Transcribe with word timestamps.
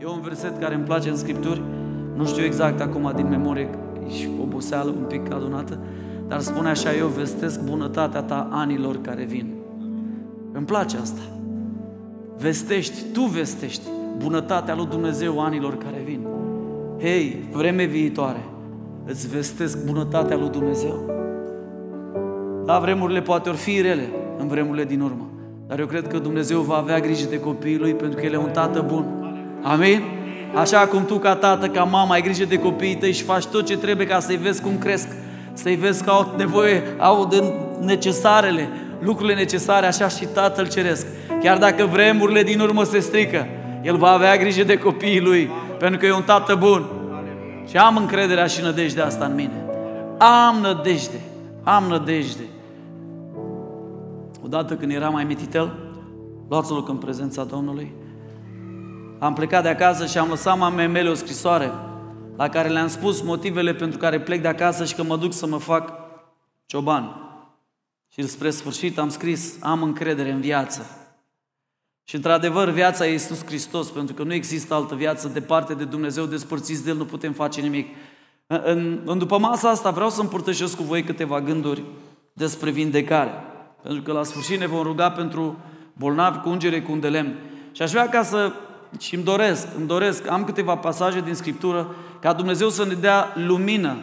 E 0.00 0.06
un 0.06 0.20
verset 0.20 0.58
care 0.58 0.74
îmi 0.74 0.84
place 0.84 1.08
în 1.08 1.16
Scripturi, 1.16 1.62
nu 2.16 2.26
știu 2.26 2.44
exact 2.44 2.80
acum 2.80 3.12
din 3.14 3.28
memorie 3.28 3.68
și 4.08 4.28
oboseală 4.42 4.90
un 4.90 5.04
pic 5.08 5.32
adunată, 5.32 5.78
dar 6.28 6.40
spune 6.40 6.68
așa, 6.68 6.94
eu 6.94 7.06
vestesc 7.06 7.62
bunătatea 7.64 8.22
ta 8.22 8.48
anilor 8.50 9.00
care 9.00 9.24
vin. 9.24 9.54
Îmi 10.52 10.66
place 10.66 10.96
asta. 10.96 11.20
Vestești, 12.36 13.02
tu 13.12 13.20
vestești 13.20 13.86
bunătatea 14.18 14.74
lui 14.74 14.86
Dumnezeu 14.86 15.40
anilor 15.40 15.78
care 15.78 16.02
vin. 16.04 16.26
Hei, 17.00 17.48
vreme 17.52 17.84
viitoare, 17.84 18.44
îți 19.04 19.28
vestesc 19.28 19.86
bunătatea 19.86 20.36
lui 20.36 20.48
Dumnezeu. 20.48 21.10
Da, 22.64 22.78
vremurile 22.78 23.20
poate 23.20 23.48
ori 23.48 23.58
fi 23.58 23.80
rele 23.80 24.08
în 24.38 24.48
vremurile 24.48 24.84
din 24.84 25.00
urmă, 25.00 25.26
dar 25.66 25.78
eu 25.78 25.86
cred 25.86 26.06
că 26.06 26.18
Dumnezeu 26.18 26.60
va 26.60 26.76
avea 26.76 27.00
grijă 27.00 27.28
de 27.28 27.40
copiii 27.40 27.78
lui 27.78 27.94
pentru 27.94 28.18
că 28.18 28.26
El 28.26 28.32
e 28.32 28.36
un 28.36 28.50
tată 28.50 28.84
bun. 28.88 29.17
Amin? 29.62 30.02
Așa 30.54 30.78
cum 30.78 31.04
tu 31.04 31.18
ca 31.18 31.34
tată, 31.34 31.68
ca 31.68 31.82
mamă, 31.82 32.12
ai 32.12 32.22
grijă 32.22 32.44
de 32.44 32.58
copiii 32.58 32.96
tăi 32.96 33.12
și 33.12 33.22
faci 33.22 33.44
tot 33.44 33.66
ce 33.66 33.76
trebuie 33.76 34.06
ca 34.06 34.20
să-i 34.20 34.36
vezi 34.36 34.62
cum 34.62 34.78
cresc, 34.78 35.08
să-i 35.52 35.76
vezi 35.76 36.04
că 36.04 36.10
au 36.10 36.34
nevoie, 36.36 36.82
au 36.98 37.26
de 37.26 37.52
necesarele, 37.80 38.68
lucrurile 39.00 39.34
necesare, 39.34 39.86
așa 39.86 40.08
și 40.08 40.26
Tatăl 40.26 40.68
Ceresc. 40.68 41.06
Chiar 41.42 41.58
dacă 41.58 41.84
vremurile 41.84 42.42
din 42.42 42.60
urmă 42.60 42.84
se 42.84 42.98
strică, 42.98 43.46
El 43.82 43.96
va 43.96 44.10
avea 44.10 44.36
grijă 44.36 44.64
de 44.64 44.78
copiii 44.78 45.20
Lui, 45.20 45.50
pentru 45.78 45.98
că 45.98 46.06
e 46.06 46.12
un 46.12 46.22
tată 46.22 46.54
bun. 46.54 46.86
Și 47.68 47.76
am 47.76 47.96
încrederea 47.96 48.46
și 48.46 48.62
nădejdea 48.62 49.06
asta 49.06 49.24
în 49.24 49.34
mine. 49.34 49.64
Am 50.18 50.56
nădejde, 50.60 51.20
am 51.62 51.84
nădejde. 51.88 52.42
Odată 54.44 54.74
când 54.74 54.92
eram 54.92 55.12
mai 55.12 55.24
mititel, 55.24 55.74
luați 56.48 56.72
loc 56.72 56.88
în 56.88 56.96
prezența 56.96 57.44
Domnului, 57.44 57.92
am 59.18 59.34
plecat 59.34 59.62
de 59.62 59.68
acasă 59.68 60.06
și 60.06 60.18
am 60.18 60.28
lăsat 60.28 60.58
mamei 60.58 60.86
mele 60.86 61.08
o 61.08 61.14
scrisoare 61.14 61.72
la 62.36 62.48
care 62.48 62.68
le-am 62.68 62.88
spus 62.88 63.22
motivele 63.22 63.74
pentru 63.74 63.98
care 63.98 64.20
plec 64.20 64.42
de 64.42 64.48
acasă 64.48 64.84
și 64.84 64.94
că 64.94 65.02
mă 65.02 65.16
duc 65.16 65.32
să 65.32 65.46
mă 65.46 65.58
fac 65.58 65.92
cioban. 66.66 67.16
Și 68.12 68.28
spre 68.28 68.50
sfârșit 68.50 68.98
am 68.98 69.08
scris, 69.08 69.56
am 69.60 69.82
încredere 69.82 70.30
în 70.30 70.40
viață. 70.40 70.86
Și 72.04 72.14
într-adevăr, 72.14 72.68
viața 72.68 73.06
e 73.06 73.10
Iisus 73.10 73.44
Hristos, 73.44 73.90
pentru 73.90 74.14
că 74.14 74.22
nu 74.22 74.32
există 74.32 74.74
altă 74.74 74.94
viață 74.94 75.28
departe 75.28 75.74
de 75.74 75.84
Dumnezeu, 75.84 76.24
despărțiți 76.24 76.84
de 76.84 76.90
El, 76.90 76.96
nu 76.96 77.04
putem 77.04 77.32
face 77.32 77.60
nimic. 77.60 77.88
În, 78.46 79.00
în 79.04 79.18
după 79.18 79.38
masa 79.38 79.68
asta 79.68 79.90
vreau 79.90 80.10
să 80.10 80.20
împărtășesc 80.20 80.76
cu 80.76 80.82
voi 80.82 81.02
câteva 81.02 81.40
gânduri 81.40 81.84
despre 82.32 82.70
vindecare. 82.70 83.30
Pentru 83.82 84.02
că 84.02 84.12
la 84.12 84.22
sfârșit 84.22 84.58
ne 84.58 84.66
vom 84.66 84.82
ruga 84.82 85.10
pentru 85.10 85.56
bolnavi 85.92 86.38
cu 86.38 86.48
ungere 86.48 86.82
cu 86.82 86.92
un 86.92 87.00
de 87.00 87.08
lemn. 87.08 87.34
Și 87.72 87.82
aș 87.82 87.90
vrea 87.90 88.08
ca 88.08 88.22
să, 88.22 88.52
și 88.98 89.14
îmi 89.14 89.24
doresc, 89.24 89.68
îmi 89.76 89.86
doresc, 89.86 90.28
am 90.30 90.44
câteva 90.44 90.76
pasaje 90.76 91.20
din 91.20 91.34
Scriptură, 91.34 91.94
ca 92.20 92.32
Dumnezeu 92.32 92.68
să 92.68 92.84
ne 92.84 92.94
dea 92.94 93.32
lumină. 93.34 93.96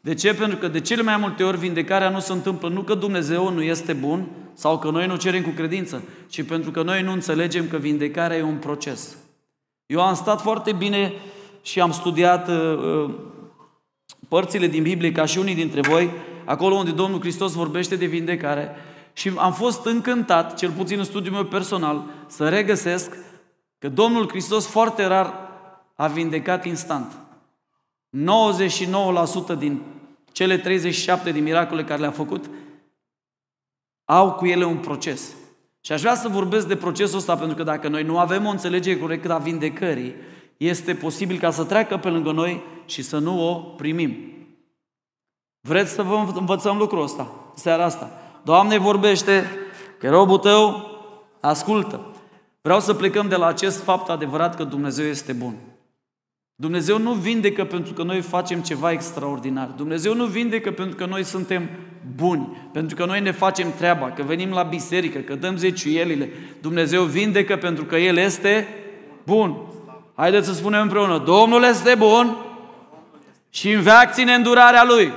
De 0.00 0.14
ce? 0.14 0.34
Pentru 0.34 0.56
că 0.58 0.68
de 0.68 0.80
cele 0.80 1.02
mai 1.02 1.16
multe 1.16 1.42
ori 1.42 1.58
vindecarea 1.58 2.08
nu 2.08 2.20
se 2.20 2.32
întâmplă 2.32 2.68
nu 2.68 2.80
că 2.80 2.94
Dumnezeu 2.94 3.50
nu 3.50 3.62
este 3.62 3.92
bun 3.92 4.26
sau 4.54 4.78
că 4.78 4.90
noi 4.90 5.06
nu 5.06 5.16
cerem 5.16 5.42
cu 5.42 5.50
credință, 5.50 6.02
ci 6.28 6.42
pentru 6.42 6.70
că 6.70 6.82
noi 6.82 7.02
nu 7.02 7.12
înțelegem 7.12 7.68
că 7.68 7.76
vindecarea 7.76 8.36
e 8.36 8.42
un 8.42 8.56
proces. 8.56 9.16
Eu 9.86 10.00
am 10.00 10.14
stat 10.14 10.40
foarte 10.40 10.72
bine 10.72 11.12
și 11.62 11.80
am 11.80 11.92
studiat 11.92 12.48
uh, 12.48 12.78
uh 12.78 13.10
părțile 14.28 14.66
din 14.66 14.82
Biblie 14.82 15.12
ca 15.12 15.24
și 15.24 15.38
unii 15.38 15.54
dintre 15.54 15.80
voi, 15.80 16.10
acolo 16.44 16.74
unde 16.74 16.90
Domnul 16.90 17.20
Hristos 17.20 17.52
vorbește 17.52 17.96
de 17.96 18.06
vindecare 18.06 18.70
și 19.12 19.32
am 19.36 19.52
fost 19.52 19.86
încântat, 19.86 20.56
cel 20.56 20.70
puțin 20.70 20.98
în 20.98 21.04
studiul 21.04 21.34
meu 21.34 21.44
personal, 21.44 22.04
să 22.26 22.48
regăsesc 22.48 23.16
că 23.82 23.88
Domnul 23.88 24.28
Hristos 24.28 24.66
foarte 24.66 25.04
rar 25.04 25.34
a 25.94 26.06
vindecat 26.06 26.64
instant. 26.64 27.12
99% 29.54 29.58
din 29.58 29.82
cele 30.32 30.58
37 30.58 31.30
de 31.30 31.38
miracole 31.38 31.84
care 31.84 32.00
le-a 32.00 32.10
făcut 32.10 32.50
au 34.04 34.32
cu 34.32 34.46
ele 34.46 34.64
un 34.64 34.76
proces. 34.76 35.34
Și 35.80 35.92
aș 35.92 36.00
vrea 36.00 36.14
să 36.14 36.28
vorbesc 36.28 36.66
de 36.66 36.76
procesul 36.76 37.18
ăsta, 37.18 37.36
pentru 37.36 37.56
că 37.56 37.62
dacă 37.62 37.88
noi 37.88 38.02
nu 38.02 38.18
avem 38.18 38.46
o 38.46 38.50
înțelegere 38.50 38.98
corectă 38.98 39.32
a 39.32 39.38
vindecării, 39.38 40.14
este 40.56 40.94
posibil 40.94 41.38
ca 41.38 41.50
să 41.50 41.64
treacă 41.64 41.96
pe 41.96 42.08
lângă 42.08 42.32
noi 42.32 42.62
și 42.84 43.02
să 43.02 43.18
nu 43.18 43.48
o 43.48 43.54
primim. 43.54 44.16
Vreți 45.60 45.92
să 45.92 46.02
vă 46.02 46.32
învățăm 46.34 46.76
lucrul 46.76 47.02
ăsta, 47.02 47.30
seara 47.54 47.84
asta? 47.84 48.10
Doamne, 48.44 48.78
vorbește, 48.78 49.50
că 49.98 50.10
robul 50.10 50.38
tău 50.38 50.90
ascultă. 51.40 52.11
Vreau 52.62 52.80
să 52.80 52.94
plecăm 52.94 53.28
de 53.28 53.36
la 53.36 53.46
acest 53.46 53.82
fapt 53.82 54.08
adevărat 54.08 54.56
că 54.56 54.64
Dumnezeu 54.64 55.06
este 55.06 55.32
bun. 55.32 55.54
Dumnezeu 56.54 56.98
nu 56.98 57.12
vindecă 57.12 57.64
pentru 57.64 57.92
că 57.92 58.02
noi 58.02 58.20
facem 58.20 58.60
ceva 58.60 58.90
extraordinar. 58.90 59.66
Dumnezeu 59.66 60.14
nu 60.14 60.24
vindecă 60.24 60.70
pentru 60.70 60.96
că 60.96 61.06
noi 61.06 61.24
suntem 61.24 61.68
buni, 62.16 62.68
pentru 62.72 62.96
că 62.96 63.04
noi 63.04 63.20
ne 63.20 63.30
facem 63.30 63.72
treaba, 63.76 64.10
că 64.10 64.22
venim 64.22 64.50
la 64.50 64.62
biserică, 64.62 65.18
că 65.18 65.34
dăm 65.34 65.56
zeciuielile. 65.56 66.30
Dumnezeu 66.60 67.02
vindecă 67.02 67.56
pentru 67.56 67.84
că 67.84 67.96
El 67.96 68.16
este 68.16 68.68
bun. 69.24 69.56
Haideți 70.14 70.46
să 70.46 70.52
spunem 70.52 70.80
împreună, 70.80 71.18
Domnul 71.18 71.62
este 71.62 71.94
bun 71.94 72.36
și 73.50 73.72
în 73.72 73.80
veac 73.80 74.12
ține 74.12 74.32
îndurarea 74.34 74.84
Lui. 74.84 75.12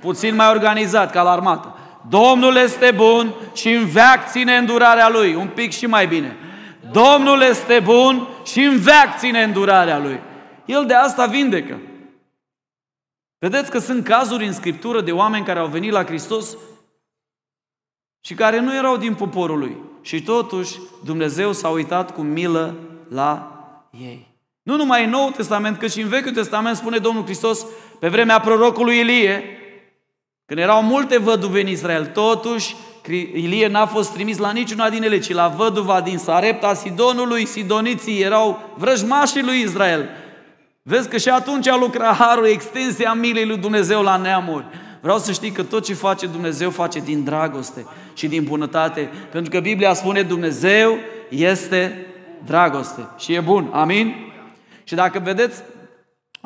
Puțin 0.00 0.34
mai 0.34 0.50
organizat 0.50 1.10
ca 1.10 1.22
la 1.22 1.30
armată. 1.30 1.74
Domnul 2.08 2.56
este 2.56 2.90
bun 2.90 3.34
și 3.54 3.70
în 3.70 3.86
veac 3.86 4.30
ține 4.30 4.56
îndurarea 4.56 5.08
Lui. 5.08 5.34
Un 5.34 5.48
pic 5.48 5.72
și 5.72 5.86
mai 5.86 6.06
bine. 6.06 6.36
Domnul 6.90 7.40
este 7.40 7.80
bun 7.80 8.28
și 8.44 8.60
în 8.60 8.78
veac 8.78 9.18
ține 9.18 9.42
îndurarea 9.42 9.98
Lui. 9.98 10.20
El 10.64 10.86
de 10.86 10.94
asta 10.94 11.26
vindecă. 11.26 11.80
Vedeți 13.38 13.70
că 13.70 13.78
sunt 13.78 14.04
cazuri 14.04 14.46
în 14.46 14.52
Scriptură 14.52 15.00
de 15.00 15.12
oameni 15.12 15.44
care 15.44 15.58
au 15.58 15.66
venit 15.66 15.92
la 15.92 16.04
Hristos 16.04 16.56
și 18.20 18.34
care 18.34 18.60
nu 18.60 18.74
erau 18.74 18.96
din 18.96 19.14
poporul 19.14 19.58
lui. 19.58 19.76
Și 20.02 20.22
totuși 20.22 20.78
Dumnezeu 21.04 21.52
s-a 21.52 21.68
uitat 21.68 22.14
cu 22.14 22.22
milă 22.22 22.74
la 23.08 23.48
ei. 23.90 24.32
Nu 24.62 24.76
numai 24.76 25.04
în 25.04 25.10
Noul 25.10 25.32
Testament, 25.32 25.78
cât 25.78 25.92
și 25.92 26.00
în 26.00 26.08
Vechiul 26.08 26.32
Testament 26.32 26.76
spune 26.76 26.98
Domnul 26.98 27.24
Hristos 27.24 27.66
pe 27.98 28.08
vremea 28.08 28.40
prorocului 28.40 28.98
Ilie, 28.98 29.42
când 30.46 30.60
erau 30.60 30.82
multe 30.82 31.18
văduve 31.18 31.60
în 31.60 31.68
Israel, 31.68 32.06
totuși 32.06 32.76
Ilie 33.32 33.68
n-a 33.68 33.86
fost 33.86 34.12
trimis 34.12 34.38
la 34.38 34.50
niciuna 34.50 34.90
din 34.90 35.02
ele, 35.02 35.18
ci 35.18 35.32
la 35.32 35.48
văduva 35.48 36.00
din 36.00 36.18
Sarepta 36.18 36.74
Sidonului. 36.74 37.46
Sidoniții 37.46 38.22
erau 38.22 38.70
vrăjmașii 38.76 39.42
lui 39.42 39.60
Israel. 39.60 40.08
Vezi 40.82 41.08
că 41.08 41.16
și 41.16 41.28
atunci 41.28 41.68
a 41.68 41.76
lucrat 41.76 42.16
harul, 42.16 42.46
extensia 42.46 43.12
milei 43.12 43.46
lui 43.46 43.56
Dumnezeu 43.56 44.02
la 44.02 44.16
neamuri. 44.16 44.64
Vreau 45.00 45.18
să 45.18 45.32
știi 45.32 45.50
că 45.50 45.62
tot 45.62 45.84
ce 45.84 45.94
face 45.94 46.26
Dumnezeu 46.26 46.70
face 46.70 46.98
din 46.98 47.24
dragoste 47.24 47.86
și 48.14 48.26
din 48.26 48.44
bunătate. 48.44 49.10
Pentru 49.30 49.50
că 49.50 49.60
Biblia 49.60 49.94
spune 49.94 50.22
Dumnezeu 50.22 50.98
este 51.28 52.06
dragoste 52.44 53.08
și 53.18 53.32
e 53.32 53.40
bun. 53.40 53.68
Amin? 53.72 54.14
Și 54.84 54.94
dacă 54.94 55.20
vedeți, 55.24 55.62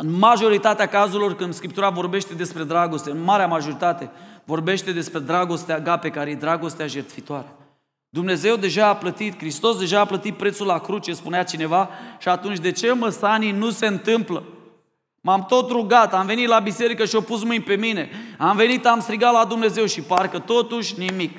în 0.00 0.18
majoritatea 0.18 0.86
cazurilor 0.86 1.34
când 1.34 1.54
Scriptura 1.54 1.90
vorbește 1.90 2.34
despre 2.34 2.62
dragoste, 2.62 3.10
în 3.10 3.22
marea 3.22 3.46
majoritate, 3.46 4.10
vorbește 4.44 4.92
despre 4.92 5.18
dragostea 5.18 5.74
agape, 5.74 6.10
care 6.10 6.30
e 6.30 6.34
dragostea 6.34 6.86
jertfitoare. 6.86 7.46
Dumnezeu 8.08 8.56
deja 8.56 8.86
a 8.86 8.96
plătit, 8.96 9.38
Hristos 9.38 9.78
deja 9.78 10.00
a 10.00 10.04
plătit 10.04 10.36
prețul 10.36 10.66
la 10.66 10.78
cruce, 10.78 11.12
spunea 11.12 11.42
cineva, 11.42 11.88
și 12.18 12.28
atunci 12.28 12.58
de 12.58 12.72
ce 12.72 12.92
măsanii 12.92 13.50
nu 13.50 13.70
se 13.70 13.86
întâmplă? 13.86 14.42
M-am 15.20 15.44
tot 15.48 15.70
rugat, 15.70 16.14
am 16.14 16.26
venit 16.26 16.48
la 16.48 16.58
biserică 16.58 17.04
și 17.04 17.14
au 17.14 17.20
pus 17.20 17.44
mâini 17.44 17.62
pe 17.62 17.76
mine, 17.76 18.10
am 18.38 18.56
venit, 18.56 18.86
am 18.86 19.00
strigat 19.00 19.32
la 19.32 19.44
Dumnezeu 19.44 19.86
și 19.86 20.00
parcă 20.00 20.38
totuși 20.38 20.98
nimic. 20.98 21.38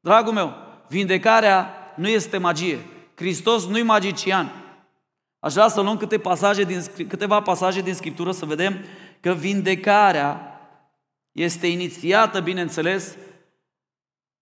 Dragul 0.00 0.32
meu, 0.32 0.54
vindecarea 0.88 1.74
nu 1.96 2.08
este 2.08 2.38
magie. 2.38 2.78
Hristos 3.14 3.66
nu-i 3.66 3.82
magician. 3.82 4.63
Aș 5.44 5.52
vrea 5.52 5.68
să 5.68 5.80
luăm 5.80 5.96
câte 5.96 6.18
pasaje 6.18 6.64
din, 6.64 6.82
câteva 7.08 7.40
pasaje 7.40 7.80
din 7.80 7.94
Scriptură 7.94 8.32
să 8.32 8.44
vedem 8.44 8.78
că 9.20 9.32
vindecarea 9.32 10.60
este 11.32 11.66
inițiată, 11.66 12.40
bineînțeles, 12.40 13.16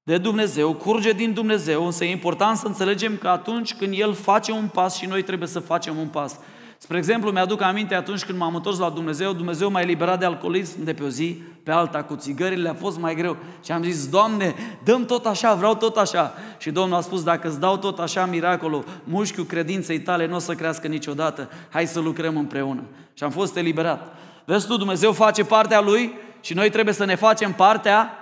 de 0.03 0.19
Dumnezeu, 0.19 0.75
curge 0.75 1.13
din 1.13 1.33
Dumnezeu, 1.33 1.85
însă 1.85 2.05
e 2.05 2.11
important 2.11 2.57
să 2.57 2.67
înțelegem 2.67 3.17
că 3.17 3.29
atunci 3.29 3.75
când 3.75 3.95
El 3.99 4.15
face 4.15 4.53
un 4.53 4.69
pas 4.69 4.97
și 4.97 5.07
noi 5.07 5.23
trebuie 5.23 5.49
să 5.49 5.61
facem 5.61 5.97
un 5.97 6.09
pas. 6.09 6.39
Spre 6.83 6.97
exemplu, 6.97 7.31
mi-aduc 7.31 7.61
aminte 7.61 7.95
atunci 7.95 8.25
când 8.25 8.39
m-am 8.39 8.55
întors 8.55 8.79
la 8.79 8.91
Dumnezeu, 8.91 9.33
Dumnezeu 9.33 9.71
m-a 9.71 9.81
eliberat 9.81 10.19
de 10.19 10.25
alcoolism 10.25 10.85
de 10.85 10.95
pe 10.95 11.03
o 11.03 11.09
zi 11.09 11.43
pe 11.63 11.71
alta, 11.71 12.03
cu 12.03 12.17
țigările 12.17 12.69
a 12.69 12.75
fost 12.75 12.99
mai 12.99 13.15
greu. 13.15 13.37
Și 13.65 13.73
am 13.73 13.83
zis, 13.83 14.09
Doamne, 14.09 14.55
dăm 14.85 15.05
tot 15.05 15.27
așa, 15.27 15.55
vreau 15.55 15.75
tot 15.75 15.97
așa. 15.97 16.35
Și 16.59 16.71
Domnul 16.71 16.97
a 16.97 17.01
spus, 17.01 17.23
dacă 17.23 17.49
îți 17.49 17.61
dau 17.61 17.77
tot 17.77 17.99
așa 17.99 18.27
miracolul, 18.27 18.85
mușchiul 19.05 19.45
credinței 19.45 20.01
tale 20.01 20.27
nu 20.27 20.35
o 20.35 20.39
să 20.39 20.55
crească 20.55 20.87
niciodată, 20.87 21.51
hai 21.71 21.87
să 21.87 22.01
lucrăm 22.01 22.37
împreună. 22.37 22.83
Și 23.15 23.25
am 23.25 23.31
fost 23.31 23.57
eliberat. 23.57 24.17
Vezi 24.45 24.67
tu, 24.67 24.77
Dumnezeu 24.77 25.13
face 25.13 25.45
partea 25.45 25.81
Lui 25.81 26.13
și 26.41 26.55
noi 26.55 26.71
trebuie 26.71 26.95
să 26.95 27.05
ne 27.05 27.15
facem 27.15 27.53
partea 27.53 28.13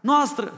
noastră. 0.00 0.52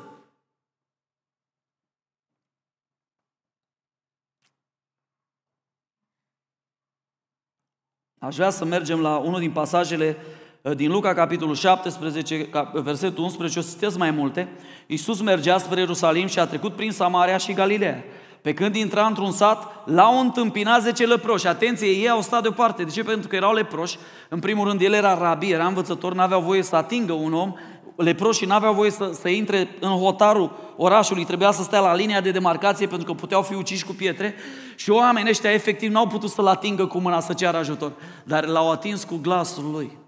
Aș 8.24 8.34
vrea 8.34 8.50
să 8.50 8.64
mergem 8.64 9.00
la 9.00 9.16
unul 9.16 9.40
din 9.40 9.50
pasajele 9.50 10.16
uh, 10.62 10.76
din 10.76 10.90
Luca, 10.90 11.14
capitolul 11.14 11.54
17, 11.54 12.48
versetul 12.72 13.24
11, 13.24 13.58
o 13.58 13.62
să 13.62 13.70
citesc 13.72 13.98
mai 13.98 14.10
multe. 14.10 14.48
Iisus 14.86 15.20
mergea 15.20 15.58
spre 15.58 15.80
Ierusalim 15.80 16.26
și 16.26 16.38
a 16.38 16.46
trecut 16.46 16.74
prin 16.74 16.90
Samaria 16.90 17.36
și 17.36 17.52
Galileea. 17.52 18.04
Pe 18.42 18.54
când 18.54 18.74
intra 18.74 19.06
într-un 19.06 19.32
sat, 19.32 19.88
l-au 19.88 20.20
întâmpinat 20.20 20.82
zece 20.82 21.06
leproși. 21.06 21.46
Atenție, 21.46 21.88
ei 21.88 22.08
au 22.08 22.20
stat 22.20 22.42
deoparte. 22.42 22.82
De 22.82 22.90
ce? 22.90 23.02
Pentru 23.02 23.28
că 23.28 23.36
erau 23.36 23.54
leproși. 23.54 23.98
În 24.28 24.38
primul 24.38 24.68
rând, 24.68 24.80
el 24.80 24.92
era 24.92 25.18
rabi, 25.18 25.50
era 25.50 25.66
învățător, 25.66 26.14
n-aveau 26.14 26.40
voie 26.40 26.62
să 26.62 26.76
atingă 26.76 27.12
un 27.12 27.32
om. 27.32 27.54
Leproșii 28.02 28.46
n-aveau 28.46 28.74
voie 28.74 28.90
să, 28.90 29.10
să 29.20 29.28
intre 29.28 29.68
în 29.80 29.90
hotarul 29.90 30.72
orașului, 30.76 31.24
trebuia 31.24 31.50
să 31.50 31.62
stea 31.62 31.80
la 31.80 31.94
linia 31.94 32.20
de 32.20 32.30
demarcație 32.30 32.86
pentru 32.86 33.06
că 33.06 33.12
puteau 33.12 33.42
fi 33.42 33.54
uciși 33.54 33.84
cu 33.84 33.92
pietre 33.92 34.34
și 34.76 34.90
oamenii 34.90 35.30
ăștia 35.30 35.52
efectiv 35.52 35.90
n-au 35.92 36.06
putut 36.06 36.30
să-l 36.30 36.46
atingă 36.46 36.86
cu 36.86 36.98
mâna 36.98 37.20
să 37.20 37.32
ceară 37.32 37.56
ajutor, 37.56 37.92
dar 38.24 38.46
l-au 38.46 38.70
atins 38.70 39.04
cu 39.04 39.18
glasul 39.22 39.70
lui. 39.70 39.98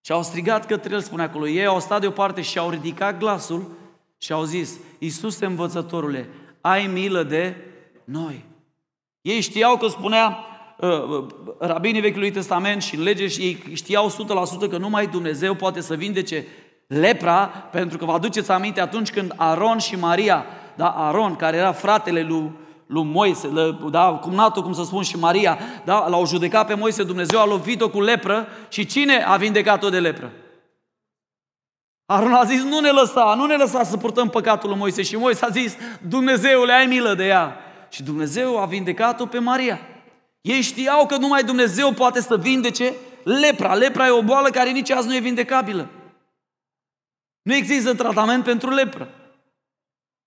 Și 0.00 0.12
au 0.12 0.22
strigat 0.22 0.66
către 0.66 0.94
el, 0.94 1.00
spune 1.00 1.22
acolo. 1.22 1.48
Ei 1.48 1.66
au 1.66 1.80
stat 1.80 2.00
deoparte 2.00 2.40
și 2.40 2.58
au 2.58 2.70
ridicat 2.70 3.18
glasul 3.18 3.70
și 4.18 4.32
au 4.32 4.44
zis, 4.44 4.78
Iisuse 4.98 5.46
învățătorule, 5.46 6.28
ai 6.60 6.86
milă 6.86 7.22
de 7.22 7.56
noi. 8.04 8.44
Ei 9.20 9.40
știau 9.40 9.76
că 9.76 9.86
spunea 9.86 10.38
uh, 10.78 10.88
uh, 10.88 11.26
rabinii 11.58 12.00
Vechiului 12.00 12.30
Testament 12.30 12.82
și 12.82 12.94
în 12.94 13.02
lege 13.02 13.26
și 13.26 13.40
ei 13.40 13.62
știau 13.72 14.10
100% 14.66 14.68
că 14.70 14.76
numai 14.76 15.06
Dumnezeu 15.06 15.54
poate 15.54 15.80
să 15.80 15.94
vindece 15.94 16.46
lepra, 16.98 17.46
pentru 17.70 17.98
că 17.98 18.04
vă 18.04 18.12
aduceți 18.12 18.50
aminte 18.50 18.80
atunci 18.80 19.10
când 19.10 19.32
Aron 19.36 19.78
și 19.78 19.96
Maria, 19.96 20.44
da, 20.74 20.88
Aron, 20.88 21.36
care 21.36 21.56
era 21.56 21.72
fratele 21.72 22.22
lui, 22.22 22.52
lui 22.86 23.04
Moise, 23.04 23.50
da, 23.90 24.18
cumnatul, 24.20 24.62
cum 24.62 24.72
să 24.72 24.82
spun, 24.82 25.02
și 25.02 25.18
Maria, 25.18 25.58
da, 25.84 26.08
l-au 26.08 26.26
judecat 26.26 26.66
pe 26.66 26.74
Moise, 26.74 27.02
Dumnezeu 27.02 27.40
a 27.40 27.46
lovit-o 27.46 27.88
cu 27.88 28.00
lepră 28.00 28.46
și 28.68 28.86
cine 28.86 29.22
a 29.22 29.36
vindecat-o 29.36 29.88
de 29.88 29.98
lepră? 29.98 30.30
Aron 32.06 32.32
a 32.32 32.44
zis, 32.44 32.62
nu 32.62 32.80
ne 32.80 32.90
lăsa, 32.90 33.34
nu 33.36 33.46
ne 33.46 33.54
lăsa 33.54 33.82
să 33.82 33.96
purtăm 33.96 34.28
păcatul 34.28 34.68
lui 34.68 34.78
Moise. 34.78 35.02
Și 35.02 35.16
Moise 35.16 35.44
a 35.44 35.48
zis, 35.48 35.76
Dumnezeule, 36.08 36.72
ai 36.72 36.86
milă 36.86 37.14
de 37.14 37.26
ea. 37.26 37.56
Și 37.88 38.02
Dumnezeu 38.02 38.60
a 38.60 38.64
vindecat-o 38.64 39.26
pe 39.26 39.38
Maria. 39.38 39.78
Ei 40.40 40.60
știau 40.60 41.06
că 41.06 41.16
numai 41.16 41.42
Dumnezeu 41.42 41.92
poate 41.92 42.20
să 42.20 42.36
vindece 42.36 42.94
lepra. 43.22 43.74
Lepra 43.74 44.06
e 44.06 44.10
o 44.10 44.22
boală 44.22 44.48
care 44.48 44.70
nici 44.70 44.90
azi 44.90 45.06
nu 45.06 45.14
e 45.14 45.18
vindecabilă. 45.18 45.88
Nu 47.42 47.54
există 47.54 47.94
tratament 47.94 48.44
pentru 48.44 48.70
lepră. 48.70 49.08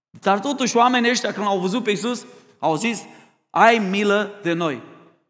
Dar 0.10 0.40
totuși 0.40 0.78
oamenii 0.78 1.10
ăștia 1.10 1.34
când 1.34 1.46
au 1.46 1.60
văzut 1.60 1.84
pe 1.84 1.90
Iisus, 1.90 2.26
au 2.60 2.76
zis, 2.76 3.02
ai 3.50 3.78
milă 3.78 4.40
de 4.42 4.54
noi. 4.54 4.82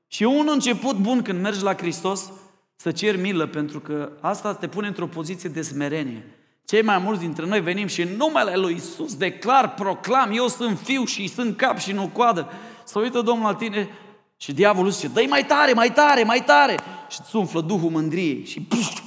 Și 0.07 0.23
un 0.23 0.47
început 0.51 0.95
bun 0.95 1.21
când 1.21 1.41
mergi 1.41 1.63
la 1.63 1.75
Hristos, 1.75 2.31
să 2.75 2.91
ceri 2.91 3.17
milă, 3.17 3.47
pentru 3.47 3.79
că 3.79 4.11
asta 4.21 4.53
te 4.53 4.67
pune 4.67 4.87
într-o 4.87 5.07
poziție 5.07 5.49
de 5.49 5.61
smerenie. 5.61 6.25
Cei 6.65 6.81
mai 6.81 6.97
mulți 6.97 7.21
dintre 7.21 7.45
noi 7.45 7.61
venim 7.61 7.87
și 7.87 8.01
în 8.01 8.15
numele 8.15 8.55
lui 8.55 8.73
Isus 8.73 9.15
declar, 9.15 9.73
proclam, 9.73 10.31
eu 10.33 10.47
sunt 10.47 10.79
fiu 10.79 11.05
și 11.05 11.27
sunt 11.27 11.57
cap 11.57 11.77
și 11.77 11.91
nu 11.91 12.09
coadă. 12.13 12.51
Să 12.83 12.99
uită 12.99 13.21
Domnul 13.21 13.45
la 13.45 13.55
tine 13.55 13.89
și 14.37 14.53
diavolul 14.53 14.91
zice, 14.91 15.07
dă 15.07 15.23
mai 15.29 15.45
tare, 15.45 15.73
mai 15.73 15.91
tare, 15.91 16.23
mai 16.23 16.43
tare. 16.43 16.79
Și 17.09 17.19
îți 17.23 17.35
umflă 17.35 17.61
Duhul 17.61 17.89
mândriei 17.89 18.45
și 18.45 18.61
puf, 18.61 19.01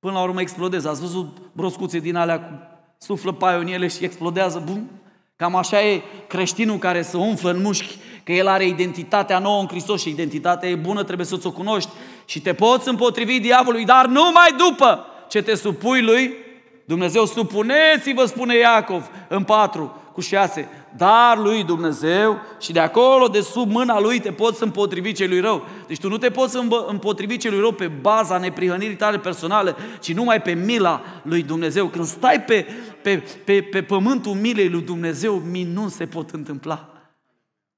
până 0.00 0.12
la 0.12 0.22
urmă 0.22 0.40
explodezi. 0.40 0.88
Ați 0.88 1.00
văzut 1.00 1.36
broscuțe 1.52 1.98
din 1.98 2.16
alea 2.16 2.40
cu 2.40 2.52
suflă 2.98 3.32
paiul 3.32 3.60
în 3.60 3.66
ele 3.66 3.86
și 3.86 4.04
explodează, 4.04 4.62
bum? 4.66 4.90
Cam 5.36 5.56
așa 5.56 5.82
e 5.82 6.02
creștinul 6.26 6.78
care 6.78 7.02
se 7.02 7.16
umflă 7.16 7.50
în 7.50 7.62
mușchi, 7.62 7.98
că 8.24 8.32
el 8.32 8.46
are 8.46 8.66
identitatea 8.66 9.38
nouă 9.38 9.60
în 9.60 9.66
Hristos 9.66 10.00
și 10.00 10.08
identitatea 10.08 10.68
e 10.68 10.74
bună, 10.74 11.02
trebuie 11.02 11.26
să 11.26 11.36
ți-o 11.36 11.50
cunoști 11.50 11.90
și 12.24 12.40
te 12.40 12.54
poți 12.54 12.88
împotrivi 12.88 13.40
diavolului, 13.40 13.84
dar 13.84 14.06
numai 14.06 14.54
după 14.68 15.04
ce 15.28 15.42
te 15.42 15.54
supui 15.54 16.02
lui 16.02 16.34
Dumnezeu. 16.84 17.24
Supuneți-vă, 17.24 18.24
spune 18.24 18.56
Iacov 18.56 19.10
în 19.28 19.44
4 19.44 20.02
cu 20.12 20.20
6, 20.20 20.68
dar 20.96 21.38
lui 21.38 21.64
Dumnezeu 21.64 22.40
și 22.60 22.72
de 22.72 22.80
acolo, 22.80 23.28
de 23.28 23.40
sub 23.40 23.70
mâna 23.70 24.00
lui, 24.00 24.20
te 24.20 24.32
poți 24.32 24.62
împotrivi 24.62 25.12
celui 25.12 25.40
rău. 25.40 25.66
Deci 25.86 25.98
tu 25.98 26.08
nu 26.08 26.18
te 26.18 26.30
poți 26.30 26.56
împotrivi 26.86 27.36
celui 27.36 27.60
rău 27.60 27.72
pe 27.72 27.86
baza 27.86 28.38
neprihănirii 28.38 28.96
tale 28.96 29.18
personale, 29.18 29.74
ci 30.00 30.12
numai 30.12 30.42
pe 30.42 30.52
mila 30.52 31.02
lui 31.22 31.42
Dumnezeu. 31.42 31.86
Când 31.86 32.04
stai 32.04 32.42
pe, 32.42 32.66
pe, 33.02 33.24
pe, 33.44 33.62
pe 33.62 33.82
pământul 33.82 34.32
milei 34.32 34.68
lui 34.68 34.82
Dumnezeu, 34.82 35.34
minuni 35.34 35.90
se 35.90 36.06
pot 36.06 36.30
întâmpla. 36.30 36.92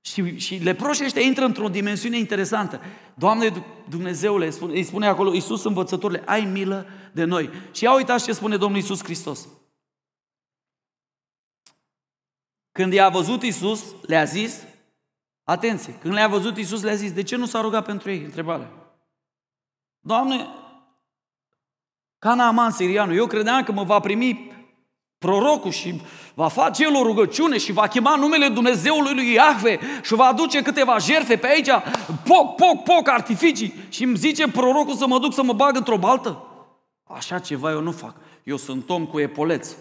Și, 0.01 0.39
și 0.39 0.61
leproșii 0.63 1.05
ăștia 1.05 1.23
intră 1.23 1.45
într-o 1.45 1.69
dimensiune 1.69 2.19
interesantă. 2.19 2.81
Doamne 3.15 3.53
Dumnezeule, 3.89 4.53
îi 4.61 4.83
spune 4.83 5.07
acolo 5.07 5.33
Iisus 5.33 5.65
învățătorile, 5.65 6.23
ai 6.27 6.49
milă 6.53 6.87
de 7.13 7.25
noi. 7.25 7.51
Și 7.73 7.85
ia 7.85 7.95
uitați 7.95 8.25
ce 8.25 8.33
spune 8.33 8.57
Domnul 8.57 8.79
Iisus 8.79 9.03
Hristos. 9.03 9.49
Când 12.73 12.93
i-a 12.93 13.09
văzut 13.09 13.43
Iisus, 13.43 13.85
le-a 14.03 14.25
zis, 14.25 14.63
atenție, 15.45 15.93
când 15.93 16.15
le-a 16.15 16.29
văzut 16.29 16.57
Iisus, 16.57 16.83
le-a 16.83 16.95
zis, 16.95 17.13
de 17.13 17.23
ce 17.23 17.37
nu 17.37 17.47
s-a 17.47 17.61
rugat 17.61 17.85
pentru 17.85 18.11
ei? 18.11 18.25
Întrebare. 18.25 18.71
Doamne, 20.01 20.49
ca 22.19 22.35
Naaman 22.35 22.71
sirianul, 22.71 23.17
eu 23.17 23.27
credeam 23.27 23.63
că 23.63 23.73
mă 23.73 23.85
va 23.85 24.01
primi 24.01 24.53
prorocul 25.19 25.71
și 25.71 26.01
va 26.35 26.49
face 26.49 26.85
el 26.85 26.95
o 26.95 27.03
rugăciune 27.03 27.59
și 27.59 27.73
va 27.73 27.87
chema 27.87 28.17
numele 28.17 28.49
Dumnezeului 28.49 29.15
lui 29.15 29.33
Iahve 29.33 29.79
și 30.03 30.15
va 30.15 30.25
aduce 30.25 30.63
câteva 30.63 30.99
jerfe 30.99 31.37
pe 31.37 31.47
aici, 31.47 31.71
poc, 32.25 32.55
poc, 32.57 32.83
poc, 32.83 33.09
artificii 33.09 33.75
și 33.89 34.05
îmi 34.05 34.17
zice 34.17 34.49
prorocul 34.49 34.95
să 34.95 35.07
mă 35.07 35.19
duc 35.19 35.33
să 35.33 35.43
mă 35.43 35.53
bag 35.53 35.77
într-o 35.77 35.99
baltă? 35.99 36.45
Așa 37.05 37.39
ceva 37.39 37.71
eu 37.71 37.81
nu 37.81 37.93
fac. 37.93 38.15
Eu 38.45 38.57
sunt 38.57 38.91
om 38.91 39.07
cu 39.07 39.21
epoleț. 39.21 39.77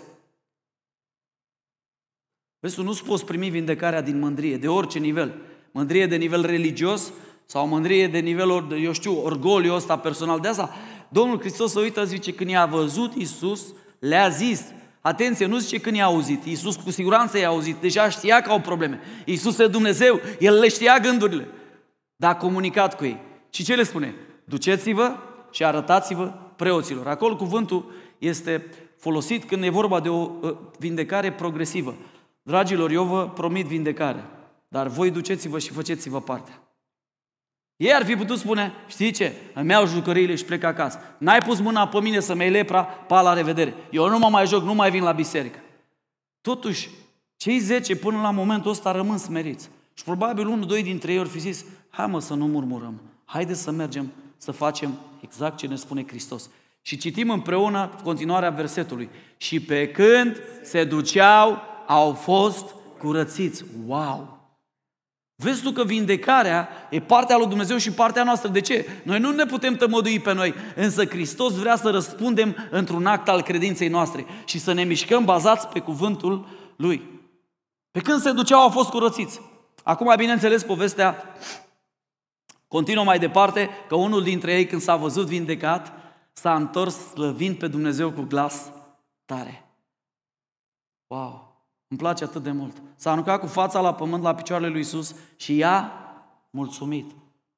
Vezi, 2.60 2.76
tu 2.76 2.84
nu-ți 2.84 3.04
poți 3.04 3.26
primi 3.26 3.50
vindecarea 3.50 4.02
din 4.02 4.20
mândrie, 4.20 4.58
de 4.58 4.68
orice 4.68 5.00
nivel. 5.00 5.36
Mândrie 5.72 6.08
de 6.08 6.16
nivel 6.16 6.46
religios 6.46 7.12
sau 7.46 7.68
mândrie 7.68 8.08
de 8.08 8.20
nivel, 8.20 8.72
eu 8.84 8.92
știu, 8.92 9.22
orgoliu 9.24 9.74
ăsta 9.74 9.98
personal. 9.98 10.40
De 10.40 10.48
asta 10.48 10.76
Domnul 11.10 11.40
Hristos 11.40 11.72
se 11.72 11.80
uită, 11.80 12.06
zice, 12.06 12.34
când 12.34 12.50
i-a 12.50 12.66
văzut 12.66 13.16
Iisus, 13.16 13.74
le-a 14.00 14.30
zis, 14.30 14.66
Atenție, 15.02 15.46
nu 15.46 15.58
zice 15.58 15.80
când 15.80 15.96
i-a 15.96 16.06
auzit. 16.06 16.46
Iisus 16.46 16.76
cu 16.76 16.92
siguranță 16.92 17.38
i-a 17.38 17.48
auzit. 17.48 17.76
Deja 17.76 18.10
știa 18.10 18.42
că 18.42 18.50
au 18.50 18.60
probleme. 18.60 19.00
Iisus 19.26 19.60
e 19.60 19.68
Dumnezeu. 19.68 20.20
El 20.40 20.60
le 20.60 20.68
știa 20.68 21.00
gândurile. 21.00 21.48
Dar 22.16 22.32
a 22.32 22.36
comunicat 22.36 22.98
cu 22.98 23.06
ei. 23.06 23.18
Și 23.50 23.64
ce 23.64 23.76
le 23.76 23.84
spune? 23.84 24.16
Duceți-vă 24.46 25.16
și 25.52 25.64
arătați-vă 25.64 26.34
preoților. 26.56 27.08
Acolo 27.08 27.36
cuvântul 27.36 27.92
este 28.18 28.66
folosit 28.98 29.44
când 29.44 29.64
e 29.64 29.70
vorba 29.70 30.00
de 30.00 30.10
o 30.10 30.32
uh, 30.42 30.56
vindecare 30.80 31.32
progresivă. 31.32 31.96
Dragilor, 32.50 32.92
eu 32.92 33.04
vă 33.04 33.30
promit 33.30 33.66
vindecare, 33.66 34.24
dar 34.68 34.88
voi 34.88 35.12
duceți-vă 35.12 35.60
și 35.60 35.72
faceți-vă 35.72 36.22
partea. 36.22 36.62
Ei 37.76 37.94
ar 37.94 38.06
fi 38.06 38.16
putut 38.16 38.38
spune, 38.38 38.74
știi 38.88 39.12
ce, 39.12 39.34
îmi 39.54 39.70
iau 39.70 39.88
jucăriile 39.88 40.36
și 40.36 40.46
plec 40.46 40.64
acasă. 40.64 41.00
N-ai 41.18 41.40
pus 41.40 41.60
mâna 41.60 41.88
pe 41.88 42.02
mine 42.02 42.20
să 42.20 42.36
mi 42.36 42.50
lepra, 42.50 42.84
pa 42.84 43.22
la 43.22 43.34
revedere. 43.34 43.74
Eu 43.92 44.10
nu 44.10 44.18
mă 44.18 44.30
mai 44.30 44.48
joc, 44.48 44.64
nu 44.64 44.74
mai 44.74 44.92
vin 44.92 45.04
la 45.04 45.12
biserică. 45.12 45.60
Totuși, 46.42 46.90
cei 47.36 47.60
zece 47.60 47.96
până 47.96 48.22
la 48.22 48.32
momentul 48.32 48.72
ăsta 48.72 48.92
rămân 48.92 49.18
smeriți. 49.18 49.70
Și 49.94 50.04
probabil 50.04 50.48
unul, 50.48 50.66
doi 50.66 50.84
dintre 50.84 51.12
ei 51.12 51.20
ar 51.20 51.28
fi 51.28 51.40
zis, 51.40 51.66
hai 51.90 52.08
mă 52.08 52.20
să 52.20 52.34
nu 52.34 52.48
murmurăm, 52.48 53.02
haide 53.26 53.54
să 53.54 53.72
mergem 53.72 54.12
să 54.38 54.52
facem 54.52 55.00
exact 55.22 55.58
ce 55.58 55.68
ne 55.68 55.76
spune 55.76 56.08
Hristos. 56.08 56.50
Și 56.82 56.98
citim 56.98 57.30
împreună 57.30 57.90
continuarea 58.04 58.50
versetului. 58.50 59.10
Și 59.38 59.60
pe 59.60 59.88
când 59.88 60.42
se 60.64 60.84
duceau, 60.84 61.69
au 61.90 62.14
fost 62.14 62.76
curățiți. 62.98 63.66
Wow! 63.86 64.38
Vezi 65.36 65.62
tu 65.62 65.72
că 65.72 65.84
vindecarea 65.84 66.70
e 66.90 67.00
partea 67.00 67.38
lui 67.38 67.48
Dumnezeu 67.48 67.78
și 67.78 67.92
partea 67.92 68.24
noastră. 68.24 68.50
De 68.50 68.62
ce? 68.62 68.88
Noi 69.04 69.20
nu 69.20 69.32
ne 69.32 69.46
putem 69.46 69.76
tămădui 69.76 70.20
pe 70.20 70.34
noi, 70.34 70.54
însă 70.76 71.06
Hristos 71.06 71.54
vrea 71.54 71.76
să 71.76 71.90
răspundem 71.90 72.56
într-un 72.72 73.06
act 73.06 73.28
al 73.30 73.42
credinței 73.42 73.88
noastre 73.88 74.26
și 74.46 74.60
să 74.60 74.74
ne 74.74 74.84
mișcăm 74.84 75.26
bazați 75.26 75.68
pe 75.68 75.80
cuvântul 75.80 76.48
Lui. 76.76 77.22
Pe 77.92 78.00
când 78.00 78.20
se 78.20 78.32
duceau, 78.32 78.60
au 78.60 78.70
fost 78.70 78.90
curățiți. 78.90 79.42
Acum, 79.84 80.14
bineînțeles, 80.18 80.64
povestea 80.64 81.24
continuă 82.68 83.04
mai 83.04 83.20
departe, 83.20 83.70
că 83.88 83.96
unul 83.96 84.24
dintre 84.24 84.54
ei, 84.54 84.66
când 84.66 84.82
s-a 84.82 84.96
văzut 84.96 85.26
vindecat, 85.26 85.94
s-a 86.34 86.56
întors 86.56 86.96
slăvind 86.96 87.58
pe 87.58 87.68
Dumnezeu 87.68 88.12
cu 88.12 88.22
glas 88.22 88.72
tare. 89.26 89.64
Wow! 91.08 91.49
Îmi 91.92 92.00
place 92.00 92.24
atât 92.24 92.44
de 92.44 92.52
mult. 92.52 92.82
S-a 92.96 93.12
aruncat 93.12 93.40
cu 93.40 93.48
fața 93.48 93.80
la 93.80 93.94
pământ 93.94 94.24
la 94.24 94.36
picioarele 94.36 94.70
lui 94.70 94.80
Isus 94.80 95.16
și 95.36 95.56
i-a 95.56 95.92
mulțumit. 96.50 97.12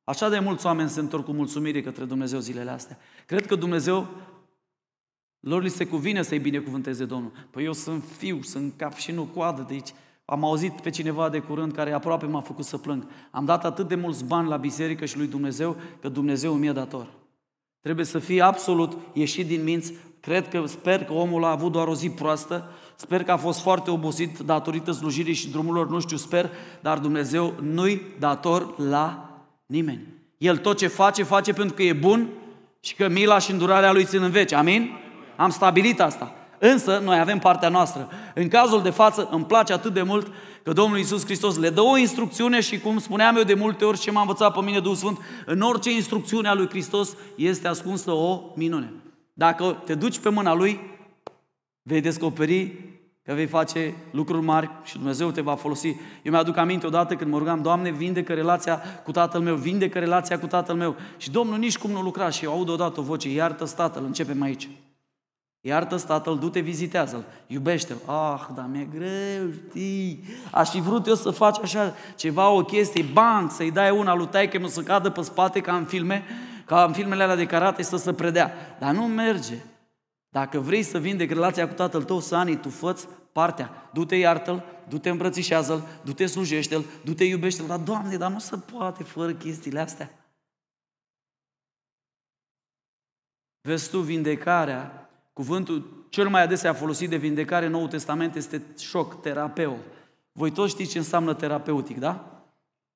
Așa 0.03 0.29
de 0.29 0.39
mulți 0.39 0.65
oameni 0.65 0.89
se 0.89 0.99
întorc 0.99 1.25
cu 1.25 1.31
mulțumire 1.31 1.81
către 1.81 2.05
Dumnezeu 2.05 2.39
zilele 2.39 2.71
astea. 2.71 2.97
Cred 3.25 3.45
că 3.45 3.55
Dumnezeu 3.55 4.07
lor 5.39 5.61
li 5.61 5.69
se 5.69 5.85
cuvine 5.85 6.21
să-i 6.21 6.39
binecuvânteze 6.39 7.05
Domnul. 7.05 7.31
Păi 7.49 7.63
eu 7.63 7.73
sunt 7.73 8.03
fiu, 8.17 8.41
sunt 8.41 8.73
cap 8.77 8.93
și 8.93 9.11
nu 9.11 9.23
coadă, 9.23 9.65
deci 9.67 9.93
am 10.25 10.43
auzit 10.43 10.81
pe 10.81 10.89
cineva 10.89 11.29
de 11.29 11.39
curând 11.39 11.71
care 11.71 11.91
aproape 11.91 12.25
m-a 12.25 12.41
făcut 12.41 12.65
să 12.65 12.77
plâng. 12.77 13.07
Am 13.31 13.45
dat 13.45 13.65
atât 13.65 13.87
de 13.87 13.95
mulți 13.95 14.25
bani 14.25 14.47
la 14.47 14.57
biserică 14.57 15.05
și 15.05 15.17
lui 15.17 15.27
Dumnezeu, 15.27 15.75
că 16.01 16.09
Dumnezeu 16.09 16.53
mi-e 16.53 16.71
dator. 16.71 17.07
Trebuie 17.81 18.05
să 18.05 18.19
fii 18.19 18.41
absolut 18.41 18.97
ieșit 19.13 19.47
din 19.47 19.63
minți. 19.63 19.93
Cred 20.19 20.49
că, 20.49 20.65
sper 20.65 21.03
că 21.03 21.13
omul 21.13 21.43
a 21.43 21.51
avut 21.51 21.71
doar 21.71 21.87
o 21.87 21.95
zi 21.95 22.09
proastă, 22.09 22.69
sper 23.01 23.23
că 23.23 23.31
a 23.31 23.37
fost 23.37 23.61
foarte 23.61 23.91
obosit 23.91 24.39
datorită 24.39 24.91
slujirii 24.91 25.33
și 25.33 25.49
drumurilor, 25.49 25.89
nu 25.89 25.99
știu, 25.99 26.17
sper, 26.17 26.49
dar 26.81 26.97
Dumnezeu 26.97 27.53
nu-i 27.61 28.01
dator 28.19 28.79
la 28.79 29.29
nimeni. 29.65 30.07
El 30.37 30.57
tot 30.57 30.77
ce 30.77 30.87
face, 30.87 31.23
face 31.23 31.53
pentru 31.53 31.75
că 31.75 31.83
e 31.83 31.93
bun 31.93 32.27
și 32.79 32.95
că 32.95 33.07
mila 33.07 33.39
și 33.39 33.51
îndurarea 33.51 33.91
lui 33.91 34.05
țin 34.05 34.21
în 34.21 34.31
veci. 34.31 34.53
Amin? 34.53 34.89
Am 35.35 35.49
stabilit 35.49 36.01
asta. 36.01 36.35
Însă, 36.59 37.01
noi 37.03 37.19
avem 37.19 37.39
partea 37.39 37.69
noastră. 37.69 38.09
În 38.35 38.47
cazul 38.47 38.81
de 38.81 38.89
față, 38.89 39.27
îmi 39.31 39.45
place 39.45 39.73
atât 39.73 39.93
de 39.93 40.01
mult 40.01 40.27
că 40.63 40.73
Domnul 40.73 40.97
Iisus 40.97 41.25
Hristos 41.25 41.57
le 41.57 41.69
dă 41.69 41.81
o 41.81 41.97
instrucțiune 41.97 42.59
și 42.59 42.79
cum 42.79 42.99
spuneam 42.99 43.35
eu 43.35 43.43
de 43.43 43.53
multe 43.53 43.85
ori 43.85 43.99
ce 43.99 44.11
m-a 44.11 44.21
învățat 44.21 44.53
pe 44.53 44.61
mine 44.61 44.79
Duhul 44.79 44.95
Sfânt, 44.95 45.17
în 45.45 45.61
orice 45.61 45.91
instrucțiune 45.91 46.47
a 46.47 46.53
lui 46.53 46.69
Hristos 46.69 47.15
este 47.35 47.67
ascunsă 47.67 48.11
o 48.11 48.41
minune. 48.55 48.93
Dacă 49.33 49.81
te 49.85 49.95
duci 49.95 50.19
pe 50.19 50.29
mâna 50.29 50.53
Lui, 50.53 50.79
vei 51.81 52.01
descoperi 52.01 52.73
că 53.23 53.33
vei 53.33 53.45
face 53.45 53.93
lucruri 54.11 54.45
mari 54.45 54.69
și 54.83 54.95
Dumnezeu 54.95 55.31
te 55.31 55.41
va 55.41 55.55
folosi. 55.55 55.87
Eu 56.21 56.31
mi-aduc 56.31 56.57
aminte 56.57 56.85
odată 56.85 57.15
când 57.15 57.31
mă 57.31 57.37
rugam, 57.37 57.61
Doamne, 57.61 57.91
vindecă 57.91 58.33
relația 58.33 58.81
cu 59.03 59.11
tatăl 59.11 59.41
meu, 59.41 59.55
vindecă 59.55 59.99
relația 59.99 60.39
cu 60.39 60.47
tatăl 60.47 60.75
meu. 60.75 60.95
Și 61.17 61.31
Domnul 61.31 61.57
nici 61.57 61.77
cum 61.77 61.91
nu 61.91 62.01
lucra 62.01 62.29
și 62.29 62.45
eu 62.45 62.51
aud 62.51 62.69
odată 62.69 62.99
o 62.99 63.03
voce, 63.03 63.29
iartă 63.29 63.65
tatăl, 63.65 64.03
începem 64.05 64.41
aici. 64.41 64.69
iartă 65.61 65.95
tatăl, 65.95 66.37
du-te, 66.37 66.59
vizitează-l, 66.59 67.23
iubește-l. 67.47 67.97
Ah, 68.05 68.41
dar 68.55 68.69
mi-e 68.71 68.87
greu, 68.97 69.51
știi? 69.69 70.23
Aș 70.51 70.69
fi 70.69 70.81
vrut 70.81 71.07
eu 71.07 71.15
să 71.15 71.29
faci 71.29 71.57
așa 71.63 71.93
ceva, 72.15 72.49
o 72.49 72.63
chestie, 72.63 73.05
bang, 73.13 73.51
să-i 73.51 73.71
dai 73.71 73.91
una 73.91 74.15
lui 74.15 74.27
taică 74.27 74.67
să 74.67 74.81
cadă 74.81 75.09
pe 75.09 75.21
spate 75.21 75.59
ca 75.59 75.75
în 75.75 75.85
filme, 75.85 76.23
ca 76.65 76.83
în 76.83 76.93
filmele 76.93 77.23
alea 77.23 77.35
de 77.35 77.45
karate 77.45 77.83
să 77.83 77.97
se 77.97 78.13
predea. 78.13 78.51
Dar 78.79 78.93
nu 78.93 79.01
merge. 79.01 79.55
Dacă 80.31 80.59
vrei 80.59 80.83
să 80.83 80.99
vindec 80.99 81.29
relația 81.29 81.67
cu 81.67 81.73
tatăl 81.73 82.03
tău, 82.03 82.19
să 82.19 82.35
ani, 82.35 82.57
tu 82.57 82.69
făți 82.69 83.07
partea. 83.31 83.89
Du-te, 83.93 84.15
iartă-l, 84.15 84.63
du-te, 84.87 85.09
îmbrățișează-l, 85.09 85.87
du-te, 86.03 86.25
slujește-l, 86.25 86.85
du-te, 87.03 87.23
iubește-l. 87.23 87.67
Dar, 87.67 87.79
Doamne, 87.79 88.17
dar 88.17 88.31
nu 88.31 88.39
se 88.39 88.57
poate 88.57 89.03
fără 89.03 89.33
chestiile 89.33 89.79
astea. 89.79 90.09
Vezi 93.61 93.89
tu, 93.89 93.99
vindecarea, 93.99 95.09
cuvântul 95.33 96.05
cel 96.09 96.29
mai 96.29 96.41
adesea 96.41 96.73
folosit 96.73 97.09
de 97.09 97.17
vindecare 97.17 97.65
în 97.65 97.71
Noul 97.71 97.87
Testament 97.87 98.35
este 98.35 98.61
șoc, 98.77 99.21
terapeu. 99.21 99.77
Voi 100.31 100.51
toți 100.51 100.73
știți 100.73 100.91
ce 100.91 100.97
înseamnă 100.97 101.33
terapeutic, 101.33 101.99
da? 101.99 102.43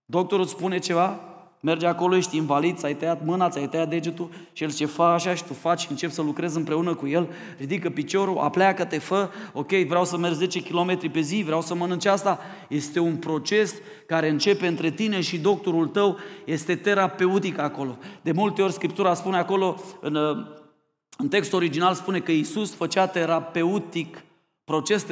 Doctorul 0.06 0.44
îți 0.44 0.54
spune 0.54 0.77
ceva, 0.77 1.35
Mergi 1.65 1.86
acolo, 1.86 2.15
ești 2.15 2.38
invalid, 2.38 2.77
ți-ai 2.77 2.95
tăiat 2.95 3.25
mâna, 3.25 3.50
ți-ai 3.50 3.67
tăiat 3.67 3.89
degetul 3.89 4.29
și 4.53 4.63
el 4.63 4.74
ce 4.74 4.86
face 4.86 5.12
așa 5.12 5.36
și 5.36 5.43
tu 5.43 5.53
faci 5.53 5.79
și 5.79 5.88
începi 5.89 6.13
să 6.13 6.22
lucrezi 6.22 6.57
împreună 6.57 6.95
cu 6.95 7.07
el, 7.07 7.27
ridică 7.57 7.89
piciorul, 7.89 8.38
apleacă, 8.38 8.86
te 8.86 9.00
fă, 9.00 9.29
ok, 9.53 9.72
vreau 9.72 10.05
să 10.05 10.17
merg 10.17 10.34
10 10.34 10.62
km 10.62 11.12
pe 11.12 11.19
zi, 11.19 11.41
vreau 11.45 11.62
să 11.62 11.75
mănânci 11.75 12.05
asta. 12.05 12.39
Este 12.69 13.00
un 13.00 13.15
proces 13.15 13.75
care 14.07 14.29
începe 14.29 14.67
între 14.67 14.89
tine 14.91 15.22
și 15.22 15.38
doctorul 15.38 15.88
tău, 15.88 16.17
este 16.45 16.75
terapeutic 16.75 17.57
acolo. 17.60 17.98
De 18.22 18.31
multe 18.31 18.62
ori 18.62 18.74
Scriptura 18.74 19.13
spune 19.13 19.38
acolo, 19.38 19.75
în, 20.01 20.15
în 21.17 21.27
textul 21.27 21.57
original 21.57 21.93
spune 21.93 22.19
că 22.19 22.31
Iisus 22.31 22.74
făcea 22.74 23.07
terapeutic 23.07 24.25
proces 24.65 25.05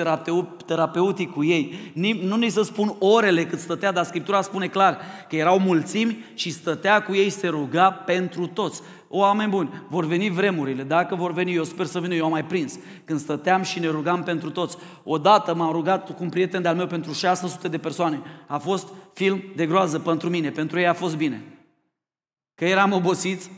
terapeutic 0.66 1.32
cu 1.32 1.44
ei. 1.44 1.92
Nu 2.22 2.36
ni 2.36 2.50
să 2.50 2.62
spun 2.62 2.96
orele 3.00 3.46
cât 3.46 3.60
stătea, 3.60 3.92
dar 3.92 4.04
Scriptura 4.04 4.42
spune 4.42 4.68
clar 4.68 5.00
că 5.30 5.36
erau 5.36 5.60
mulțimi 5.60 6.26
și 6.34 6.52
stătea 6.52 7.04
cu 7.04 7.14
ei, 7.14 7.30
se 7.30 7.48
ruga 7.48 7.92
pentru 7.92 8.48
toți. 8.48 8.82
O, 9.08 9.18
oameni 9.18 9.50
buni, 9.50 9.84
vor 9.90 10.06
veni 10.06 10.30
vremurile, 10.30 10.84
dacă 10.84 11.16
vor 11.16 11.34
veni, 11.34 11.54
eu 11.54 11.64
sper 11.64 11.86
să 11.86 12.00
vină, 12.00 12.14
eu 12.14 12.26
am 12.26 12.32
mai 12.32 12.46
prins, 12.46 12.80
când 13.06 13.20
stăteam 13.20 13.62
și 13.62 13.80
ne 13.80 13.88
rugam 13.88 14.24
pentru 14.24 14.50
toți. 14.50 14.78
Odată 15.04 15.56
m-am 15.56 15.72
rugat 15.72 16.16
cu 16.16 16.24
un 16.24 16.30
prieten 16.30 16.62
de-al 16.62 16.76
meu 16.76 16.88
pentru 16.88 17.12
600 17.12 17.68
de 17.68 17.78
persoane. 17.78 18.22
A 18.48 18.58
fost 18.58 18.88
film 19.14 19.44
de 19.56 19.66
groază 19.66 20.00
pentru 20.00 20.30
mine, 20.30 20.50
pentru 20.50 20.80
ei 20.80 20.88
a 20.88 20.94
fost 20.94 21.18
bine. 21.18 21.44
Că 22.56 22.66
eram 22.66 22.92
obosiți, 22.92 23.52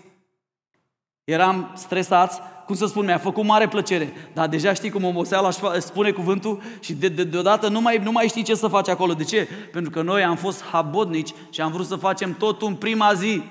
eram 1.23 1.71
stresați, 1.75 2.39
cum 2.65 2.75
să 2.75 2.85
spun, 2.85 3.05
mi-a 3.05 3.17
făcut 3.17 3.43
mare 3.43 3.67
plăcere. 3.67 4.13
Dar 4.33 4.47
deja 4.47 4.73
știi 4.73 4.89
cum 4.89 5.03
omoseala 5.03 5.49
spune 5.79 6.11
cuvântul 6.11 6.61
și 6.79 6.93
de, 6.93 7.07
de, 7.07 7.23
deodată 7.23 7.67
nu 7.67 7.81
mai, 7.81 7.97
nu 7.97 8.11
mai 8.11 8.27
știi 8.27 8.43
ce 8.43 8.55
să 8.55 8.67
faci 8.67 8.87
acolo. 8.87 9.13
De 9.13 9.23
ce? 9.23 9.47
Pentru 9.71 9.91
că 9.91 10.01
noi 10.01 10.23
am 10.23 10.35
fost 10.35 10.63
habodnici 10.63 11.33
și 11.49 11.61
am 11.61 11.71
vrut 11.71 11.85
să 11.85 11.95
facem 11.95 12.35
totul 12.37 12.67
în 12.67 12.75
prima 12.75 13.13
zi. 13.13 13.41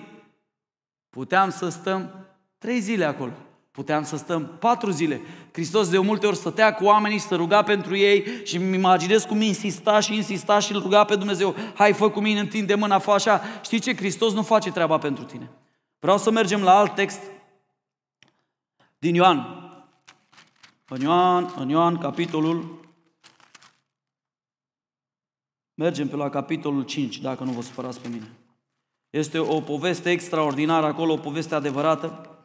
Puteam 1.10 1.50
să 1.50 1.68
stăm 1.68 2.10
trei 2.58 2.80
zile 2.80 3.04
acolo. 3.04 3.32
Puteam 3.70 4.04
să 4.04 4.16
stăm 4.16 4.50
patru 4.58 4.90
zile. 4.90 5.20
Hristos 5.52 5.88
de 5.88 5.98
multe 5.98 6.26
ori 6.26 6.36
stătea 6.36 6.74
cu 6.74 6.84
oamenii 6.84 7.18
și 7.18 7.24
să 7.24 7.34
ruga 7.34 7.62
pentru 7.62 7.96
ei 7.96 8.26
și 8.44 8.56
îmi 8.56 8.74
imaginez 8.74 9.24
cum 9.24 9.40
insista 9.40 10.00
și 10.00 10.14
insista 10.14 10.58
și 10.58 10.72
îl 10.72 10.80
ruga 10.80 11.04
pe 11.04 11.16
Dumnezeu. 11.16 11.54
Hai, 11.74 11.92
fă 11.92 12.10
cu 12.10 12.20
mine, 12.20 12.40
întinde 12.40 12.74
mâna, 12.74 12.98
fă 12.98 13.10
așa. 13.10 13.42
Știi 13.64 13.78
ce? 13.78 13.96
Hristos 13.96 14.32
nu 14.32 14.42
face 14.42 14.70
treaba 14.70 14.98
pentru 14.98 15.24
tine. 15.24 15.50
Vreau 15.98 16.18
să 16.18 16.30
mergem 16.30 16.62
la 16.62 16.78
alt 16.78 16.94
text 16.94 17.20
din 19.04 19.14
Ioan. 19.14 19.38
În 20.88 21.00
Ioan, 21.00 21.54
în 21.56 21.68
Ioan, 21.68 21.98
capitolul 21.98 22.82
Mergem 25.74 26.08
pe 26.08 26.16
la 26.16 26.30
capitolul 26.30 26.82
5, 26.82 27.18
dacă 27.18 27.44
nu 27.44 27.50
vă 27.50 27.62
supărați 27.62 28.00
pe 28.00 28.08
mine. 28.08 28.30
Este 29.10 29.38
o 29.38 29.60
poveste 29.60 30.10
extraordinară 30.10 30.86
acolo, 30.86 31.12
o 31.12 31.16
poveste 31.16 31.54
adevărată. 31.54 32.38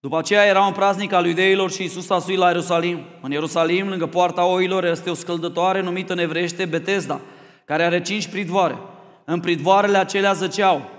După 0.00 0.18
aceea 0.18 0.46
era 0.46 0.66
un 0.66 0.72
praznic 0.72 1.12
al 1.12 1.26
iudeilor 1.26 1.70
și 1.70 1.82
Iisus 1.82 2.10
a 2.10 2.18
suit 2.18 2.38
la 2.38 2.46
Ierusalim. 2.46 3.04
În 3.22 3.30
Ierusalim, 3.30 3.88
lângă 3.88 4.06
poarta 4.06 4.44
oilor, 4.44 4.84
este 4.84 5.10
o 5.10 5.14
scăldătoare 5.14 5.80
numită 5.80 6.12
în 6.12 6.18
evrește 6.18 6.64
Betesda, 6.64 7.20
care 7.64 7.84
are 7.84 8.02
cinci 8.02 8.28
pridvoare. 8.28 8.78
În 9.24 9.40
pridvoarele 9.40 9.98
acelea 9.98 10.32
zăceau. 10.32 10.90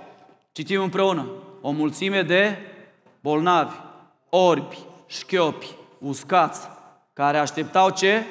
Citim 0.52 0.82
împreună 0.82 1.42
o 1.62 1.72
mulțime 1.72 2.22
de 2.22 2.58
bolnavi, 3.22 3.76
orbi, 4.30 4.78
șchiopi, 5.08 5.76
uscați, 6.00 6.68
care 7.14 7.38
așteptau 7.38 7.90
ce? 7.90 8.26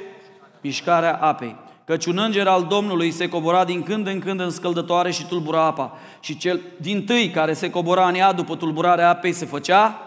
Mișcarea 0.61 1.17
apei. 1.17 1.57
Căci 1.85 2.07
un 2.07 2.19
înger 2.19 2.47
al 2.47 2.67
Domnului 2.67 3.11
se 3.11 3.29
cobora 3.29 3.65
din 3.65 3.83
când 3.83 4.07
în 4.07 4.21
când 4.21 4.41
în 4.41 4.51
scăldătoare 4.51 5.11
și 5.11 5.27
tulbura 5.27 5.65
apa. 5.65 5.99
Și 6.21 6.37
cel 6.37 6.61
din 6.81 7.05
tâi 7.05 7.31
care 7.31 7.53
se 7.53 7.71
cobora 7.71 8.09
în 8.09 8.15
ea 8.15 8.33
după 8.33 8.57
tulburarea 8.57 9.09
apei 9.09 9.33
se 9.33 9.47
făcea 9.47 10.01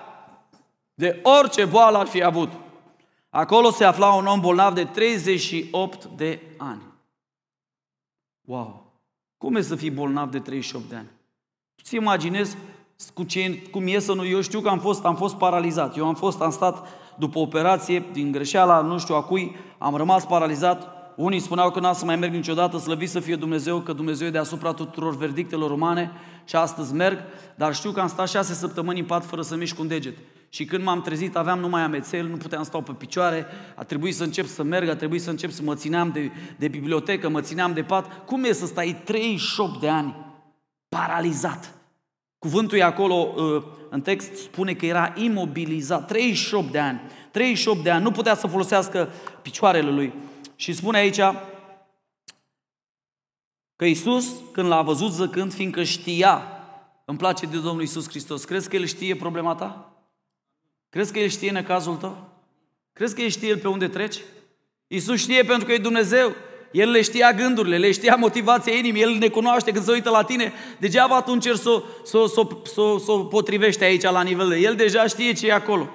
de 0.94 1.22
orice 1.24 1.66
boală 1.66 1.98
ar 1.98 2.08
fi 2.08 2.24
avut. 2.24 2.52
Acolo 3.30 3.72
se 3.72 3.84
afla 3.84 4.14
un 4.14 4.26
om 4.26 4.40
bolnav 4.40 4.74
de 4.74 4.86
38 4.86 6.06
de 6.06 6.42
ani. 6.58 6.82
Wow! 8.42 8.92
Cum 9.38 9.56
e 9.56 9.62
să 9.62 9.76
fii 9.76 9.92
bolnav 9.92 10.32
de 10.32 10.40
38 10.40 10.90
de 10.90 10.96
ani? 10.96 11.10
Tu-ți 11.76 11.96
imaginezi 11.96 12.58
cu 13.14 13.24
ce, 13.24 13.62
cum 13.72 13.88
e 13.88 14.00
să 14.00 14.14
nu... 14.14 14.26
Eu 14.26 14.42
știu 14.42 14.60
că 14.60 14.70
am 14.70 14.80
fost, 14.80 15.06
am 15.06 15.16
fost 15.16 15.36
paralizat. 15.36 15.98
Eu 15.98 16.06
am 16.06 16.16
fost, 16.16 16.42
am 16.42 16.52
stat 16.52 16.88
după 17.18 17.40
operație, 17.40 18.06
din 18.12 18.32
greșeala, 18.32 18.82
nu 18.82 18.98
știu 18.98 19.16
a 19.16 19.22
cui, 19.22 19.56
am 19.78 19.96
rămas 19.96 20.26
paralizat. 20.26 20.88
Unii 21.16 21.40
spuneau 21.40 21.72
că 21.72 21.80
n-am 21.80 21.94
să 21.94 22.06
mai 22.06 22.16
merg 22.16 22.34
niciodată, 22.34 22.78
slăvit 22.78 23.10
să 23.10 23.20
fie 23.20 23.36
Dumnezeu, 23.36 23.80
că 23.80 23.94
Dumnezeu 23.94 24.28
e 24.28 24.32
deasupra 24.32 24.74
tuturor 24.74 25.18
verdictelor 25.18 25.72
umane 25.72 26.12
și 26.46 26.56
astăzi 26.56 26.94
merg, 26.94 27.18
dar 27.56 27.76
știu 27.76 27.92
că 27.92 28.00
am 28.00 28.08
stat 28.08 28.30
șase 28.30 28.54
săptămâni 28.54 29.00
în 29.00 29.06
pat 29.06 29.26
fără 29.26 29.42
să 29.42 29.56
mișc 29.56 29.80
un 29.80 29.88
deget. 29.88 30.18
Și 30.50 30.66
când 30.66 30.84
m-am 30.84 31.02
trezit, 31.02 31.36
aveam 31.36 31.60
numai 31.60 31.82
amețel, 31.82 32.28
nu 32.28 32.38
puteam 32.38 32.64
stau 32.64 32.82
pe 32.82 32.92
picioare, 32.92 33.46
a 33.76 33.84
trebuit 33.84 34.16
să 34.16 34.24
încep 34.24 34.46
să 34.46 34.64
merg, 34.64 34.90
a 34.90 34.96
trebuit 34.96 35.22
să 35.22 35.30
încep 35.30 35.52
să 35.52 35.62
mă 35.64 35.76
țineam 35.76 36.10
de, 36.10 36.32
de 36.58 36.68
bibliotecă, 36.68 37.30
mă 37.30 37.42
țineam 37.42 37.74
de 37.74 37.84
pat. 37.84 38.26
Cum 38.26 38.44
e 38.44 38.52
să 38.52 38.66
stai 38.66 39.02
38 39.04 39.80
de 39.80 39.90
ani 39.90 40.16
paralizat? 40.90 41.74
Cuvântul 42.44 42.78
e 42.78 42.84
acolo, 42.84 43.34
uh, 43.36 43.64
în 43.90 44.02
text 44.02 44.36
spune 44.36 44.74
că 44.74 44.86
era 44.86 45.14
imobilizat, 45.16 46.08
38 46.08 46.72
de 46.72 46.80
ani. 46.80 47.02
38 47.32 47.84
de 47.84 47.90
ani, 47.90 48.04
nu 48.04 48.12
putea 48.12 48.36
să 48.36 48.48
folosească 48.48 49.10
picioarele 49.42 49.90
lui. 49.90 50.14
Și 50.56 50.74
spune 50.74 50.98
aici 50.98 51.20
că 53.76 53.86
Iisus, 53.86 54.34
când 54.52 54.68
l-a 54.68 54.82
văzut 54.82 55.12
zăcând, 55.12 55.54
fiindcă 55.54 55.84
știa, 55.84 56.42
îmi 57.06 57.18
place 57.18 57.46
de 57.46 57.60
Domnul 57.60 57.82
Iisus 57.82 58.10
Hristos, 58.10 58.44
crezi 58.44 58.70
că 58.70 58.76
El 58.76 58.86
știe 58.86 59.16
problema 59.16 59.56
ta? 59.56 59.94
Crezi 60.90 61.12
că 61.14 61.20
El 61.20 61.30
știe 61.30 61.52
necazul 61.52 61.96
tău? 61.96 62.30
Crezi 62.94 63.16
că 63.16 63.22
El 63.22 63.30
știe 63.30 63.50
El 63.50 63.58
pe 63.58 63.68
unde 63.68 63.88
treci? 63.88 64.20
Iisus 64.88 65.20
știe 65.20 65.44
pentru 65.44 65.66
că 65.66 65.74
e 65.74 65.78
Dumnezeu. 65.78 66.36
El 66.74 66.90
le 66.90 67.02
știa 67.02 67.34
gândurile, 67.34 67.78
le 67.78 67.92
știa 67.92 68.16
motivația 68.16 68.74
inimii, 68.74 69.02
El 69.02 69.12
ne 69.12 69.28
cunoaște 69.28 69.72
când 69.72 69.86
se 69.86 69.92
uită 69.92 70.10
la 70.10 70.24
tine. 70.24 70.54
Degeaba 70.78 71.22
tu 71.22 71.32
încerci 71.32 71.60
să 71.60 71.70
o 71.70 71.82
să, 72.28 72.48
să, 72.64 72.96
să 73.04 73.12
potrivești 73.12 73.84
aici 73.84 74.02
la 74.02 74.22
nivel 74.22 74.50
de 74.50 74.58
El 74.58 74.76
deja 74.76 75.08
știe 75.08 75.34
ce 75.34 75.48
e 75.48 75.54
acolo. 75.54 75.90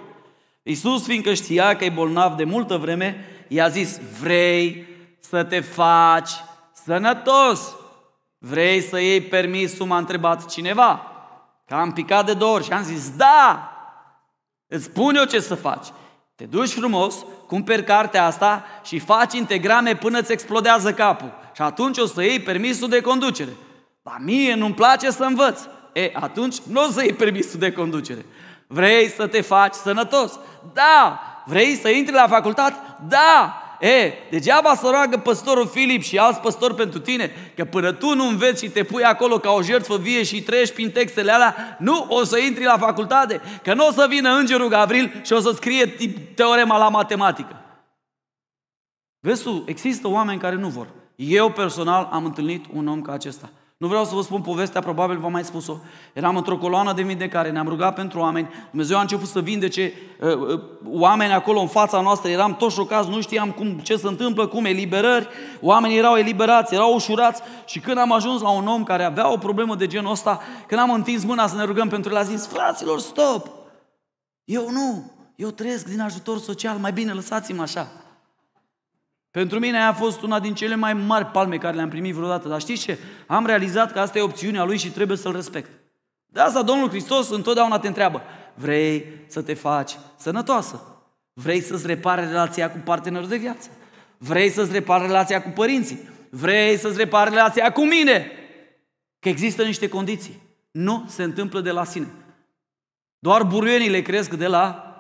Iisus, 0.63 1.05
fiindcă 1.05 1.35
știa 1.35 1.77
că 1.77 1.85
e 1.85 1.89
bolnav 1.89 2.37
de 2.37 2.45
multă 2.45 2.77
vreme, 2.77 3.25
I-a 3.49 3.69
zis, 3.69 4.01
vrei 4.21 4.87
să 5.21 5.45
te 5.45 5.61
faci 5.61 6.31
sănătos? 6.85 7.77
Vrei 8.39 8.81
să 8.81 9.01
iei 9.01 9.21
permisul? 9.21 9.87
M-a 9.87 9.99
întrebat 9.99 10.47
cineva. 10.47 11.13
Că 11.67 11.75
am 11.75 11.93
picat 11.93 12.27
de 12.27 12.35
două 12.35 12.55
ori 12.55 12.65
și 12.65 12.73
am 12.73 12.83
zis, 12.83 13.11
da! 13.17 13.73
Îți 14.67 14.85
spun 14.85 15.15
eu 15.15 15.25
ce 15.25 15.41
să 15.41 15.55
faci. 15.55 15.87
Te 16.35 16.45
duci 16.45 16.73
frumos, 16.73 17.25
cumperi 17.49 17.85
cartea 17.85 18.25
asta 18.25 18.65
și 18.85 18.99
faci 18.99 19.35
integrame 19.35 19.95
până 19.95 20.19
îți 20.19 20.33
explodează 20.33 20.93
capul. 20.93 21.33
Și 21.55 21.63
atunci 21.63 21.99
o 21.99 22.07
să 22.07 22.23
iei 22.23 22.41
permisul 22.41 22.89
de 22.89 23.01
conducere. 23.01 23.51
La 24.03 24.17
mie 24.19 24.55
nu-mi 24.55 24.75
place 24.75 25.11
să 25.11 25.25
învăț. 25.25 25.61
E, 25.93 26.11
atunci 26.13 26.57
nu 26.71 26.85
o 26.85 26.91
să 26.91 27.03
iei 27.03 27.13
permisul 27.13 27.59
de 27.59 27.73
conducere. 27.73 28.25
Vrei 28.67 29.09
să 29.09 29.27
te 29.27 29.41
faci 29.41 29.75
sănătos? 29.75 30.39
Da! 30.73 31.21
Vrei 31.47 31.77
să 31.77 31.89
intri 31.89 32.15
la 32.15 32.29
facultate? 32.29 32.77
Da! 33.09 33.63
E, 33.81 34.13
degeaba 34.31 34.75
să 34.75 34.89
roagă 34.91 35.17
păstorul 35.17 35.69
Filip 35.69 36.03
și 36.03 36.19
alți 36.19 36.41
păstori 36.41 36.75
pentru 36.75 36.99
tine, 36.99 37.53
că 37.57 37.65
până 37.65 37.93
tu 37.93 38.15
nu 38.15 38.27
înveți 38.27 38.65
și 38.65 38.71
te 38.71 38.85
pui 38.85 39.03
acolo 39.03 39.39
ca 39.39 39.51
o 39.51 39.63
jertfă 39.63 39.97
vie 39.97 40.23
și 40.23 40.43
treci 40.43 40.73
prin 40.73 40.91
textele 40.91 41.33
alea, 41.33 41.77
nu 41.81 42.07
o 42.09 42.25
să 42.25 42.39
intri 42.39 42.65
la 42.65 42.79
facultate, 42.79 43.41
că 43.63 43.75
nu 43.75 43.87
o 43.87 43.91
să 43.91 44.07
vină 44.09 44.31
îngerul 44.31 44.69
Gavril 44.69 45.21
și 45.25 45.33
o 45.33 45.41
să 45.41 45.53
scrie 45.55 45.87
teorema 46.35 46.79
la 46.79 46.89
matematică. 46.89 47.63
Vezi 49.21 49.63
există 49.65 50.09
oameni 50.09 50.41
care 50.41 50.55
nu 50.55 50.69
vor. 50.69 50.89
Eu 51.17 51.51
personal 51.51 52.09
am 52.13 52.25
întâlnit 52.25 52.65
un 52.73 52.87
om 52.87 53.03
ca 53.03 53.13
acesta. 53.13 53.51
Nu 53.79 53.87
vreau 53.87 54.05
să 54.05 54.15
vă 54.15 54.23
spun 54.23 54.41
povestea, 54.41 54.81
probabil 54.81 55.19
v-am 55.19 55.33
mai 55.33 55.45
spus-o. 55.45 55.77
Eram 56.13 56.37
într-o 56.37 56.57
coloană 56.57 56.93
de 56.93 57.03
vindecare, 57.03 57.51
ne-am 57.51 57.69
rugat 57.69 57.95
pentru 57.95 58.21
oameni, 58.21 58.49
Dumnezeu 58.71 58.97
a 58.97 59.01
început 59.01 59.29
să 59.29 59.41
vindece 59.41 59.93
uh, 60.21 60.37
uh, 60.37 60.61
oameni 60.85 61.33
acolo 61.33 61.61
în 61.61 61.67
fața 61.67 62.01
noastră, 62.01 62.31
eram 62.31 62.57
toți 62.57 62.75
șocați, 62.75 63.09
nu 63.09 63.21
știam 63.21 63.51
cum, 63.51 63.79
ce 63.79 63.97
se 63.97 64.07
întâmplă, 64.07 64.47
cum 64.47 64.65
eliberări, 64.65 65.29
oamenii 65.61 65.99
erau 65.99 66.17
eliberați, 66.17 66.75
erau 66.75 66.95
ușurați 66.95 67.43
și 67.65 67.81
când 67.81 67.99
am 67.99 68.13
ajuns 68.13 68.41
la 68.41 68.51
un 68.51 68.67
om 68.67 68.85
care 68.85 69.05
avea 69.05 69.33
o 69.33 69.37
problemă 69.37 69.75
de 69.75 69.87
genul 69.87 70.11
ăsta, 70.11 70.41
când 70.67 70.81
am 70.81 70.91
întins 70.91 71.25
mâna 71.25 71.47
să 71.47 71.57
ne 71.57 71.65
rugăm 71.65 71.89
pentru 71.89 72.11
el, 72.11 72.17
a 72.17 72.23
zis, 72.23 72.47
fraților, 72.47 73.01
stop! 73.01 73.49
Eu 74.45 74.71
nu, 74.71 75.13
eu 75.37 75.51
trăiesc 75.51 75.87
din 75.87 76.01
ajutor 76.01 76.39
social, 76.39 76.77
mai 76.77 76.93
bine 76.93 77.13
lăsați-mă 77.13 77.63
așa. 77.63 77.89
Pentru 79.31 79.59
mine 79.59 79.79
a 79.79 79.93
fost 79.93 80.23
una 80.23 80.41
din 80.41 80.55
cele 80.55 80.75
mai 80.75 80.93
mari 80.93 81.27
palme 81.27 81.57
care 81.57 81.77
le-am 81.77 81.89
primit 81.89 82.15
vreodată. 82.15 82.49
Dar 82.49 82.61
știți 82.61 82.83
ce? 82.83 82.99
Am 83.27 83.47
realizat 83.47 83.93
că 83.93 84.01
asta 84.01 84.19
e 84.19 84.23
opțiunea 84.23 84.65
lui 84.65 84.79
și 84.79 84.91
trebuie 84.91 85.17
să-l 85.17 85.33
respect. 85.33 85.71
De 86.27 86.41
asta 86.41 86.63
Domnul 86.63 86.89
Hristos 86.89 87.31
întotdeauna 87.31 87.79
te 87.79 87.87
întreabă. 87.87 88.23
Vrei 88.55 89.05
să 89.27 89.43
te 89.43 89.55
faci 89.55 89.93
sănătoasă? 90.17 90.83
Vrei 91.33 91.61
să-ți 91.61 91.87
repare 91.87 92.27
relația 92.27 92.71
cu 92.71 92.79
partenerul 92.79 93.29
de 93.29 93.37
viață? 93.37 93.69
Vrei 94.19 94.51
să-ți 94.51 94.73
repare 94.73 95.07
relația 95.07 95.43
cu 95.43 95.49
părinții? 95.49 96.09
Vrei 96.31 96.77
să-ți 96.77 96.97
repare 96.97 97.31
relația 97.31 97.73
cu 97.73 97.85
mine? 97.85 98.31
Că 99.19 99.29
există 99.29 99.63
niște 99.63 99.89
condiții. 99.89 100.43
Nu 100.71 101.05
se 101.09 101.23
întâmplă 101.23 101.61
de 101.61 101.71
la 101.71 101.85
sine. 101.85 102.09
Doar 103.19 103.43
buruienile 103.43 104.03
cresc 104.03 104.31
de 104.35 104.47
la 104.47 104.95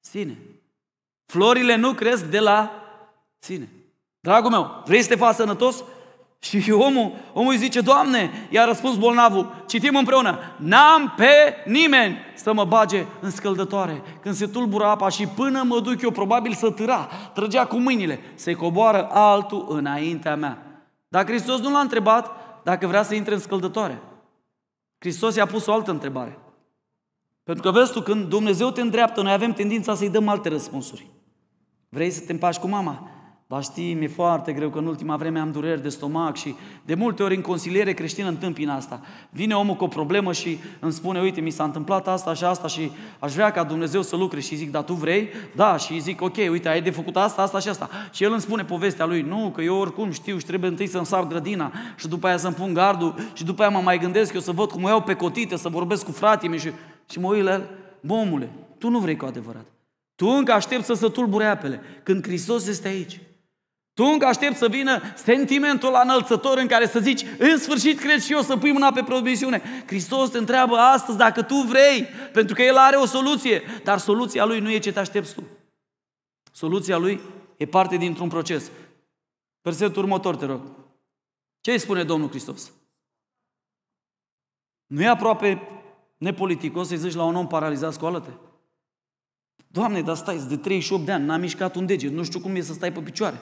sine. 0.00 0.38
Florile 1.26 1.76
nu 1.76 1.92
cresc 1.92 2.24
de 2.24 2.38
la 2.38 2.82
Ține. 3.40 3.68
Dragul 4.20 4.50
meu, 4.50 4.82
vrei 4.84 5.02
să 5.02 5.08
te 5.08 5.16
faci 5.16 5.34
sănătos? 5.34 5.84
Și 6.40 6.70
omul, 6.70 7.12
omul 7.32 7.52
îi 7.52 7.58
zice, 7.58 7.80
Doamne, 7.80 8.48
i-a 8.50 8.64
răspuns 8.64 8.96
bolnavul, 8.96 9.64
citim 9.66 9.96
împreună, 9.96 10.38
n-am 10.56 11.14
pe 11.16 11.54
nimeni 11.66 12.16
să 12.34 12.52
mă 12.52 12.64
bage 12.64 13.06
în 13.20 13.30
scăldătoare. 13.30 14.02
Când 14.20 14.34
se 14.34 14.46
tulbură 14.46 14.84
apa 14.84 15.08
și 15.08 15.26
până 15.26 15.62
mă 15.62 15.80
duc 15.80 16.02
eu, 16.02 16.10
probabil 16.10 16.52
să 16.52 16.70
târa, 16.70 17.08
trăgea 17.34 17.66
cu 17.66 17.76
mâinile, 17.76 18.20
se 18.34 18.52
coboară 18.52 19.08
altul 19.10 19.66
înaintea 19.68 20.36
mea. 20.36 20.62
Dar 21.08 21.26
Hristos 21.26 21.60
nu 21.60 21.70
l-a 21.70 21.80
întrebat 21.80 22.30
dacă 22.62 22.86
vrea 22.86 23.02
să 23.02 23.14
intre 23.14 23.34
în 23.34 23.40
scăldătoare. 23.40 24.02
Hristos 24.98 25.36
i-a 25.36 25.46
pus 25.46 25.66
o 25.66 25.72
altă 25.72 25.90
întrebare. 25.90 26.38
Pentru 27.44 27.62
că 27.62 27.78
vezi 27.78 27.92
tu, 27.92 28.00
când 28.00 28.28
Dumnezeu 28.28 28.70
te 28.70 28.80
îndreaptă, 28.80 29.22
noi 29.22 29.32
avem 29.32 29.52
tendința 29.52 29.94
să-i 29.94 30.10
dăm 30.10 30.28
alte 30.28 30.48
răspunsuri. 30.48 31.06
Vrei 31.88 32.10
să 32.10 32.24
te 32.24 32.32
împaci 32.32 32.56
cu 32.56 32.68
mama? 32.68 33.10
Dar 33.50 33.62
știi, 33.62 33.94
mi-e 33.94 34.08
foarte 34.08 34.52
greu 34.52 34.68
că 34.68 34.78
în 34.78 34.86
ultima 34.86 35.16
vreme 35.16 35.38
am 35.38 35.52
dureri 35.52 35.82
de 35.82 35.88
stomac 35.88 36.36
și 36.36 36.54
de 36.84 36.94
multe 36.94 37.22
ori 37.22 37.34
în 37.34 37.40
consiliere 37.40 37.92
creștină 37.92 38.28
întâmpin 38.28 38.68
asta. 38.68 39.00
Vine 39.30 39.54
omul 39.54 39.74
cu 39.74 39.84
o 39.84 39.88
problemă 39.88 40.32
și 40.32 40.58
îmi 40.80 40.92
spune, 40.92 41.20
uite, 41.20 41.40
mi 41.40 41.50
s-a 41.50 41.64
întâmplat 41.64 42.08
asta 42.08 42.34
și 42.34 42.44
asta 42.44 42.68
și 42.68 42.90
aș 43.18 43.32
vrea 43.32 43.50
ca 43.50 43.64
Dumnezeu 43.64 44.02
să 44.02 44.16
lucre 44.16 44.40
și 44.40 44.54
zic, 44.54 44.70
da, 44.70 44.82
tu 44.82 44.92
vrei? 44.92 45.28
Da, 45.56 45.76
și 45.76 45.98
zic, 45.98 46.20
ok, 46.22 46.36
uite, 46.36 46.68
ai 46.68 46.82
de 46.82 46.90
făcut 46.90 47.16
asta, 47.16 47.42
asta 47.42 47.58
și 47.58 47.68
asta. 47.68 47.90
Și 48.12 48.24
el 48.24 48.32
îmi 48.32 48.40
spune 48.40 48.64
povestea 48.64 49.06
lui, 49.06 49.20
nu, 49.20 49.50
că 49.54 49.62
eu 49.62 49.76
oricum 49.76 50.10
știu 50.10 50.38
și 50.38 50.46
trebuie 50.46 50.70
întâi 50.70 50.86
să-mi 50.86 51.06
sar 51.06 51.26
grădina 51.26 51.72
și 51.96 52.08
după 52.08 52.26
aia 52.26 52.36
să-mi 52.36 52.54
pun 52.54 52.74
gardul 52.74 53.14
și 53.32 53.44
după 53.44 53.62
aia 53.62 53.70
mă 53.70 53.80
mai 53.80 53.98
gândesc 53.98 54.34
eu 54.34 54.40
să 54.40 54.52
văd 54.52 54.70
cum 54.70 54.82
o 54.82 54.88
iau 54.88 55.02
pe 55.02 55.14
cotite, 55.14 55.56
să 55.56 55.68
vorbesc 55.68 56.04
cu 56.04 56.12
fratii 56.12 56.48
mei 56.48 56.58
și, 56.58 56.70
și 57.10 57.18
mă 57.18 57.28
uit 57.28 57.42
la 57.42 57.52
el, 57.52 57.68
omule, 58.08 58.50
tu 58.78 58.88
nu 58.88 58.98
vrei 58.98 59.16
cu 59.16 59.24
adevărat. 59.24 59.64
Tu 60.14 60.26
încă 60.26 60.52
aștepți 60.52 60.86
să 60.86 60.94
se 60.94 61.08
tulbure 61.08 61.44
apele, 61.44 61.80
când 62.02 62.26
Hristos 62.26 62.66
este 62.66 62.88
aici. 62.88 63.20
Tu 63.98 64.04
încă 64.04 64.26
aștepți 64.26 64.58
să 64.58 64.68
vină 64.68 65.00
sentimentul 65.16 65.98
înălțător 66.02 66.58
în 66.58 66.66
care 66.66 66.86
să 66.86 66.98
zici, 67.00 67.24
în 67.38 67.58
sfârșit 67.58 67.98
cred 67.98 68.20
și 68.20 68.32
eu 68.32 68.40
să 68.40 68.56
pui 68.56 68.72
mâna 68.72 68.92
pe 68.92 69.02
promisiune. 69.02 69.62
Hristos 69.86 70.30
te 70.30 70.38
întreabă 70.38 70.76
astăzi 70.76 71.18
dacă 71.18 71.42
tu 71.42 71.54
vrei, 71.54 72.04
pentru 72.32 72.54
că 72.54 72.62
El 72.62 72.76
are 72.76 72.96
o 72.96 73.06
soluție, 73.06 73.62
dar 73.84 73.98
soluția 73.98 74.44
Lui 74.44 74.60
nu 74.60 74.70
e 74.70 74.78
ce 74.78 74.92
te 74.92 74.98
aștepți 74.98 75.34
tu. 75.34 75.46
Soluția 76.52 76.96
Lui 76.96 77.20
e 77.56 77.66
parte 77.66 77.96
dintr-un 77.96 78.28
proces. 78.28 78.70
Versetul 79.62 80.02
următor, 80.02 80.36
te 80.36 80.44
rog. 80.44 80.60
Ce 81.60 81.72
îi 81.72 81.78
spune 81.78 82.04
Domnul 82.04 82.28
Hristos? 82.28 82.72
Nu 84.86 85.02
e 85.02 85.06
aproape 85.06 85.68
nepoliticos 86.16 86.88
să-i 86.88 86.96
zici 86.96 87.14
la 87.14 87.24
un 87.24 87.34
om 87.34 87.46
paralizat, 87.46 87.92
scoală-te. 87.92 88.30
Doamne, 89.66 90.02
dar 90.02 90.16
stai, 90.16 90.44
de 90.48 90.56
38 90.56 91.04
de 91.04 91.12
ani, 91.12 91.24
n-am 91.24 91.40
mișcat 91.40 91.74
un 91.74 91.86
deget, 91.86 92.12
nu 92.12 92.22
știu 92.24 92.40
cum 92.40 92.54
e 92.54 92.60
să 92.60 92.72
stai 92.72 92.92
pe 92.92 93.00
picioare. 93.00 93.40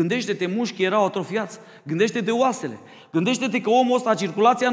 Gândește-te, 0.00 0.46
mușchii 0.46 0.84
erau 0.84 1.04
atrofiați. 1.04 1.58
Gândește-te 1.82 2.30
oasele. 2.30 2.78
Gândește-te 3.12 3.60
că 3.60 3.70
omul 3.70 3.96
ăsta, 3.96 4.14
circulația, 4.14 4.72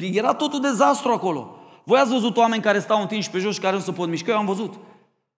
era 0.00 0.34
totul 0.34 0.60
dezastru 0.60 1.10
acolo. 1.10 1.56
Voi 1.84 1.98
ați 1.98 2.10
văzut 2.10 2.36
oameni 2.36 2.62
care 2.62 2.78
stau 2.78 3.00
întinși 3.00 3.30
pe 3.30 3.38
jos 3.38 3.54
și 3.54 3.60
care 3.60 3.76
nu 3.76 3.82
se 3.82 3.92
pot 3.92 4.08
mișca? 4.08 4.30
Eu 4.30 4.38
am 4.38 4.46
văzut. 4.46 4.74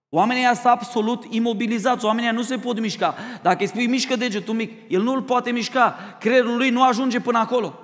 Oamenii 0.08 0.42
ăia 0.42 0.54
sunt 0.54 0.66
absolut 0.66 1.24
imobilizați, 1.28 2.04
oamenii 2.04 2.30
nu 2.30 2.42
se 2.42 2.58
pot 2.58 2.80
mișca. 2.80 3.14
Dacă 3.42 3.56
îi 3.60 3.66
spui 3.66 3.86
mișcă 3.86 4.16
degetul 4.16 4.54
mic, 4.54 4.72
el 4.88 5.02
nu 5.02 5.12
îl 5.12 5.22
poate 5.22 5.50
mișca, 5.50 6.16
creierul 6.20 6.56
lui 6.56 6.70
nu 6.70 6.84
ajunge 6.84 7.20
până 7.20 7.38
acolo. 7.38 7.78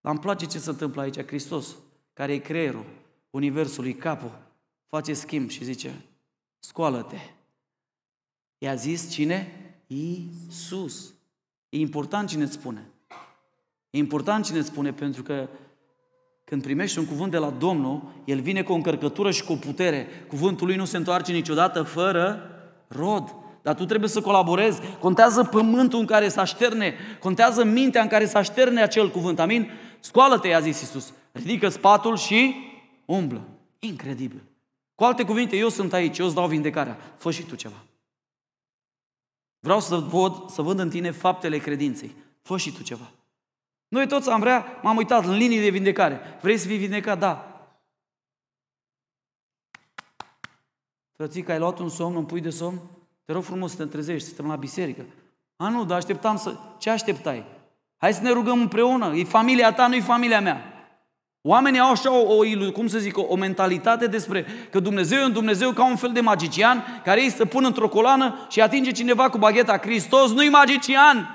Dar 0.00 0.12
îmi 0.12 0.20
place 0.20 0.46
ce 0.46 0.58
se 0.58 0.70
întâmplă 0.70 1.02
aici. 1.02 1.26
Hristos, 1.26 1.66
care 2.12 2.32
e 2.32 2.38
creierul 2.38 2.84
Universului, 3.30 3.94
capul, 3.94 4.38
face 4.88 5.12
schimb 5.12 5.50
și 5.50 5.64
zice, 5.64 6.04
scoală-te. 6.58 7.18
I-a 8.58 8.74
zis 8.74 9.10
cine? 9.10 9.63
Iisus. 9.94 11.14
E 11.68 11.78
important 11.78 12.28
cine 12.28 12.42
îți 12.42 12.52
spune. 12.52 12.90
E 13.90 13.98
important 13.98 14.44
cine 14.44 14.58
îți 14.58 14.68
spune 14.68 14.92
pentru 14.92 15.22
că 15.22 15.48
când 16.44 16.62
primești 16.62 16.98
un 16.98 17.06
cuvânt 17.06 17.30
de 17.30 17.38
la 17.38 17.50
Domnul, 17.50 18.02
El 18.24 18.40
vine 18.40 18.62
cu 18.62 18.72
o 18.72 18.74
încărcătură 18.74 19.30
și 19.30 19.44
cu 19.44 19.52
o 19.52 19.56
putere. 19.56 20.06
Cuvântul 20.28 20.66
Lui 20.66 20.76
nu 20.76 20.84
se 20.84 20.96
întoarce 20.96 21.32
niciodată 21.32 21.82
fără 21.82 22.50
rod. 22.88 23.34
Dar 23.62 23.74
tu 23.74 23.84
trebuie 23.84 24.08
să 24.08 24.20
colaborezi. 24.20 24.80
Contează 25.00 25.44
pământul 25.44 25.98
în 25.98 26.06
care 26.06 26.28
să 26.28 26.40
așterne. 26.40 26.94
Contează 27.20 27.64
mintea 27.64 28.02
în 28.02 28.08
care 28.08 28.26
să 28.26 28.38
așterne 28.38 28.82
acel 28.82 29.10
cuvânt. 29.10 29.38
Amin? 29.38 29.70
Scoală-te, 30.00 30.48
i-a 30.48 30.60
zis 30.60 30.80
Iisus. 30.80 31.12
Ridică 31.32 31.68
spatul 31.68 32.16
și 32.16 32.54
umblă. 33.04 33.48
Incredibil. 33.78 34.42
Cu 34.94 35.04
alte 35.04 35.24
cuvinte, 35.24 35.56
eu 35.56 35.68
sunt 35.68 35.92
aici, 35.92 36.18
eu 36.18 36.26
îți 36.26 36.34
dau 36.34 36.46
vindecarea. 36.46 36.98
Fă 37.16 37.30
și 37.30 37.42
tu 37.42 37.54
ceva. 37.54 37.84
Vreau 39.64 39.80
să 39.80 39.96
văd, 39.96 40.50
să 40.50 40.62
văd 40.62 40.78
în 40.78 40.90
tine 40.90 41.10
faptele 41.10 41.58
credinței. 41.58 42.14
Fă 42.42 42.56
și 42.56 42.72
tu 42.72 42.82
ceva. 42.82 43.10
Noi 43.88 44.06
toți 44.06 44.30
am 44.30 44.40
vrea, 44.40 44.80
m-am 44.82 44.96
uitat 44.96 45.24
în 45.24 45.36
linii 45.36 45.60
de 45.60 45.68
vindecare. 45.68 46.20
Vrei 46.40 46.56
să 46.56 46.66
fii 46.66 46.76
vindecat? 46.76 47.18
Da. 47.18 47.58
Frățică, 51.12 51.52
ai 51.52 51.58
luat 51.58 51.78
un 51.78 51.88
somn, 51.88 52.16
un 52.16 52.24
pui 52.24 52.40
de 52.40 52.50
somn? 52.50 52.80
Te 53.24 53.32
rog 53.32 53.42
frumos 53.42 53.70
să 53.70 53.76
te 53.76 53.90
trezești, 53.90 54.28
să 54.28 54.34
te 54.34 54.42
la 54.42 54.56
biserică. 54.56 55.04
A, 55.56 55.68
nu, 55.68 55.84
dar 55.84 55.96
așteptam 55.96 56.36
să... 56.36 56.56
Ce 56.78 56.90
așteptai? 56.90 57.44
Hai 57.96 58.14
să 58.14 58.22
ne 58.22 58.30
rugăm 58.30 58.60
împreună. 58.60 59.14
E 59.14 59.24
familia 59.24 59.72
ta, 59.72 59.86
nu 59.86 59.94
e 59.94 60.00
familia 60.00 60.40
mea. 60.40 60.73
Oamenii 61.46 61.80
au 61.80 61.90
așa 61.90 62.12
o, 62.12 62.34
o, 62.36 62.70
cum 62.72 62.86
să 62.86 62.98
zic, 62.98 63.18
o, 63.18 63.24
o 63.28 63.36
mentalitate 63.36 64.06
despre 64.06 64.46
că 64.70 64.80
Dumnezeu 64.80 65.18
e 65.18 65.24
un 65.24 65.32
Dumnezeu 65.32 65.72
ca 65.72 65.84
un 65.84 65.96
fel 65.96 66.12
de 66.12 66.20
magician 66.20 67.02
care 67.04 67.22
îi 67.22 67.30
să 67.30 67.44
pună 67.44 67.66
într-o 67.66 67.88
coloană 67.88 68.46
și 68.50 68.60
atinge 68.60 68.90
cineva 68.90 69.30
cu 69.30 69.38
bagheta. 69.38 69.78
Hristos 69.78 70.32
nu-i 70.32 70.48
magician! 70.48 71.28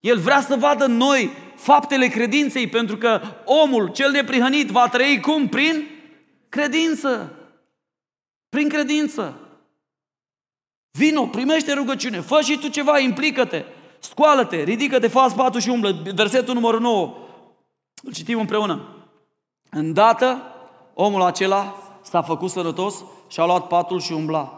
El 0.00 0.18
vrea 0.18 0.40
să 0.40 0.56
vadă 0.56 0.84
în 0.84 0.96
noi 0.96 1.30
faptele 1.56 2.06
credinței, 2.06 2.66
pentru 2.66 2.96
că 2.96 3.20
omul 3.44 3.88
cel 3.88 4.10
neprihănit 4.10 4.68
va 4.68 4.88
trăi 4.88 5.20
cum? 5.20 5.48
Prin 5.48 5.86
credință. 6.48 7.34
Prin 8.48 8.68
credință. 8.68 9.38
Vino, 10.90 11.26
primește 11.26 11.72
rugăciune, 11.72 12.20
fă 12.20 12.40
și 12.40 12.58
tu 12.58 12.68
ceva, 12.68 12.98
implică-te, 12.98 13.64
scoală-te, 13.98 14.62
ridică-te, 14.62 15.08
fă 15.08 15.32
patul 15.36 15.60
și 15.60 15.68
umblă. 15.68 16.02
Versetul 16.14 16.54
numărul 16.54 16.80
9, 16.80 17.16
îl 18.02 18.12
citim 18.12 18.38
împreună. 18.38 18.99
Îndată, 19.70 20.42
omul 20.94 21.22
acela 21.22 21.74
s-a 22.02 22.22
făcut 22.22 22.50
sănătos 22.50 23.04
și 23.28 23.40
a 23.40 23.44
luat 23.44 23.66
patul 23.66 24.00
și 24.00 24.12
umbla. 24.12 24.54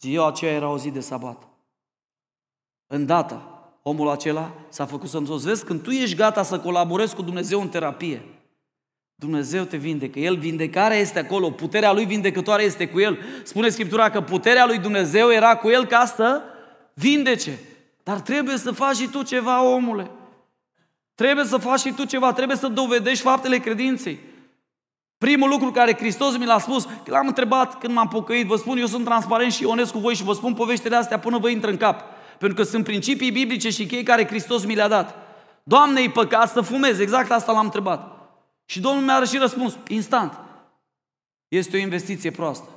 Ziua 0.00 0.28
aceea 0.28 0.52
era 0.52 0.68
o 0.68 0.78
zi 0.78 0.90
de 0.90 1.00
sabat. 1.00 1.42
Îndată, 2.86 3.42
omul 3.82 4.08
acela 4.08 4.52
s-a 4.68 4.86
făcut 4.86 5.08
sănătos. 5.08 5.44
Vezi, 5.44 5.64
când 5.64 5.82
tu 5.82 5.90
ești 5.90 6.16
gata 6.16 6.42
să 6.42 6.60
colaborezi 6.60 7.14
cu 7.14 7.22
Dumnezeu 7.22 7.60
în 7.60 7.68
terapie, 7.68 8.22
Dumnezeu 9.14 9.64
te 9.64 9.76
vindecă. 9.76 10.18
El 10.18 10.36
vindecarea 10.36 10.96
este 10.96 11.18
acolo, 11.18 11.50
puterea 11.50 11.92
lui 11.92 12.04
vindecătoare 12.04 12.62
este 12.62 12.88
cu 12.88 13.00
el. 13.00 13.18
Spune 13.42 13.68
Scriptura 13.68 14.10
că 14.10 14.20
puterea 14.20 14.66
lui 14.66 14.78
Dumnezeu 14.78 15.30
era 15.30 15.56
cu 15.56 15.68
el 15.68 15.86
ca 15.86 16.04
să 16.04 16.42
vindece. 16.94 17.58
Dar 18.02 18.20
trebuie 18.20 18.56
să 18.56 18.72
faci 18.72 18.96
și 18.96 19.08
tu 19.08 19.22
ceva, 19.22 19.62
omule. 19.62 20.10
Trebuie 21.16 21.44
să 21.44 21.56
faci 21.56 21.80
și 21.80 21.92
tu 21.92 22.04
ceva, 22.04 22.32
trebuie 22.32 22.56
să 22.56 22.68
dovedești 22.68 23.24
faptele 23.24 23.58
credinței. 23.58 24.18
Primul 25.18 25.48
lucru 25.48 25.70
care 25.70 25.96
Hristos 25.96 26.36
mi 26.36 26.44
l-a 26.44 26.58
spus, 26.58 26.84
că 26.84 27.10
l-am 27.10 27.26
întrebat 27.26 27.78
când 27.78 27.94
m-am 27.94 28.08
pocăit, 28.08 28.46
vă 28.46 28.56
spun, 28.56 28.78
eu 28.78 28.86
sunt 28.86 29.04
transparent 29.04 29.52
și 29.52 29.64
onest 29.64 29.92
cu 29.92 29.98
voi 29.98 30.14
și 30.14 30.22
vă 30.22 30.32
spun 30.32 30.54
poveștile 30.54 30.96
astea 30.96 31.18
până 31.18 31.38
vă 31.38 31.48
intră 31.48 31.70
în 31.70 31.76
cap. 31.76 32.02
Pentru 32.38 32.56
că 32.56 32.62
sunt 32.62 32.84
principii 32.84 33.30
biblice 33.30 33.70
și 33.70 33.86
chei 33.86 34.02
care 34.02 34.26
Hristos 34.26 34.64
mi 34.64 34.74
le-a 34.74 34.88
dat. 34.88 35.14
Doamne, 35.62 36.00
e 36.00 36.10
păcat 36.10 36.50
să 36.50 36.60
fumez, 36.60 36.98
exact 36.98 37.30
asta 37.30 37.52
l-am 37.52 37.64
întrebat. 37.64 38.30
Și 38.64 38.80
Domnul 38.80 39.02
mi-a 39.02 39.24
și 39.24 39.38
răspuns, 39.38 39.78
instant. 39.88 40.38
Este 41.48 41.76
o 41.76 41.80
investiție 41.80 42.30
proastă. 42.30 42.75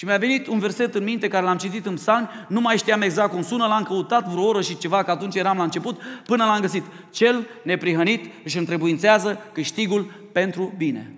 Și 0.00 0.06
mi-a 0.06 0.18
venit 0.18 0.46
un 0.46 0.58
verset 0.58 0.94
în 0.94 1.04
minte 1.04 1.28
care 1.28 1.44
l-am 1.44 1.56
citit 1.56 1.86
în 1.86 1.94
psalmi, 1.94 2.28
nu 2.48 2.60
mai 2.60 2.78
știam 2.78 3.00
exact 3.00 3.32
cum 3.32 3.42
sună, 3.42 3.66
l-am 3.66 3.82
căutat 3.82 4.28
vreo 4.28 4.46
oră 4.46 4.60
și 4.60 4.78
ceva, 4.78 5.02
că 5.02 5.10
atunci 5.10 5.34
eram 5.34 5.56
la 5.56 5.62
început, 5.62 6.00
până 6.24 6.44
l-am 6.44 6.60
găsit. 6.60 6.84
Cel 7.10 7.46
neprihănit 7.62 8.32
își 8.44 8.58
întrebuințează 8.58 9.38
câștigul 9.52 10.12
pentru 10.32 10.72
bine. 10.76 11.14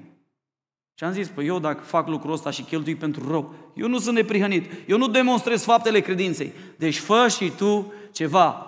Și 0.94 1.04
am 1.04 1.12
zis, 1.12 1.28
păi 1.28 1.46
eu 1.46 1.58
dacă 1.58 1.82
fac 1.84 2.08
lucrul 2.08 2.32
ăsta 2.32 2.50
și 2.50 2.62
cheltui 2.62 2.94
pentru 2.94 3.30
rău, 3.30 3.54
eu 3.74 3.88
nu 3.88 3.98
sunt 3.98 4.14
neprihănit, 4.14 4.70
eu 4.86 4.98
nu 4.98 5.08
demonstrez 5.08 5.64
faptele 5.64 6.00
credinței. 6.00 6.52
Deci 6.76 6.98
fă 6.98 7.26
și 7.36 7.52
tu 7.56 7.92
ceva. 8.12 8.66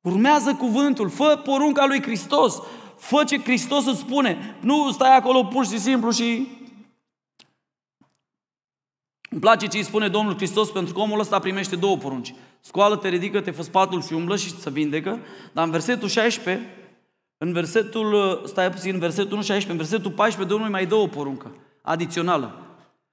Urmează 0.00 0.54
cuvântul, 0.54 1.08
fă 1.08 1.40
porunca 1.44 1.86
lui 1.86 2.02
Hristos, 2.02 2.62
fă 2.98 3.24
ce 3.24 3.38
Hristos 3.38 3.86
îți 3.86 3.98
spune. 3.98 4.56
Nu 4.60 4.90
stai 4.92 5.16
acolo 5.16 5.44
pur 5.44 5.66
și 5.66 5.78
simplu 5.78 6.10
și... 6.10 6.48
Îmi 9.34 9.42
place 9.42 9.66
ce 9.66 9.76
îi 9.76 9.84
spune 9.84 10.08
Domnul 10.08 10.36
Hristos 10.36 10.70
pentru 10.70 10.94
că 10.94 11.00
omul 11.00 11.20
ăsta 11.20 11.38
primește 11.38 11.76
două 11.76 11.96
porunci. 11.96 12.34
Scoală-te, 12.60 13.08
ridică-te, 13.08 13.50
fă 13.50 13.62
spatul 13.62 14.02
și 14.02 14.12
umblă 14.12 14.36
și 14.36 14.50
să 14.58 14.70
vindecă. 14.70 15.18
Dar 15.52 15.64
în 15.64 15.70
versetul 15.70 16.08
16 16.08 16.68
în 17.38 17.52
versetul, 17.52 18.40
stai 18.46 18.70
puțin, 18.70 18.92
în 18.92 18.98
versetul 18.98 19.36
16, 19.36 19.70
în 19.70 19.76
versetul 19.76 20.10
14, 20.10 20.54
Domnul 20.54 20.70
mai 20.70 20.86
dă 20.86 20.94
o 20.94 21.06
poruncă 21.06 21.56
adițională. 21.82 22.58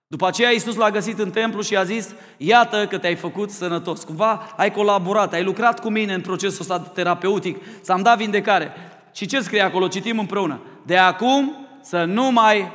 După 0.08 0.28
aceea 0.28 0.52
Iisus 0.52 0.76
l-a 0.76 0.92
găsit 0.92 1.20
în 1.20 1.30
templu 1.30 1.62
și 1.62 1.78
a 1.78 1.84
zis, 1.84 2.16
iată 2.38 2.88
că 2.88 2.98
te-ai 2.98 3.16
făcut 3.16 3.50
sănătos. 3.50 4.04
Cumva 4.04 4.54
ai 4.58 4.72
colaborat, 4.72 5.34
ai 5.34 5.44
lucrat 5.44 5.80
cu 5.80 5.90
mine 5.90 6.14
în 6.14 6.22
procesul 6.22 6.62
ăsta 6.62 6.80
terapeutic, 6.80 7.58
ți-am 7.82 8.02
dat 8.02 8.18
vindecare. 8.18 8.72
Și 9.14 9.26
ce 9.26 9.40
scrie 9.40 9.62
acolo? 9.62 9.88
Citim 9.88 10.20
împreună. 10.20 10.62
De 10.86 10.98
acum 10.98 11.56
să 11.82 12.04
nu 12.04 12.32
mai 12.32 12.72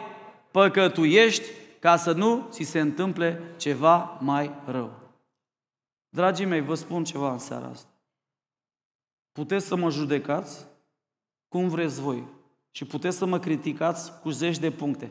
păcătuiești 0.50 1.44
ca 1.86 1.96
să 1.96 2.12
nu 2.12 2.46
ți 2.50 2.62
se 2.62 2.80
întâmple 2.80 3.42
ceva 3.56 4.18
mai 4.20 4.50
rău. 4.64 4.92
Dragii 6.08 6.44
mei, 6.44 6.60
vă 6.60 6.74
spun 6.74 7.04
ceva 7.04 7.32
în 7.32 7.38
seara 7.38 7.66
asta. 7.66 7.90
Puteți 9.32 9.66
să 9.66 9.76
mă 9.76 9.90
judecați, 9.90 10.66
cum 11.48 11.68
vreți 11.68 12.00
voi. 12.00 12.22
Și 12.70 12.84
puteți 12.84 13.16
să 13.16 13.26
mă 13.26 13.38
criticați 13.38 14.20
cu 14.20 14.30
zeci 14.30 14.58
de 14.58 14.70
puncte. 14.70 15.10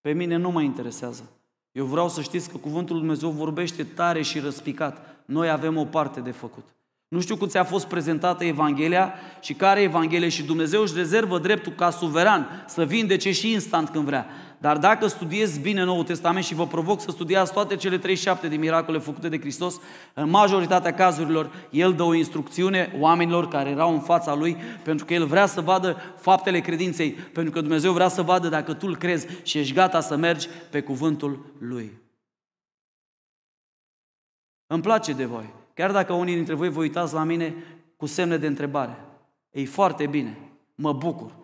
Pe 0.00 0.12
mine 0.12 0.36
nu 0.36 0.50
mă 0.50 0.62
interesează. 0.62 1.30
Eu 1.72 1.84
vreau 1.84 2.08
să 2.08 2.22
știți 2.22 2.50
că 2.50 2.56
Cuvântul 2.56 2.94
Lui 2.94 3.04
Dumnezeu 3.04 3.30
vorbește 3.30 3.84
tare 3.84 4.22
și 4.22 4.38
răspicat. 4.38 5.16
Noi 5.24 5.50
avem 5.50 5.76
o 5.76 5.84
parte 5.84 6.20
de 6.20 6.30
făcut. 6.30 6.64
Nu 7.08 7.20
știu 7.20 7.36
cum 7.36 7.48
ți-a 7.48 7.64
fost 7.64 7.86
prezentată 7.86 8.44
Evanghelia 8.44 9.14
și 9.40 9.54
care 9.54 9.80
Evanghelie 9.80 10.28
și 10.28 10.42
Dumnezeu 10.42 10.82
își 10.82 10.94
rezervă 10.94 11.38
dreptul 11.38 11.72
ca 11.72 11.90
suveran 11.90 12.64
să 12.68 12.84
vindece 12.84 13.32
și 13.32 13.52
instant 13.52 13.88
când 13.88 14.04
vrea. 14.04 14.26
Dar 14.60 14.78
dacă 14.78 15.06
studiezi 15.06 15.60
bine 15.60 15.84
Noul 15.84 16.04
Testament 16.04 16.44
și 16.44 16.54
vă 16.54 16.66
provoc 16.66 17.00
să 17.00 17.10
studiați 17.10 17.52
toate 17.52 17.76
cele 17.76 17.98
37 17.98 18.48
de 18.48 18.56
miracole 18.56 18.98
făcute 18.98 19.28
de 19.28 19.38
Hristos, 19.38 19.80
în 20.14 20.30
majoritatea 20.30 20.94
cazurilor 20.94 21.68
El 21.70 21.94
dă 21.94 22.02
o 22.02 22.14
instrucțiune 22.14 22.96
oamenilor 22.98 23.48
care 23.48 23.70
erau 23.70 23.92
în 23.92 24.00
fața 24.00 24.34
Lui, 24.34 24.56
pentru 24.82 25.04
că 25.04 25.14
El 25.14 25.26
vrea 25.26 25.46
să 25.46 25.60
vadă 25.60 25.96
faptele 26.16 26.60
credinței, 26.60 27.10
pentru 27.10 27.52
că 27.52 27.60
Dumnezeu 27.60 27.92
vrea 27.92 28.08
să 28.08 28.22
vadă 28.22 28.48
dacă 28.48 28.74
tu 28.74 28.86
îl 28.86 28.96
crezi 28.96 29.26
și 29.42 29.58
ești 29.58 29.74
gata 29.74 30.00
să 30.00 30.16
mergi 30.16 30.48
pe 30.70 30.80
cuvântul 30.80 31.54
Lui. 31.58 31.98
Îmi 34.66 34.82
place 34.82 35.12
de 35.12 35.24
voi. 35.24 35.50
Chiar 35.74 35.92
dacă 35.92 36.12
unii 36.12 36.34
dintre 36.34 36.54
voi 36.54 36.68
vă 36.68 36.80
uitați 36.80 37.14
la 37.14 37.24
mine 37.24 37.54
cu 37.96 38.06
semne 38.06 38.36
de 38.36 38.46
întrebare. 38.46 39.04
E 39.50 39.64
foarte 39.64 40.06
bine. 40.06 40.38
Mă 40.74 40.92
bucur. 40.92 41.39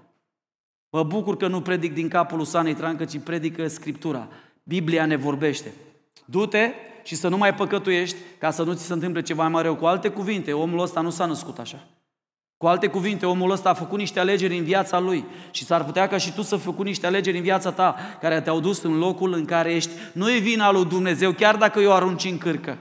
Mă 0.91 1.03
bucur 1.03 1.37
că 1.37 1.47
nu 1.49 1.61
predic 1.61 1.95
din 1.95 2.09
capul 2.09 2.37
lui 2.37 2.47
Sanei 2.47 2.75
Trancă, 2.75 3.05
ci 3.05 3.19
predică 3.19 3.69
Scriptura. 3.69 4.29
Biblia 4.63 5.07
ne 5.07 5.17
vorbește. 5.17 5.73
Du-te 6.25 6.71
și 7.03 7.15
să 7.15 7.29
nu 7.29 7.37
mai 7.37 7.55
păcătuiești 7.55 8.17
ca 8.39 8.51
să 8.51 8.63
nu 8.63 8.73
ți 8.73 8.85
se 8.85 8.93
întâmple 8.93 9.23
ceva 9.23 9.49
mai 9.49 9.63
rău. 9.63 9.77
Cu 9.77 9.87
alte 9.87 10.09
cuvinte, 10.09 10.53
omul 10.53 10.81
ăsta 10.81 11.01
nu 11.01 11.11
s-a 11.11 11.27
născut 11.27 11.59
așa. 11.59 11.87
Cu 12.57 12.67
alte 12.67 12.87
cuvinte, 12.87 13.27
omul 13.27 13.51
ăsta 13.51 13.71
a 13.71 13.75
făcut 13.75 13.99
niște 13.99 14.21
alegeri 14.21 14.59
în 14.59 14.65
viața 14.65 14.99
lui 14.99 15.25
și 15.51 15.65
s-ar 15.65 15.85
putea 15.85 16.09
ca 16.09 16.17
și 16.17 16.33
tu 16.33 16.43
să 16.43 16.57
făcut 16.57 16.85
niște 16.85 17.07
alegeri 17.07 17.37
în 17.37 17.43
viața 17.43 17.73
ta 17.73 17.97
care 18.21 18.41
te-au 18.41 18.61
dus 18.61 18.83
în 18.83 18.99
locul 18.99 19.33
în 19.33 19.45
care 19.45 19.75
ești. 19.75 19.91
Nu 20.13 20.31
e 20.33 20.39
vina 20.39 20.73
lui 20.73 20.85
Dumnezeu, 20.85 21.33
chiar 21.33 21.57
dacă 21.57 21.81
eu 21.81 21.93
arunci 21.93 22.25
în 22.25 22.39
cârcă. 22.39 22.79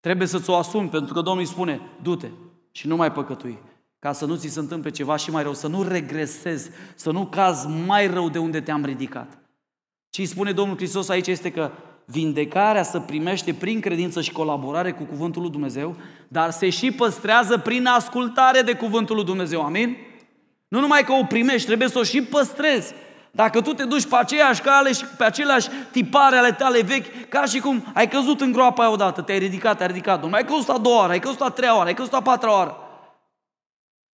Trebuie 0.00 0.26
să-ți 0.26 0.50
o 0.50 0.56
asumi, 0.56 0.88
pentru 0.88 1.14
că 1.14 1.20
Domnul 1.20 1.42
îi 1.42 1.48
spune, 1.48 1.80
du-te 2.02 2.28
și 2.70 2.86
nu 2.86 2.96
mai 2.96 3.12
păcătui, 3.12 3.58
ca 4.02 4.12
să 4.12 4.24
nu 4.24 4.34
ți 4.34 4.48
se 4.48 4.58
întâmple 4.58 4.90
ceva 4.90 5.16
și 5.16 5.30
mai 5.30 5.42
rău, 5.42 5.54
să 5.54 5.66
nu 5.66 5.82
regresezi, 5.82 6.70
să 6.94 7.10
nu 7.10 7.26
cazi 7.26 7.66
mai 7.86 8.06
rău 8.06 8.28
de 8.28 8.38
unde 8.38 8.60
te-am 8.60 8.84
ridicat. 8.84 9.38
Ce 10.10 10.20
îi 10.20 10.26
spune 10.26 10.52
Domnul 10.52 10.76
Hristos 10.76 11.08
aici 11.08 11.26
este 11.26 11.50
că 11.50 11.70
vindecarea 12.04 12.82
se 12.82 13.00
primește 13.00 13.54
prin 13.54 13.80
credință 13.80 14.20
și 14.20 14.32
colaborare 14.32 14.92
cu 14.92 15.04
Cuvântul 15.04 15.42
lui 15.42 15.50
Dumnezeu, 15.50 15.96
dar 16.28 16.50
se 16.50 16.70
și 16.70 16.90
păstrează 16.90 17.58
prin 17.58 17.86
ascultare 17.86 18.60
de 18.62 18.74
Cuvântul 18.74 19.16
lui 19.16 19.24
Dumnezeu. 19.24 19.62
Amin? 19.62 19.96
Nu 20.68 20.80
numai 20.80 21.04
că 21.04 21.12
o 21.12 21.24
primești, 21.24 21.66
trebuie 21.66 21.88
să 21.88 21.98
o 21.98 22.02
și 22.02 22.22
păstrezi. 22.22 22.94
Dacă 23.30 23.60
tu 23.60 23.72
te 23.72 23.84
duci 23.84 24.06
pe 24.06 24.16
aceeași 24.16 24.60
cale 24.60 24.92
și 24.92 25.04
pe 25.04 25.24
aceleași 25.24 25.68
tipare 25.90 26.36
ale 26.36 26.52
tale 26.52 26.82
vechi, 26.82 27.28
ca 27.28 27.44
și 27.44 27.60
cum 27.60 27.84
ai 27.94 28.08
căzut 28.08 28.40
în 28.40 28.52
groapa 28.52 28.82
aia 28.82 28.92
odată, 28.92 29.20
te-ai 29.22 29.38
ridicat, 29.38 29.76
te-ai 29.76 29.88
ridicat, 29.88 30.22
nu 30.24 30.32
ai 30.32 30.44
căzut 30.44 30.68
a 30.68 30.78
doua 30.78 30.98
oară, 30.98 31.12
ai 31.12 31.20
căzut 31.20 31.40
a 31.40 31.48
treia 31.48 31.76
oară, 31.76 31.88
ai 31.88 31.94
căzut 31.94 32.12
a 32.12 32.22
patra 32.22 32.52
oară. 32.52 32.76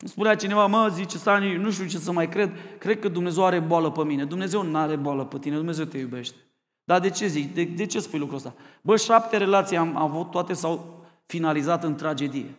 Spunea 0.05 0.37
cineva, 0.37 0.67
mă, 0.67 0.89
zice 0.89 1.19
Sani, 1.19 1.57
nu 1.57 1.71
știu 1.71 1.87
ce 1.87 1.99
să 1.99 2.13
mai 2.13 2.29
cred, 2.29 2.53
cred 2.79 2.99
că 2.99 3.09
Dumnezeu 3.09 3.45
are 3.45 3.61
boală 3.61 3.91
pe 3.91 4.05
mine. 4.05 4.25
Dumnezeu 4.25 4.63
nu 4.63 4.79
are 4.79 4.97
boală 4.97 5.25
pe 5.25 5.39
tine, 5.39 5.57
Dumnezeu 5.57 5.85
te 5.85 5.99
iubește. 5.99 6.37
Dar 6.85 7.01
de 7.01 7.11
ce 7.11 7.27
zic? 7.27 7.55
De, 7.55 7.65
de 7.65 7.87
ce 7.87 8.01
spui 8.01 8.19
lucrul 8.19 8.37
ăsta? 8.37 8.55
Bă, 8.81 8.97
șapte 8.97 9.37
relații 9.37 9.77
am 9.77 9.97
avut, 9.97 10.31
toate 10.31 10.53
s-au 10.53 11.05
finalizat 11.27 11.85
în 11.85 11.95
tragedie. 11.95 12.55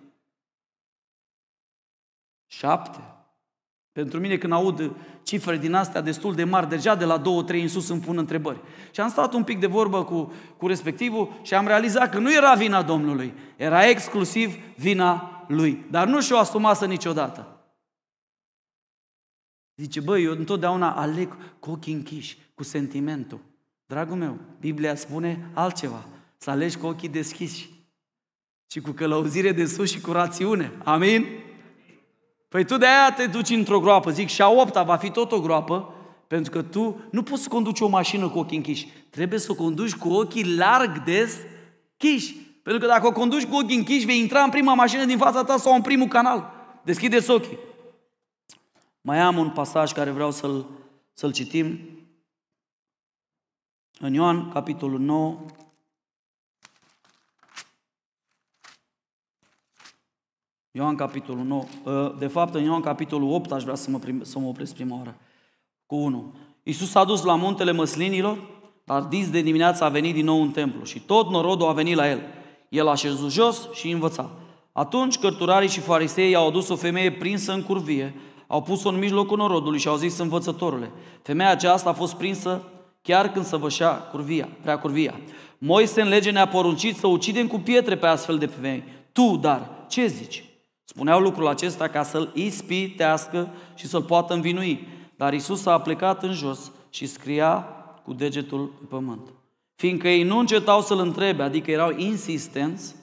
Șapte. 2.47 2.99
Pentru 3.91 4.19
mine 4.19 4.37
când 4.37 4.53
aud 4.53 4.91
cifre 5.23 5.57
din 5.57 5.73
astea 5.73 6.01
destul 6.01 6.35
de 6.35 6.43
mari, 6.43 6.69
deja 6.69 6.95
de 6.95 7.05
la 7.05 7.17
două, 7.17 7.43
trei 7.43 7.61
în 7.61 7.67
sus 7.67 7.89
îmi 7.89 8.01
pun 8.01 8.17
întrebări. 8.17 8.61
Și 8.91 9.01
am 9.01 9.09
stat 9.09 9.33
un 9.33 9.43
pic 9.43 9.59
de 9.59 9.67
vorbă 9.67 10.03
cu, 10.03 10.33
cu 10.57 10.67
respectivul 10.67 11.39
și 11.41 11.53
am 11.53 11.67
realizat 11.67 12.11
că 12.11 12.19
nu 12.19 12.33
era 12.33 12.53
vina 12.53 12.81
Domnului, 12.81 13.33
era 13.55 13.87
exclusiv 13.87 14.55
vina 14.75 15.38
lui. 15.49 15.85
Dar 15.89 16.07
nu 16.07 16.21
și-o 16.21 16.37
asumasă 16.37 16.85
niciodată. 16.85 17.59
Zice, 19.75 19.99
băi, 19.99 20.23
eu 20.23 20.31
întotdeauna 20.31 20.95
aleg 20.95 21.37
cu 21.59 21.71
ochii 21.71 21.93
închiși, 21.93 22.37
cu 22.55 22.63
sentimentul. 22.63 23.39
Dragul 23.85 24.15
meu, 24.15 24.37
Biblia 24.59 24.95
spune 24.95 25.49
altceva. 25.53 26.05
Să 26.37 26.49
alegi 26.49 26.77
cu 26.77 26.85
ochii 26.85 27.09
deschiși 27.09 27.69
și 28.71 28.79
cu 28.79 28.91
călăuzire 28.91 29.51
de 29.51 29.65
sus 29.65 29.91
și 29.91 30.01
cu 30.01 30.11
rațiune. 30.11 30.71
Amin? 30.83 31.25
Păi 32.47 32.65
tu 32.65 32.77
de 32.77 32.85
aia 32.85 33.13
te 33.13 33.25
duci 33.25 33.49
într-o 33.49 33.79
groapă, 33.79 34.11
zic, 34.11 34.27
și 34.27 34.41
a 34.41 34.49
opta 34.49 34.83
va 34.83 34.95
fi 34.95 35.11
tot 35.11 35.31
o 35.31 35.39
groapă, 35.39 35.93
pentru 36.27 36.51
că 36.51 36.61
tu 36.61 37.01
nu 37.11 37.23
poți 37.23 37.43
să 37.43 37.49
conduci 37.49 37.79
o 37.79 37.87
mașină 37.87 38.29
cu 38.29 38.39
ochii 38.39 38.57
închiși. 38.57 38.87
Trebuie 39.09 39.39
să 39.39 39.51
o 39.51 39.55
conduci 39.55 39.95
cu 39.95 40.09
ochii 40.09 40.55
larg 40.55 41.03
deschiși. 41.03 42.35
Pentru 42.69 42.87
că 42.87 42.93
dacă 42.93 43.07
o 43.07 43.11
conduci 43.11 43.45
cu 43.45 43.55
ochii 43.55 43.77
închiși, 43.77 44.05
vei 44.05 44.19
intra 44.19 44.43
în 44.43 44.49
prima 44.49 44.73
mașină 44.73 45.05
din 45.05 45.17
fața 45.17 45.43
ta 45.43 45.57
sau 45.57 45.75
în 45.75 45.81
primul 45.81 46.07
canal. 46.07 46.51
Deschideți 46.83 47.29
ochii. 47.29 47.57
Mai 49.01 49.19
am 49.19 49.37
un 49.37 49.49
pasaj 49.49 49.91
care 49.91 50.11
vreau 50.11 50.31
să-l, 50.31 50.65
să-l 51.13 51.31
citim. 51.31 51.79
În 53.99 54.13
Ioan, 54.13 54.49
capitolul 54.49 54.99
9, 54.99 55.45
Ioan 60.71 60.95
capitolul 60.95 61.45
9, 61.45 61.63
ă, 61.85 62.15
de 62.19 62.27
fapt 62.27 62.53
în 62.53 62.63
Ioan 62.63 62.81
capitolul 62.81 63.33
8 63.33 63.51
aș 63.51 63.63
vrea 63.63 63.75
să 63.75 63.89
mă, 63.89 63.99
prim, 63.99 64.23
să 64.23 64.39
mă 64.39 64.47
opresc 64.47 64.73
prima 64.73 64.95
oară, 64.95 65.17
cu 65.85 65.95
1. 65.95 66.35
Iisus 66.63 66.95
a 66.95 67.05
dus 67.05 67.23
la 67.23 67.35
muntele 67.35 67.71
măslinilor, 67.71 68.47
dar 68.83 69.01
dis 69.01 69.29
de 69.29 69.41
dimineață 69.41 69.83
a 69.83 69.89
venit 69.89 70.13
din 70.13 70.25
nou 70.25 70.41
în 70.41 70.51
templu 70.51 70.83
și 70.83 70.99
tot 70.99 71.29
norodul 71.29 71.67
a 71.67 71.73
venit 71.73 71.95
la 71.95 72.09
el. 72.09 72.37
El 72.69 72.87
a 72.87 72.95
șezut 72.95 73.31
jos 73.31 73.69
și 73.73 73.89
învăța. 73.89 74.29
Atunci 74.71 75.17
cărturarii 75.17 75.69
și 75.69 75.79
farisei 75.79 76.35
au 76.35 76.47
adus 76.47 76.69
o 76.69 76.75
femeie 76.75 77.11
prinsă 77.11 77.53
în 77.53 77.63
curvie, 77.63 78.15
au 78.47 78.61
pus-o 78.61 78.89
în 78.89 78.97
mijlocul 78.97 79.37
norodului 79.37 79.79
și 79.79 79.87
au 79.87 79.95
zis 79.95 80.17
învățătorule, 80.17 80.91
femeia 81.21 81.49
aceasta 81.49 81.89
a 81.89 81.93
fost 81.93 82.15
prinsă 82.15 82.63
chiar 83.01 83.31
când 83.31 83.45
săvășea 83.45 83.91
curvia, 83.91 84.49
prea 84.61 84.79
curvia. 84.79 85.19
Moise 85.57 86.01
în 86.01 86.07
lege 86.07 86.31
ne-a 86.31 86.47
poruncit 86.47 86.97
să 86.97 87.07
ucidem 87.07 87.47
cu 87.47 87.59
pietre 87.59 87.97
pe 87.97 88.05
astfel 88.05 88.37
de 88.37 88.45
femei. 88.45 88.83
Tu, 89.11 89.37
dar, 89.37 89.69
ce 89.87 90.07
zici? 90.07 90.43
Spuneau 90.83 91.19
lucrul 91.19 91.47
acesta 91.47 91.87
ca 91.87 92.03
să-l 92.03 92.31
ispitească 92.33 93.49
și 93.75 93.87
să-l 93.87 94.03
poată 94.03 94.33
învinui. 94.33 94.87
Dar 95.15 95.33
Isus 95.33 95.65
a 95.65 95.79
plecat 95.79 96.23
în 96.23 96.33
jos 96.33 96.71
și 96.89 97.05
scria 97.05 97.67
cu 98.03 98.13
degetul 98.13 98.65
pe 98.65 98.85
pământ. 98.89 99.29
Fiindcă 99.79 100.07
ei 100.07 100.23
nu 100.23 100.37
încetau 100.37 100.81
să-l 100.81 100.99
întrebe, 100.99 101.43
adică 101.43 101.71
erau 101.71 101.93
insistenți, 101.97 102.95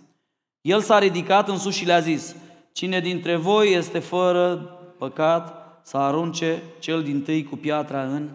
el 0.61 0.81
s-a 0.81 0.99
ridicat 0.99 1.49
în 1.49 1.59
sus 1.59 1.75
și 1.75 1.85
le-a 1.85 2.01
zis, 2.01 2.37
cine 2.73 3.01
dintre 3.01 3.37
voi 3.37 3.73
este 3.73 3.99
fără 3.99 4.57
păcat 4.99 5.81
să 5.83 5.97
arunce 5.97 6.63
cel 6.79 7.03
din 7.03 7.23
tâi 7.23 7.45
cu 7.45 7.57
piatra 7.57 8.03
în 8.03 8.29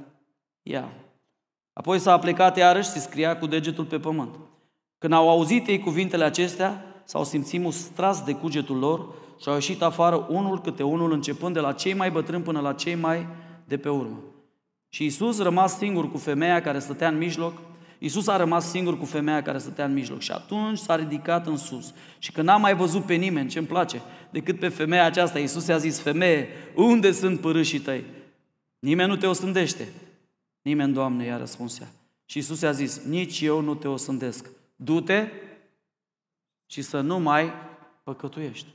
ea. 0.63 0.93
Apoi 1.73 1.99
s-a 1.99 2.19
plecat 2.19 2.58
iarăși 2.58 2.91
și 2.91 2.99
scria 2.99 3.38
cu 3.38 3.45
degetul 3.45 3.86
pe 3.86 3.99
pământ. 3.99 4.36
Când 4.97 5.13
au 5.13 5.30
auzit 5.30 5.67
ei 5.67 5.80
cuvintele 5.80 6.23
acestea, 6.23 6.86
s-au 7.04 7.23
simțit 7.23 7.62
mustrați 7.62 8.25
de 8.25 8.34
cugetul 8.34 8.77
lor 8.77 9.13
și 9.41 9.47
au 9.47 9.54
ieșit 9.54 9.82
afară 9.82 10.25
unul 10.30 10.62
câte 10.62 10.84
unul, 10.84 11.12
începând 11.12 11.54
de 11.54 11.60
la 11.60 11.73
cei 11.73 11.93
mai 11.93 12.12
bătrâni 12.12 12.43
până 12.43 12.60
la 12.60 12.73
cei 12.73 12.95
mai 12.95 13.27
de 13.65 13.77
pe 13.77 13.89
urmă. 13.89 14.19
Și 14.89 15.06
Isus 15.06 15.41
rămas 15.41 15.77
singur 15.77 16.12
cu 16.12 16.17
femeia 16.17 16.62
care 16.62 16.80
stătea 16.80 17.08
în 17.08 17.17
mijloc. 17.17 17.54
Isus 18.04 18.28
a 18.28 18.38
rămas 18.38 18.70
singur 18.70 18.98
cu 18.98 19.06
femeia 19.06 19.42
care 19.42 19.58
stătea 19.58 19.86
în 19.86 19.94
mijloc 19.94 20.20
și 20.20 20.32
atunci 20.32 20.78
s-a 20.78 20.96
ridicat 20.96 21.48
în 21.48 21.58
sus. 21.58 21.94
Și 22.20 22.32
când 22.32 22.48
n-a 22.48 22.58
mai 22.58 22.76
văzut 22.76 23.06
pe 23.06 23.14
nimeni, 23.14 23.50
ce-mi 23.50 23.68
place, 23.68 24.02
decât 24.30 24.60
pe 24.60 24.68
femeia 24.68 25.06
aceasta, 25.06 25.40
Isus 25.40 25.68
i-a 25.68 25.78
zis, 25.78 26.00
femeie, 26.00 26.48
unde 26.76 27.12
sunt 27.12 27.40
părâșii 27.40 27.80
tăi? 27.80 28.06
Nimeni 28.80 29.10
nu 29.10 29.16
te 29.16 29.28
osândește. 29.28 29.94
Nimeni, 30.62 30.94
Doamne, 30.94 31.26
i-a 31.26 31.38
răspuns 31.38 31.80
ea. 31.80 31.88
Și 32.26 32.38
Isus 32.38 32.62
i-a 32.62 32.72
zis, 32.72 33.04
nici 33.04 33.42
eu 33.42 33.60
nu 33.60 33.76
te 33.76 33.88
osândesc. 33.88 34.50
Du-te 34.76 35.32
și 36.66 36.82
să 36.82 37.02
nu 37.02 37.20
mai 37.20 37.54
păcătuiești. 38.04 38.68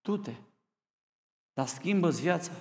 Du-te. 0.00 0.32
Dar 1.52 1.66
schimbă-ți 1.66 2.20
viața. 2.20 2.52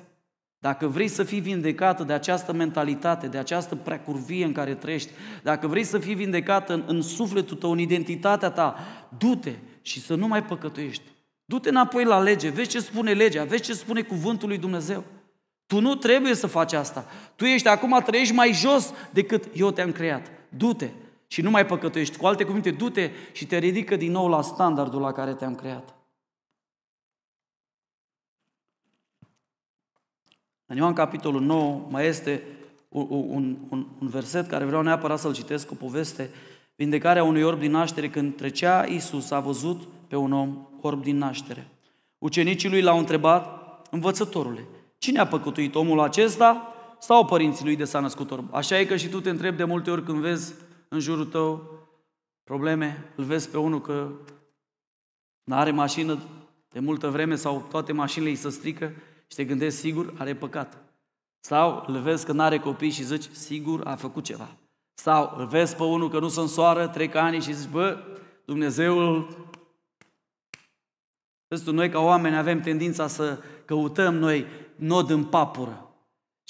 Dacă 0.60 0.88
vrei 0.88 1.08
să 1.08 1.24
fii 1.24 1.40
vindecată 1.40 2.04
de 2.04 2.14
această 2.14 2.54
mentalitate, 2.54 3.28
de 3.28 3.38
această 3.38 3.76
precurvie 3.76 4.46
în 4.46 4.52
care 4.52 4.76
trăiești, 4.76 5.12
dacă 5.44 5.68
vrei 5.68 5.84
să 5.84 5.98
fii 5.98 6.14
vindecată 6.14 6.74
în, 6.74 6.84
în 6.88 7.02
sufletul 7.02 7.58
tău, 7.58 7.72
în 7.72 7.80
identitatea 7.80 8.50
ta, 8.50 8.76
du-te 9.18 9.54
și 9.82 10.02
să 10.02 10.16
nu 10.16 10.28
mai 10.28 10.44
păcătuiești. 10.44 11.04
Du-te 11.46 11.70
înapoi 11.70 12.04
la 12.04 12.20
lege, 12.20 12.50
vezi 12.50 12.70
ce 12.70 12.80
spune 12.80 13.12
legea, 13.12 13.44
vezi 13.44 13.62
ce 13.62 13.74
spune 13.74 14.02
cuvântul 14.02 14.48
lui 14.48 14.58
Dumnezeu. 14.58 15.04
Tu 15.66 15.80
nu 15.80 15.96
trebuie 15.96 16.34
să 16.34 16.48
faci 16.48 16.74
asta. 16.74 17.06
Tu 17.36 17.46
ești 17.46 17.68
acum, 17.68 18.02
trăiești 18.06 18.34
mai 18.34 18.54
jos 18.54 18.94
decât 19.12 19.44
eu 19.54 19.72
te-am 19.72 19.92
creat. 19.92 20.32
Du-te 20.50 20.90
și 21.28 21.42
nu 21.42 21.50
mai 21.50 21.66
păcătuiești. 21.66 22.18
Cu 22.18 22.26
alte 22.26 22.44
cuvinte, 22.44 22.72
du-te 22.72 23.12
și 23.32 23.46
te 23.46 23.58
ridică 23.58 23.96
din 23.96 24.12
nou 24.12 24.28
la 24.28 24.42
standardul 24.42 25.02
la 25.02 25.12
care 25.12 25.34
te-am 25.34 25.56
creat. 25.56 25.97
În 30.70 30.78
Ioan 30.78 30.94
capitolul 30.94 31.42
9 31.42 31.88
mai 31.90 32.06
este 32.06 32.44
un, 32.90 33.08
un, 33.10 33.58
un, 33.70 33.86
un 34.00 34.08
verset 34.08 34.48
care 34.48 34.66
vreau 34.66 34.82
neapărat 34.82 35.20
să-l 35.20 35.34
citesc, 35.34 35.72
o 35.72 35.76
poveste, 35.76 36.30
vindecarea 36.76 37.24
unui 37.24 37.42
orb 37.42 37.60
din 37.60 37.72
naștere. 37.72 38.10
Când 38.10 38.36
trecea 38.36 38.86
Iisus, 38.88 39.32
a 39.32 39.40
văzut 39.40 39.82
pe 40.08 40.16
un 40.16 40.32
om 40.32 40.68
orb 40.82 41.04
din 41.04 41.18
naștere. 41.18 41.68
Ucenicii 42.18 42.70
lui 42.70 42.82
l-au 42.82 42.98
întrebat, 42.98 43.62
învățătorule, 43.92 44.68
cine 44.98 45.20
a 45.20 45.28
păcătuit 45.28 45.76
omul 45.76 46.00
acesta 46.00 46.74
sau 47.00 47.26
părinții 47.26 47.66
lui 47.66 47.76
de 47.76 47.84
s-a 47.84 48.00
născut 48.00 48.32
orb? 48.32 48.54
Așa 48.54 48.80
e 48.80 48.86
că 48.86 48.96
și 48.96 49.08
tu 49.08 49.22
te 49.22 49.30
întrebi 49.30 49.58
de 49.58 49.64
multe 49.64 49.92
ori 49.92 50.04
când 50.04 50.18
vezi 50.18 50.54
în 50.88 51.00
jurul 51.00 51.26
tău 51.26 51.72
probleme, 52.44 53.14
îl 53.16 53.24
vezi 53.24 53.50
pe 53.50 53.58
unul 53.58 53.82
că 53.82 54.08
nu 55.44 55.56
are 55.56 55.72
mașină 55.72 56.18
de 56.70 56.80
multă 56.80 57.10
vreme 57.10 57.36
sau 57.36 57.68
toate 57.70 57.94
mașinile 57.94 58.30
îi 58.30 58.36
se 58.36 58.50
strică 58.50 58.92
și 59.28 59.36
te 59.36 59.46
gândești, 59.46 59.80
sigur, 59.80 60.14
are 60.18 60.36
păcat. 60.36 60.78
Sau 61.40 61.84
îl 61.88 62.02
vezi 62.02 62.26
că 62.26 62.32
nu 62.32 62.42
are 62.42 62.60
copii 62.60 62.90
și 62.90 63.04
zici, 63.04 63.30
sigur, 63.32 63.88
a 63.88 63.96
făcut 63.96 64.24
ceva. 64.24 64.58
Sau 64.94 65.34
îl 65.38 65.46
vezi 65.46 65.76
pe 65.76 65.84
unul 65.84 66.10
că 66.10 66.20
nu 66.20 66.28
se 66.28 66.40
însoară, 66.40 66.88
trec 66.88 67.16
ani 67.16 67.42
și 67.42 67.54
zici, 67.54 67.70
bă, 67.70 67.98
Dumnezeul... 68.46 69.46
Vezi 71.48 71.64
tu, 71.64 71.72
noi 71.72 71.90
ca 71.90 72.00
oameni 72.00 72.38
avem 72.38 72.62
tendința 72.62 73.08
să 73.08 73.40
căutăm 73.66 74.16
noi 74.16 74.46
nod 74.76 75.10
în 75.10 75.24
papură. 75.24 75.87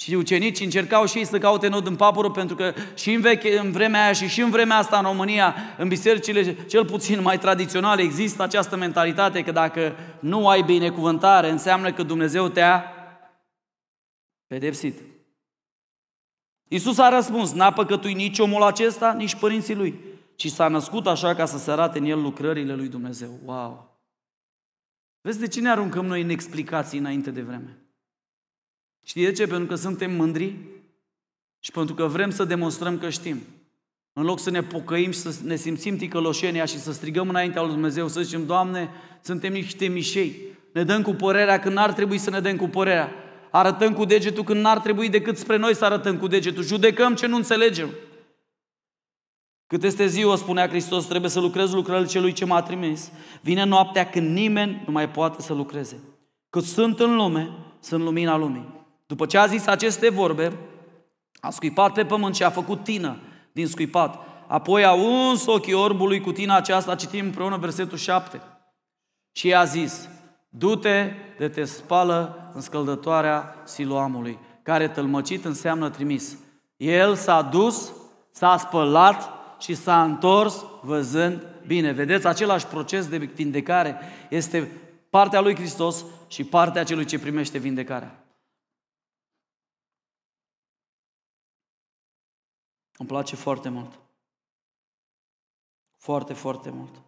Și 0.00 0.14
ucenicii 0.14 0.64
încercau 0.64 1.06
și 1.06 1.18
ei 1.18 1.24
să 1.24 1.38
caute 1.38 1.68
nod 1.68 1.86
în 1.86 1.96
papură 1.96 2.30
pentru 2.30 2.56
că 2.56 2.74
și 2.94 3.12
în, 3.12 3.20
veche, 3.20 3.58
în 3.58 3.72
vremea 3.72 4.02
aia 4.02 4.12
și 4.12 4.26
și 4.26 4.40
în 4.40 4.50
vremea 4.50 4.76
asta 4.76 4.96
în 4.96 5.02
România, 5.02 5.54
în 5.78 5.88
bisericile 5.88 6.64
cel 6.66 6.84
puțin 6.84 7.22
mai 7.22 7.38
tradiționale, 7.38 8.02
există 8.02 8.42
această 8.42 8.76
mentalitate 8.76 9.44
că 9.44 9.52
dacă 9.52 9.96
nu 10.20 10.48
ai 10.48 10.62
binecuvântare, 10.62 11.50
înseamnă 11.50 11.92
că 11.92 12.02
Dumnezeu 12.02 12.48
te-a 12.48 12.84
pedepsit. 14.46 14.98
Iisus 16.68 16.98
a 16.98 17.08
răspuns, 17.08 17.52
n-a 17.52 17.72
păcătuit 17.72 18.16
nici 18.16 18.38
omul 18.38 18.62
acesta, 18.62 19.12
nici 19.12 19.34
părinții 19.34 19.74
lui, 19.74 20.00
ci 20.34 20.50
s-a 20.50 20.68
născut 20.68 21.06
așa 21.06 21.34
ca 21.34 21.44
să 21.44 21.58
se 21.58 21.70
arate 21.70 21.98
în 21.98 22.04
el 22.04 22.20
lucrările 22.20 22.74
lui 22.74 22.88
Dumnezeu. 22.88 23.38
Wow! 23.44 24.00
Vezi 25.20 25.38
de 25.38 25.48
ce 25.48 25.60
ne 25.60 25.70
aruncăm 25.70 26.06
noi 26.06 26.22
în 26.22 26.28
explicații 26.28 26.98
înainte 26.98 27.30
de 27.30 27.42
vreme? 27.42 27.87
Știi 29.08 29.24
de 29.24 29.32
ce? 29.32 29.46
Pentru 29.46 29.66
că 29.66 29.74
suntem 29.74 30.12
mândri 30.12 30.54
și 31.58 31.70
pentru 31.70 31.94
că 31.94 32.06
vrem 32.06 32.30
să 32.30 32.44
demonstrăm 32.44 32.98
că 32.98 33.10
știm. 33.10 33.42
În 34.12 34.24
loc 34.24 34.38
să 34.38 34.50
ne 34.50 34.62
pocăim 34.62 35.10
și 35.10 35.18
să 35.18 35.36
ne 35.44 35.56
simțim 35.56 35.96
ticăloșenia 35.96 36.64
și 36.64 36.78
să 36.78 36.92
strigăm 36.92 37.28
înaintea 37.28 37.62
lui 37.62 37.70
Dumnezeu, 37.70 38.08
să 38.08 38.20
zicem, 38.20 38.46
Doamne, 38.46 38.90
suntem 39.20 39.52
niște 39.52 39.86
mișei. 39.86 40.36
Ne 40.72 40.84
dăm 40.84 41.02
cu 41.02 41.12
părerea 41.12 41.58
când 41.58 41.74
n-ar 41.74 41.92
trebui 41.92 42.18
să 42.18 42.30
ne 42.30 42.40
dăm 42.40 42.56
cu 42.56 42.68
părerea. 42.68 43.12
Arătăm 43.50 43.92
cu 43.92 44.04
degetul 44.04 44.44
când 44.44 44.60
n-ar 44.60 44.78
trebui 44.78 45.08
decât 45.08 45.36
spre 45.36 45.56
noi 45.56 45.74
să 45.74 45.84
arătăm 45.84 46.18
cu 46.18 46.26
degetul. 46.26 46.62
Judecăm 46.62 47.14
ce 47.14 47.26
nu 47.26 47.36
înțelegem. 47.36 47.88
Cât 49.66 49.82
este 49.82 50.06
ziua, 50.06 50.36
spunea 50.36 50.68
Hristos, 50.68 51.06
trebuie 51.06 51.30
să 51.30 51.40
lucrez 51.40 51.72
lucrările 51.72 52.08
celui 52.08 52.32
ce 52.32 52.44
m-a 52.44 52.62
trimis. 52.62 53.10
Vine 53.40 53.64
noaptea 53.64 54.10
când 54.10 54.34
nimeni 54.34 54.82
nu 54.86 54.92
mai 54.92 55.10
poate 55.10 55.42
să 55.42 55.54
lucreze. 55.54 56.02
Cât 56.50 56.64
sunt 56.64 57.00
în 57.00 57.16
lume, 57.16 57.50
sunt 57.80 58.02
lumina 58.02 58.36
lumii. 58.36 58.77
După 59.08 59.26
ce 59.26 59.38
a 59.38 59.46
zis 59.46 59.66
aceste 59.66 60.08
vorbe, 60.08 60.52
a 61.40 61.50
scuipat 61.50 61.92
pe 61.92 62.04
pământ 62.04 62.34
și 62.34 62.42
a 62.42 62.50
făcut 62.50 62.84
tină 62.84 63.16
din 63.52 63.66
scuipat. 63.66 64.18
Apoi 64.46 64.84
a 64.84 64.92
uns 64.92 65.46
ochii 65.46 65.72
orbului 65.72 66.20
cu 66.20 66.32
tina 66.32 66.56
aceasta, 66.56 66.94
citim 66.94 67.24
împreună 67.24 67.56
versetul 67.56 67.98
7. 67.98 68.40
Și 69.32 69.46
i-a 69.46 69.64
zis, 69.64 70.08
du-te 70.48 71.12
de 71.38 71.48
te 71.48 71.64
spală 71.64 72.50
în 72.54 72.60
scăldătoarea 72.60 73.54
siloamului, 73.64 74.38
care 74.62 74.88
tălmăcit 74.88 75.44
înseamnă 75.44 75.90
trimis. 75.90 76.36
El 76.76 77.14
s-a 77.14 77.42
dus, 77.42 77.92
s-a 78.30 78.56
spălat 78.56 79.30
și 79.58 79.74
s-a 79.74 80.02
întors 80.02 80.64
văzând 80.82 81.46
bine. 81.66 81.92
Vedeți, 81.92 82.26
același 82.26 82.66
proces 82.66 83.06
de 83.06 83.16
vindecare 83.16 84.00
este 84.30 84.70
partea 85.10 85.40
lui 85.40 85.54
Hristos 85.54 86.04
și 86.26 86.44
partea 86.44 86.84
celui 86.84 87.04
ce 87.04 87.18
primește 87.18 87.58
vindecarea. 87.58 88.27
Îmi 92.98 93.08
place 93.08 93.36
foarte 93.36 93.68
mult. 93.68 93.98
Foarte, 95.96 96.32
foarte 96.32 96.70
mult. 96.70 97.02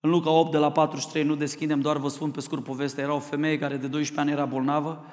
În 0.00 0.10
Luca 0.10 0.30
8, 0.30 0.50
de 0.50 0.58
la 0.58 0.72
43, 0.72 1.24
nu 1.24 1.34
deschidem, 1.34 1.80
doar 1.80 1.96
vă 1.96 2.08
spun 2.08 2.30
pe 2.30 2.40
scurt 2.40 2.64
povestea. 2.64 3.04
Era 3.04 3.14
o 3.14 3.18
femeie 3.18 3.58
care 3.58 3.76
de 3.76 3.88
12 3.88 4.20
ani 4.20 4.30
era 4.30 4.44
bolnavă. 4.44 5.04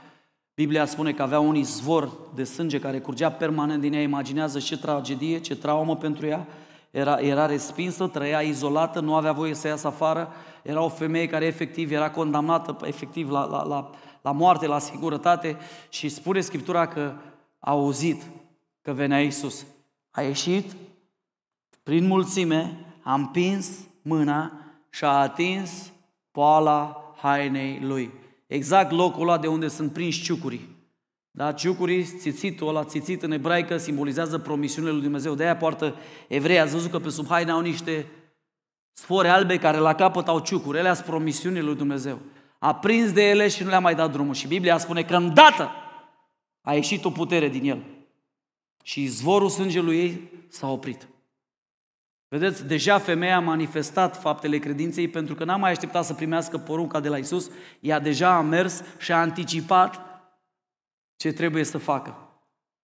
Biblia 0.54 0.86
spune 0.86 1.14
că 1.14 1.22
avea 1.22 1.40
un 1.40 1.56
izvor 1.56 2.18
de 2.36 2.44
sânge 2.44 2.80
care 2.80 3.00
curgea 3.00 3.32
permanent 3.32 3.82
din 3.82 3.94
ea. 3.94 4.02
Imaginează 4.02 4.60
ce 4.60 4.78
tragedie, 4.78 5.40
ce 5.40 5.56
traumă 5.56 5.96
pentru 5.96 6.26
ea. 6.26 6.48
Era, 6.92 7.20
era 7.20 7.46
respinsă, 7.46 8.08
trăia 8.08 8.42
izolată, 8.42 9.00
nu 9.00 9.16
avea 9.16 9.32
voie 9.32 9.54
să 9.54 9.68
iasă 9.68 9.88
afară. 9.88 10.32
Era 10.62 10.82
o 10.82 10.90
femeie 10.90 11.28
care 11.28 11.46
efectiv 11.46 11.92
era 11.92 12.12
condamnată 12.12 12.78
efectiv 12.84 13.30
la, 13.30 13.46
la, 13.46 13.64
la, 13.64 13.90
la 14.22 14.32
moarte, 14.32 14.68
la 14.68 14.80
singurătate 14.80 15.58
și 15.90 16.10
spune 16.10 16.42
Scriptura 16.42 16.88
că 16.88 17.14
a 17.60 17.72
auzit 17.72 18.24
că 18.82 18.94
venea 18.94 19.22
Iisus. 19.22 19.66
A 20.12 20.22
ieșit 20.22 20.76
prin 21.84 22.08
mulțime, 22.08 22.86
a 23.04 23.14
împins 23.14 23.70
mâna 24.02 24.52
și 24.90 25.04
a 25.04 25.08
atins 25.22 25.92
poala 26.32 27.14
hainei 27.22 27.80
lui. 27.82 28.12
Exact 28.48 28.92
locul 28.92 29.22
ăla 29.22 29.38
de 29.38 29.48
unde 29.48 29.68
sunt 29.68 29.94
prinși 29.94 30.24
ciucurii. 30.24 30.78
Da, 31.32 31.52
ciucurii, 31.52 32.04
țițitul 32.04 32.68
ăla, 32.68 32.84
țițit 32.84 33.24
în 33.24 33.32
ebraică, 33.32 33.78
simbolizează 33.78 34.38
promisiunile 34.38 34.94
lui 34.94 35.02
Dumnezeu. 35.02 35.36
De 35.36 35.44
aia 35.44 35.58
poartă 35.58 35.96
evrei, 36.28 36.60
ați 36.60 36.74
văzut 36.74 36.92
că 36.92 37.00
pe 37.00 37.10
sub 37.10 37.28
haine 37.28 37.52
au 37.52 37.60
niște 37.62 38.06
spore 38.94 39.28
albe 39.28 39.58
care 39.58 39.78
la 39.78 39.96
capăt 39.96 40.28
au 40.28 40.40
ciucuri. 40.40 40.78
Ele 40.78 40.94
sunt 40.94 41.06
promisiunile 41.06 41.62
lui 41.62 41.76
Dumnezeu. 41.76 42.20
A 42.60 42.76
prins 42.76 43.12
de 43.12 43.30
ele 43.30 43.48
și 43.48 43.64
nu 43.64 43.70
le-a 43.70 43.80
mai 43.80 43.96
dat 43.96 44.12
drumul. 44.12 44.34
Și 44.34 44.48
Biblia 44.48 44.78
spune 44.78 45.04
că 45.04 45.16
îndată 45.16 45.72
a 46.62 46.74
ieșit 46.74 47.06
o 47.06 47.10
putere 47.10 47.48
din 47.48 47.70
el. 47.70 47.84
Și 48.84 49.06
zvorul 49.06 49.50
sângelui 49.50 50.00
ei 50.00 50.30
s-a 50.48 50.72
oprit. 50.72 51.08
Vedeți, 52.28 52.66
deja 52.66 52.98
femeia 52.98 53.36
a 53.36 53.40
manifestat 53.40 54.22
faptele 54.22 54.58
credinței 54.58 55.08
pentru 55.08 55.36
că 55.36 55.44
n-a 55.44 55.56
mai 55.56 55.72
așteptat 55.72 56.06
să 56.06 56.14
primească 56.14 56.58
porunca 56.58 57.00
de 57.00 57.10
la 57.10 57.18
Isus, 57.18 57.50
ea 57.80 58.00
deja 58.00 58.36
a 58.36 58.42
mers 58.42 58.84
și 58.98 59.12
a 59.12 59.20
anticipat 59.20 60.00
ce 61.16 61.32
trebuie 61.32 61.64
să 61.64 61.78
facă. 61.78 62.18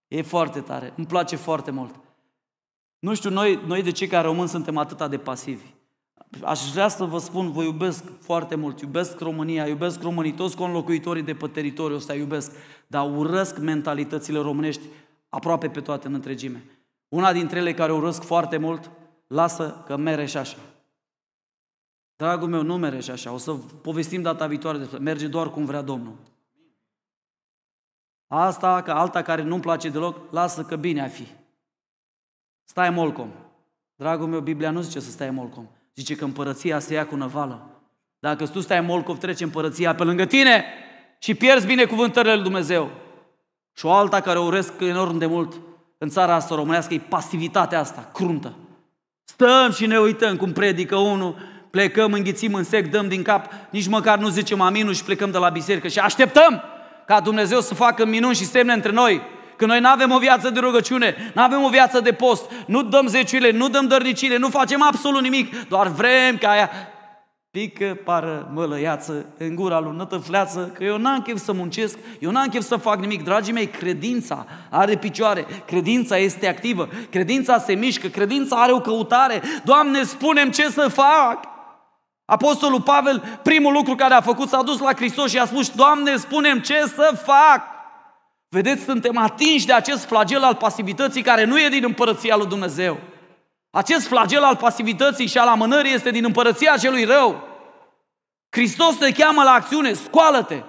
E 0.08 0.22
foarte 0.22 0.60
tare, 0.60 0.94
îmi 0.98 1.08
place 1.08 1.36
foarte 1.36 1.72
mult. 1.72 1.96
Nu 3.00 3.14
știu, 3.14 3.30
noi, 3.30 3.60
noi 3.66 3.84
de 3.84 3.92
cei 3.92 4.08
care 4.08 4.28
români 4.28 4.50
suntem 4.50 4.78
atât 4.78 5.10
de 5.10 5.18
pasivi. 5.18 5.74
Aș 6.44 6.72
vrea 6.72 6.88
să 6.88 7.04
vă 7.04 7.18
spun, 7.18 7.52
vă 7.52 7.64
iubesc 7.64 8.04
foarte 8.22 8.56
mult, 8.56 8.82
iubesc 8.82 9.20
România, 9.20 9.68
iubesc 9.68 10.02
românii, 10.02 10.34
toți 10.34 10.56
conlocuitorii 10.56 11.24
de 11.24 11.34
pe 11.34 11.48
teritoriul 11.48 11.98
ăsta 11.98 12.14
iubesc, 12.14 12.52
dar 12.88 13.12
urăsc 13.18 13.58
mentalitățile 13.58 14.40
românești 14.40 14.82
aproape 15.36 15.70
pe 15.70 15.82
toate 15.82 16.08
în 16.08 16.14
întregime. 16.14 16.64
Una 17.08 17.34
dintre 17.34 17.58
ele 17.60 17.74
care 17.74 17.94
urăsc 17.94 18.24
foarte 18.24 18.58
mult, 18.58 18.92
lasă 19.28 19.84
că 19.86 19.96
mere 19.96 20.26
și 20.26 20.38
așa. 20.38 20.58
Dragul 22.16 22.48
meu, 22.48 22.62
nu 22.62 22.78
mere 22.78 23.00
și 23.00 23.12
așa. 23.12 23.32
O 23.32 23.38
să 23.38 23.54
povestim 23.82 24.22
data 24.22 24.48
viitoare 24.48 24.78
despre 24.78 24.98
merge 24.98 25.28
doar 25.28 25.50
cum 25.50 25.66
vrea 25.66 25.82
Domnul. 25.82 26.16
Asta, 28.28 28.82
că 28.82 28.92
alta 28.92 29.22
care 29.22 29.42
nu-mi 29.42 29.62
place 29.62 29.90
deloc, 29.90 30.32
lasă 30.32 30.64
că 30.64 30.76
bine 30.76 31.02
a 31.02 31.08
fi. 31.08 31.28
Stai 32.64 32.90
molcom. 32.90 33.30
Dragul 33.96 34.28
meu, 34.28 34.40
Biblia 34.40 34.72
nu 34.72 34.82
zice 34.82 35.00
să 35.00 35.12
stai 35.12 35.30
molcom. 35.30 35.68
Zice 35.96 36.16
că 36.16 36.24
împărăția 36.24 36.80
se 36.80 36.94
ia 36.94 37.08
cu 37.08 37.16
năvală. 37.16 37.70
Dacă 38.20 38.48
tu 38.48 38.60
stai 38.60 38.82
molcov, 38.82 39.18
trece 39.18 39.44
împărăția 39.44 39.96
pe 39.96 40.04
lângă 40.04 40.26
tine 40.26 40.66
și 41.20 41.36
pierzi 41.36 41.66
binecuvântările 41.66 42.34
lui 42.34 42.44
Dumnezeu. 42.44 43.04
Și 43.78 43.86
o 43.86 43.92
alta 43.92 44.22
care 44.22 44.40
o 44.40 44.44
uresc 44.44 44.74
enorm 44.80 45.18
de 45.18 45.26
mult 45.26 45.54
în 45.98 46.10
țara 46.10 46.34
asta 46.34 46.56
românească 46.56 46.94
e 46.94 47.02
pasivitatea 47.10 47.80
asta, 47.80 48.10
cruntă. 48.14 48.54
Stăm 49.24 49.72
și 49.72 49.86
ne 49.86 50.00
uităm 50.00 50.36
cum 50.36 50.52
predică 50.52 50.96
unul, 50.96 51.36
plecăm, 51.70 52.14
înghițim 52.14 52.54
în 52.54 52.64
sec, 52.64 52.90
dăm 52.92 53.08
din 53.08 53.22
cap, 53.22 53.54
nici 53.70 53.88
măcar 53.88 54.18
nu 54.18 54.28
zicem 54.28 54.62
aminul 54.62 54.94
și 54.94 55.04
plecăm 55.04 55.32
de 55.32 55.38
la 55.38 55.50
biserică 55.50 55.88
și 55.88 56.00
așteptăm 56.00 56.64
ca 57.06 57.20
Dumnezeu 57.20 57.62
să 57.62 57.74
facă 57.74 58.06
minuni 58.06 58.36
și 58.36 58.46
semne 58.46 58.74
între 58.74 58.92
noi. 58.92 59.22
Că 59.56 59.66
noi 59.66 59.80
nu 59.80 59.88
avem 59.88 60.12
o 60.12 60.20
viață 60.20 60.50
de 60.50 60.60
rugăciune, 60.60 61.32
nu 61.34 61.42
avem 61.42 61.64
o 61.64 61.70
viață 61.70 62.00
de 62.00 62.12
post, 62.12 62.52
nu 62.66 62.84
dăm 62.84 63.08
zeciuile, 63.08 63.52
nu 63.52 63.70
dăm 63.70 63.88
dărnicile, 63.88 64.38
nu 64.38 64.50
facem 64.50 64.82
absolut 64.82 65.22
nimic, 65.22 65.68
doar 65.68 65.88
vrem 65.88 66.38
ca 66.38 66.50
aia 66.50 66.70
pică, 67.56 67.98
pară, 68.04 68.52
mălăiață, 68.54 69.26
în 69.38 69.56
gura 69.56 69.80
lui 69.80 69.96
nătăfleață, 69.96 70.72
că 70.74 70.84
eu 70.84 70.98
n-am 70.98 71.22
chef 71.22 71.38
să 71.38 71.54
muncesc, 71.54 71.98
eu 72.20 72.32
n-am 72.32 72.48
chef 72.48 72.64
să 72.64 72.76
fac 72.76 73.00
nimic. 73.00 73.24
Dragii 73.24 73.54
mei, 73.54 73.68
credința 73.68 74.46
are 74.70 74.98
picioare, 74.98 75.46
credința 75.66 76.18
este 76.18 76.48
activă, 76.48 76.90
credința 77.10 77.58
se 77.58 77.74
mișcă, 77.74 78.08
credința 78.08 78.62
are 78.62 78.72
o 78.72 78.80
căutare. 78.80 79.42
Doamne, 79.64 80.04
spunem 80.04 80.52
ce 80.52 80.70
să 80.70 80.88
fac! 80.88 81.40
Apostolul 82.26 82.82
Pavel, 82.82 83.40
primul 83.44 83.74
lucru 83.74 83.96
care 83.96 84.14
a 84.14 84.22
făcut, 84.22 84.50
s-a 84.50 84.62
dus 84.62 84.80
la 84.80 84.94
Hristos 84.94 85.32
și 85.32 85.40
a 85.40 85.46
spus, 85.46 85.70
Doamne, 85.70 86.18
spunem 86.18 86.60
ce 86.60 86.84
să 86.96 87.22
fac! 87.24 87.62
Vedeți, 88.50 88.84
suntem 88.84 89.18
atinși 89.18 89.66
de 89.66 89.74
acest 89.74 90.06
flagel 90.06 90.44
al 90.44 90.56
pasivității 90.56 91.22
care 91.22 91.44
nu 91.44 91.60
e 91.60 91.70
din 91.70 91.84
împărăția 91.84 92.36
lui 92.36 92.48
Dumnezeu. 92.48 92.98
Acest 93.76 94.08
flagel 94.08 94.44
al 94.44 94.56
pasivității 94.56 95.28
și 95.28 95.38
al 95.38 95.48
amânării 95.48 95.94
este 95.94 96.12
din 96.12 96.24
împărăția 96.24 96.78
celui 96.78 97.04
rău. 97.04 97.48
Hristos 98.50 98.98
te 98.98 99.12
cheamă 99.12 99.44
la 99.44 99.52
acțiune, 99.52 99.94
scoală-te. 99.94 100.64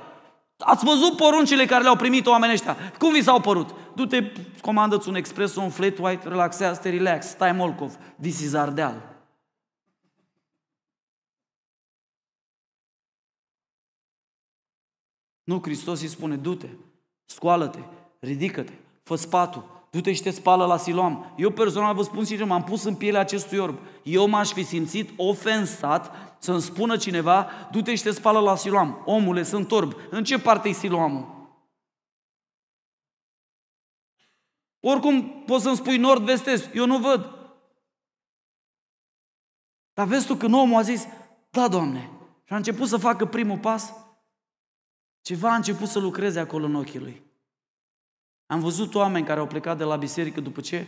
Ați 0.58 0.84
văzut 0.84 1.16
poruncile 1.16 1.66
care 1.66 1.82
le-au 1.82 1.96
primit 1.96 2.26
oamenii 2.26 2.54
ăștia. 2.54 2.76
Cum 2.98 3.12
vi 3.12 3.22
s-au 3.22 3.40
părut? 3.40 3.74
Du-te, 3.94 4.32
comandă-ți 4.60 5.08
un 5.08 5.14
expresso, 5.14 5.60
un 5.60 5.70
flat 5.70 5.98
white, 5.98 6.28
relaxează-te, 6.28 6.90
relax, 6.90 7.26
stai 7.26 7.52
Molcov, 7.52 7.96
this 8.20 8.40
is 8.40 8.54
Ardeal. 8.54 9.14
Nu, 15.44 15.60
Hristos 15.62 16.00
îi 16.00 16.08
spune, 16.08 16.36
du-te, 16.36 16.68
scoală-te, 17.24 17.78
ridică-te, 18.20 18.72
fă 19.02 19.14
spatul, 19.14 19.75
Du-te 19.96 20.12
și 20.12 20.22
te 20.22 20.30
spală 20.30 20.66
la 20.66 20.76
Siloam. 20.76 21.32
Eu 21.36 21.50
personal 21.50 21.94
vă 21.94 22.02
spun 22.02 22.24
sincer, 22.24 22.46
m-am 22.46 22.64
pus 22.64 22.84
în 22.84 22.94
pielea 22.94 23.20
acestui 23.20 23.58
orb. 23.58 23.78
Eu 24.02 24.28
m-aș 24.28 24.52
fi 24.52 24.64
simțit 24.64 25.10
ofensat 25.16 26.12
să-mi 26.38 26.60
spună 26.60 26.96
cineva, 26.96 27.50
du-te 27.70 27.94
și 27.94 28.02
te 28.02 28.10
spală 28.10 28.38
la 28.38 28.56
Siloam. 28.56 29.02
Omule, 29.04 29.42
sunt 29.42 29.70
orb. 29.70 29.94
În 30.10 30.24
ce 30.24 30.38
parte 30.38 30.68
e 30.68 30.72
Siloamul? 30.72 31.50
Oricum 34.80 35.42
poți 35.46 35.62
să-mi 35.62 35.76
spui 35.76 35.96
nord, 35.96 36.24
vest, 36.24 36.46
est. 36.46 36.74
Eu 36.74 36.86
nu 36.86 36.98
văd. 36.98 37.50
Dar 39.92 40.06
vezi 40.06 40.26
tu 40.26 40.34
când 40.34 40.54
omul 40.54 40.78
a 40.78 40.82
zis, 40.82 41.06
da, 41.50 41.68
Doamne, 41.68 42.10
și 42.44 42.52
a 42.52 42.56
început 42.56 42.88
să 42.88 42.96
facă 42.96 43.26
primul 43.26 43.58
pas, 43.58 43.92
ceva 45.20 45.52
a 45.52 45.56
început 45.56 45.88
să 45.88 45.98
lucreze 45.98 46.40
acolo 46.40 46.64
în 46.64 46.74
ochii 46.74 47.00
lui. 47.00 47.25
Am 48.46 48.60
văzut 48.60 48.94
oameni 48.94 49.26
care 49.26 49.40
au 49.40 49.46
plecat 49.46 49.78
de 49.78 49.84
la 49.84 49.96
biserică 49.96 50.40
după 50.40 50.60
ce 50.60 50.86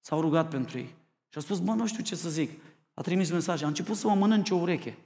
s-au 0.00 0.20
rugat 0.20 0.48
pentru 0.48 0.78
ei. 0.78 0.94
Și 1.28 1.36
au 1.36 1.42
spus, 1.42 1.60
mă, 1.60 1.74
nu 1.74 1.86
știu 1.86 2.02
ce 2.02 2.14
să 2.14 2.28
zic. 2.28 2.50
A 2.94 3.00
trimis 3.00 3.30
mesaj. 3.30 3.62
A 3.62 3.66
început 3.66 3.96
să 3.96 4.08
mă 4.08 4.14
mănânce 4.14 4.54
o 4.54 4.56
ureche. 4.56 4.98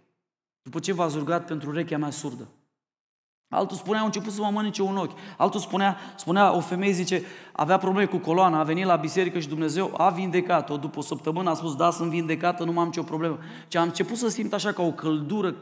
După 0.63 0.79
ce 0.79 0.93
v-ați 0.93 1.17
rugat 1.17 1.47
pentru 1.47 1.71
urechea 1.71 1.99
mea 1.99 2.11
surdă. 2.11 2.49
Altul 3.49 3.77
spunea, 3.77 4.01
a 4.01 4.05
început 4.05 4.33
să 4.33 4.41
mă 4.41 4.51
mănânce 4.51 4.83
un 4.83 4.97
ochi. 4.97 5.19
Altul 5.37 5.61
spunea, 5.61 5.97
spunea, 6.17 6.57
o 6.57 6.61
femeie 6.61 6.93
zice, 6.93 7.23
avea 7.53 7.79
probleme 7.79 8.07
cu 8.07 8.17
coloana, 8.17 8.59
a 8.59 8.63
venit 8.63 8.85
la 8.85 8.97
biserică 8.97 9.39
și 9.39 9.49
Dumnezeu 9.49 9.95
a 9.97 10.11
vindecat-o. 10.11 10.77
După 10.77 10.99
o 10.99 11.03
săptămână 11.03 11.51
a 11.51 11.55
spus, 11.55 11.77
da, 11.77 11.91
sunt 11.91 12.11
vindecată, 12.11 12.65
nu 12.65 12.79
am 12.79 12.87
nicio 12.87 13.03
problemă. 13.03 13.39
Și 13.69 13.77
a 13.77 13.83
început 13.83 14.17
să 14.17 14.29
simt 14.29 14.53
așa 14.53 14.73
ca 14.73 14.83
o 14.83 14.93
căldură 14.93 15.57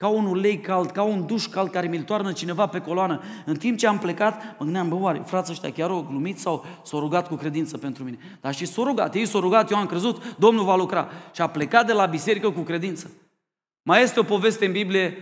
ca 0.00 0.08
un 0.08 0.26
ulei 0.26 0.60
cald, 0.60 0.90
ca 0.90 1.02
un 1.02 1.26
duș 1.26 1.46
cald 1.46 1.70
care 1.70 1.86
mi-l 1.86 2.02
toarnă 2.02 2.32
cineva 2.32 2.66
pe 2.66 2.80
coloană. 2.80 3.22
În 3.46 3.56
timp 3.56 3.78
ce 3.78 3.86
am 3.86 3.98
plecat, 3.98 4.42
mă 4.58 4.64
gândeam, 4.64 4.88
bă, 4.88 4.94
oare, 4.94 5.22
frații 5.26 5.52
ăștia 5.52 5.72
chiar 5.72 5.90
au 5.90 6.02
glumit 6.02 6.38
sau 6.38 6.64
s-au 6.82 7.00
rugat 7.00 7.28
cu 7.28 7.34
credință 7.34 7.78
pentru 7.78 8.04
mine? 8.04 8.18
Dar 8.40 8.54
și 8.54 8.66
s-au 8.66 8.84
rugat, 8.84 9.14
ei 9.14 9.26
s-au 9.26 9.40
rugat, 9.40 9.70
eu 9.70 9.76
am 9.76 9.86
crezut, 9.86 10.36
Domnul 10.36 10.64
va 10.64 10.76
lucra. 10.76 11.10
Și 11.32 11.40
a 11.40 11.46
plecat 11.46 11.86
de 11.86 11.92
la 11.92 12.06
biserică 12.06 12.50
cu 12.50 12.60
credință. 12.60 13.10
Mai 13.82 14.02
este 14.02 14.20
o 14.20 14.22
poveste 14.22 14.66
în 14.66 14.72
Biblie, 14.72 15.16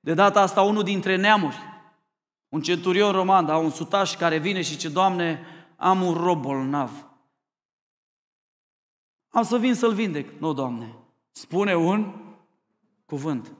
de 0.00 0.14
data 0.14 0.40
asta 0.40 0.62
unul 0.62 0.82
dintre 0.82 1.16
neamuri, 1.16 1.56
un 2.48 2.60
centurion 2.60 3.12
roman, 3.12 3.46
da, 3.46 3.56
un 3.56 3.70
sutaș 3.70 4.16
care 4.16 4.38
vine 4.38 4.62
și 4.62 4.76
ce 4.76 4.88
Doamne, 4.88 5.40
am 5.76 6.02
un 6.02 6.14
rob 6.14 6.40
bolnav. 6.40 6.90
Am 9.28 9.42
să 9.42 9.58
vin 9.58 9.74
să-l 9.74 9.92
vindec. 9.92 10.38
Nu, 10.38 10.52
Doamne, 10.52 10.94
spune 11.30 11.76
un 11.76 12.12
cuvânt. 13.04 13.52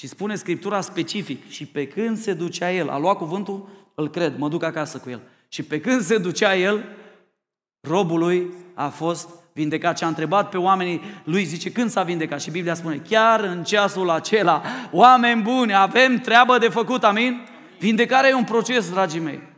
Și 0.00 0.08
spune 0.08 0.34
Scriptura 0.34 0.80
specific, 0.80 1.50
și 1.50 1.66
pe 1.66 1.86
când 1.86 2.18
se 2.18 2.32
ducea 2.32 2.72
el, 2.72 2.88
a 2.88 2.98
luat 2.98 3.16
cuvântul, 3.16 3.68
îl 3.94 4.10
cred, 4.10 4.38
mă 4.38 4.48
duc 4.48 4.62
acasă 4.62 4.98
cu 4.98 5.10
el. 5.10 5.20
Și 5.48 5.62
pe 5.62 5.80
când 5.80 6.00
se 6.00 6.18
ducea 6.18 6.56
el, 6.56 6.84
robului 7.80 8.52
a 8.74 8.88
fost 8.88 9.28
vindecat 9.52 9.98
și 9.98 10.04
a 10.04 10.06
întrebat 10.06 10.48
pe 10.48 10.56
oamenii 10.56 11.00
lui, 11.24 11.44
zice, 11.44 11.72
când 11.72 11.90
s-a 11.90 12.02
vindecat? 12.02 12.40
Și 12.40 12.50
Biblia 12.50 12.74
spune, 12.74 12.96
chiar 13.08 13.40
în 13.40 13.64
ceasul 13.64 14.10
acela, 14.10 14.62
oameni 14.90 15.42
buni, 15.42 15.74
avem 15.74 16.18
treabă 16.18 16.58
de 16.58 16.68
făcut, 16.68 17.04
amin? 17.04 17.46
Vindecarea 17.78 18.30
e 18.30 18.34
un 18.34 18.44
proces, 18.44 18.90
dragii 18.90 19.20
mei. 19.20 19.49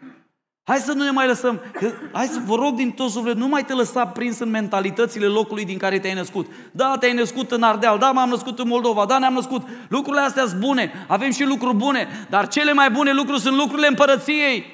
Hai 0.65 0.79
să 0.79 0.93
nu 0.93 1.05
ne 1.05 1.11
mai 1.11 1.27
lăsăm, 1.27 1.61
că, 1.73 1.93
hai 2.13 2.27
să 2.27 2.41
vă 2.45 2.55
rog 2.55 2.75
din 2.75 2.91
tot 2.91 3.11
sufletul, 3.11 3.41
nu 3.41 3.49
mai 3.49 3.65
te 3.65 3.73
lăsa 3.73 4.07
prins 4.07 4.39
în 4.39 4.51
mentalitățile 4.51 5.27
locului 5.27 5.65
din 5.65 5.79
care 5.79 5.99
te-ai 5.99 6.15
născut. 6.15 6.47
Da, 6.73 6.97
te-ai 6.99 7.13
născut 7.13 7.51
în 7.51 7.63
Ardeal, 7.63 7.99
da, 7.99 8.11
m-am 8.11 8.29
născut 8.29 8.59
în 8.59 8.69
Moldova, 8.69 9.07
da, 9.07 9.19
ne-am 9.19 9.33
născut. 9.33 9.67
Lucrurile 9.89 10.23
astea 10.23 10.47
sunt 10.47 10.61
bune, 10.61 10.93
avem 11.09 11.31
și 11.31 11.45
lucruri 11.45 11.77
bune, 11.77 12.27
dar 12.31 12.49
cele 12.49 12.73
mai 12.73 12.91
bune 12.91 13.13
lucruri 13.13 13.41
sunt 13.41 13.57
lucrurile 13.57 13.87
împărăției. 13.87 14.65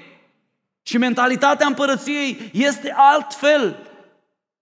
Și 0.82 0.98
mentalitatea 0.98 1.66
împărăției 1.66 2.50
este 2.52 2.94
altfel. 2.96 3.76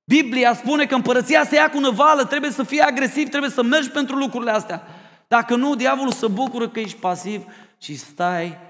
Biblia 0.05 0.55
spune 0.55 0.87
că 0.87 0.95
împărăția 0.95 1.45
se 1.45 1.55
ia 1.55 1.71
cu 1.71 1.79
năvală, 1.79 2.25
trebuie 2.25 2.51
să 2.51 2.63
fii 2.63 2.81
agresiv, 2.81 3.29
trebuie 3.29 3.51
să 3.51 3.63
mergi 3.63 3.89
pentru 3.89 4.17
lucrurile 4.17 4.51
astea. 4.51 4.83
Dacă 5.29 5.57
nu, 5.57 5.75
diavolul 5.75 6.13
se 6.13 6.27
bucură 6.27 6.69
că 6.69 6.81
ești 6.81 6.99
pasiv 6.99 7.45
și 7.79 7.97
stai 7.97 8.66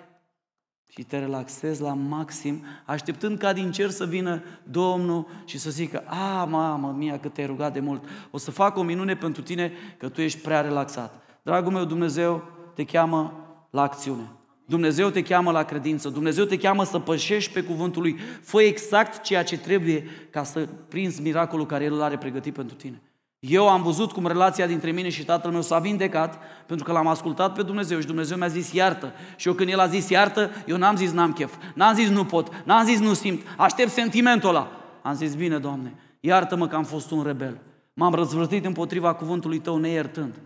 și 0.96 1.02
te 1.02 1.18
relaxezi 1.18 1.82
la 1.82 1.94
maxim, 1.94 2.64
așteptând 2.84 3.38
ca 3.38 3.52
din 3.52 3.70
cer 3.70 3.90
să 3.90 4.04
vină 4.04 4.42
Domnul 4.62 5.26
și 5.44 5.58
să 5.58 5.70
zică, 5.70 6.04
a, 6.06 6.44
mamă 6.44 6.94
mia, 6.98 7.18
că 7.18 7.28
te-ai 7.28 7.46
rugat 7.46 7.72
de 7.72 7.80
mult, 7.80 8.04
o 8.30 8.38
să 8.38 8.50
fac 8.50 8.76
o 8.76 8.82
minune 8.82 9.16
pentru 9.16 9.42
tine 9.42 9.72
că 9.98 10.08
tu 10.08 10.20
ești 10.20 10.38
prea 10.38 10.60
relaxat. 10.60 11.22
Dragul 11.42 11.72
meu, 11.72 11.84
Dumnezeu 11.84 12.42
te 12.74 12.84
cheamă 12.84 13.32
la 13.70 13.82
acțiune. 13.82 14.30
Dumnezeu 14.64 15.10
te 15.10 15.22
cheamă 15.22 15.50
la 15.50 15.62
credință, 15.62 16.08
Dumnezeu 16.08 16.44
te 16.44 16.56
cheamă 16.56 16.84
să 16.84 16.98
pășești 16.98 17.52
pe 17.52 17.62
cuvântul 17.62 18.02
Lui. 18.02 18.18
Fă 18.42 18.62
exact 18.62 19.22
ceea 19.22 19.44
ce 19.44 19.58
trebuie 19.58 20.04
ca 20.30 20.44
să 20.44 20.68
prinzi 20.88 21.22
miracolul 21.22 21.66
care 21.66 21.84
El 21.84 21.92
îl 21.92 22.02
are 22.02 22.18
pregătit 22.18 22.54
pentru 22.54 22.76
tine. 22.76 23.02
Eu 23.48 23.68
am 23.68 23.82
văzut 23.82 24.12
cum 24.12 24.26
relația 24.26 24.66
dintre 24.66 24.90
mine 24.90 25.08
și 25.08 25.24
tatăl 25.24 25.50
meu 25.50 25.62
s-a 25.62 25.78
vindecat 25.78 26.38
pentru 26.66 26.84
că 26.84 26.92
l-am 26.92 27.06
ascultat 27.06 27.54
pe 27.54 27.62
Dumnezeu 27.62 28.00
și 28.00 28.06
Dumnezeu 28.06 28.36
mi-a 28.36 28.48
zis 28.48 28.72
iartă. 28.72 29.12
Și 29.36 29.48
eu 29.48 29.54
când 29.54 29.68
El 29.70 29.78
a 29.78 29.86
zis 29.86 30.08
iartă, 30.08 30.50
eu 30.66 30.76
n-am 30.76 30.96
zis 30.96 31.12
n-am 31.12 31.32
chef, 31.32 31.54
n-am 31.74 31.94
zis 31.94 32.08
nu 32.08 32.24
pot, 32.24 32.62
n-am 32.64 32.84
zis 32.84 32.98
nu 32.98 33.14
simt, 33.14 33.46
aștept 33.56 33.90
sentimentul 33.90 34.48
ăla. 34.48 34.70
Am 35.02 35.14
zis 35.14 35.34
bine, 35.34 35.58
Doamne, 35.58 35.94
iartă-mă 36.20 36.68
că 36.68 36.76
am 36.76 36.84
fost 36.84 37.10
un 37.10 37.22
rebel. 37.22 37.58
M-am 37.94 38.14
răzvrătit 38.14 38.64
împotriva 38.64 39.14
cuvântului 39.14 39.58
Tău 39.58 39.76
neiertând. 39.76 40.40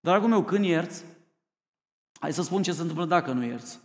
Dragul 0.00 0.28
meu, 0.28 0.42
când 0.42 0.64
ierți, 0.64 1.04
hai 2.20 2.32
să 2.32 2.42
spun 2.42 2.62
ce 2.62 2.72
se 2.72 2.80
întâmplă 2.80 3.04
dacă 3.04 3.32
nu 3.32 3.44
ierți. 3.44 3.78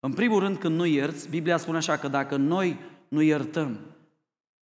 În 0.00 0.12
primul 0.12 0.40
rând, 0.40 0.56
când 0.56 0.76
nu 0.76 0.84
ierți, 0.84 1.28
Biblia 1.28 1.56
spune 1.56 1.76
așa 1.76 1.96
că 1.96 2.08
dacă 2.08 2.36
noi 2.36 2.78
nu 3.08 3.20
iertăm 3.20 3.78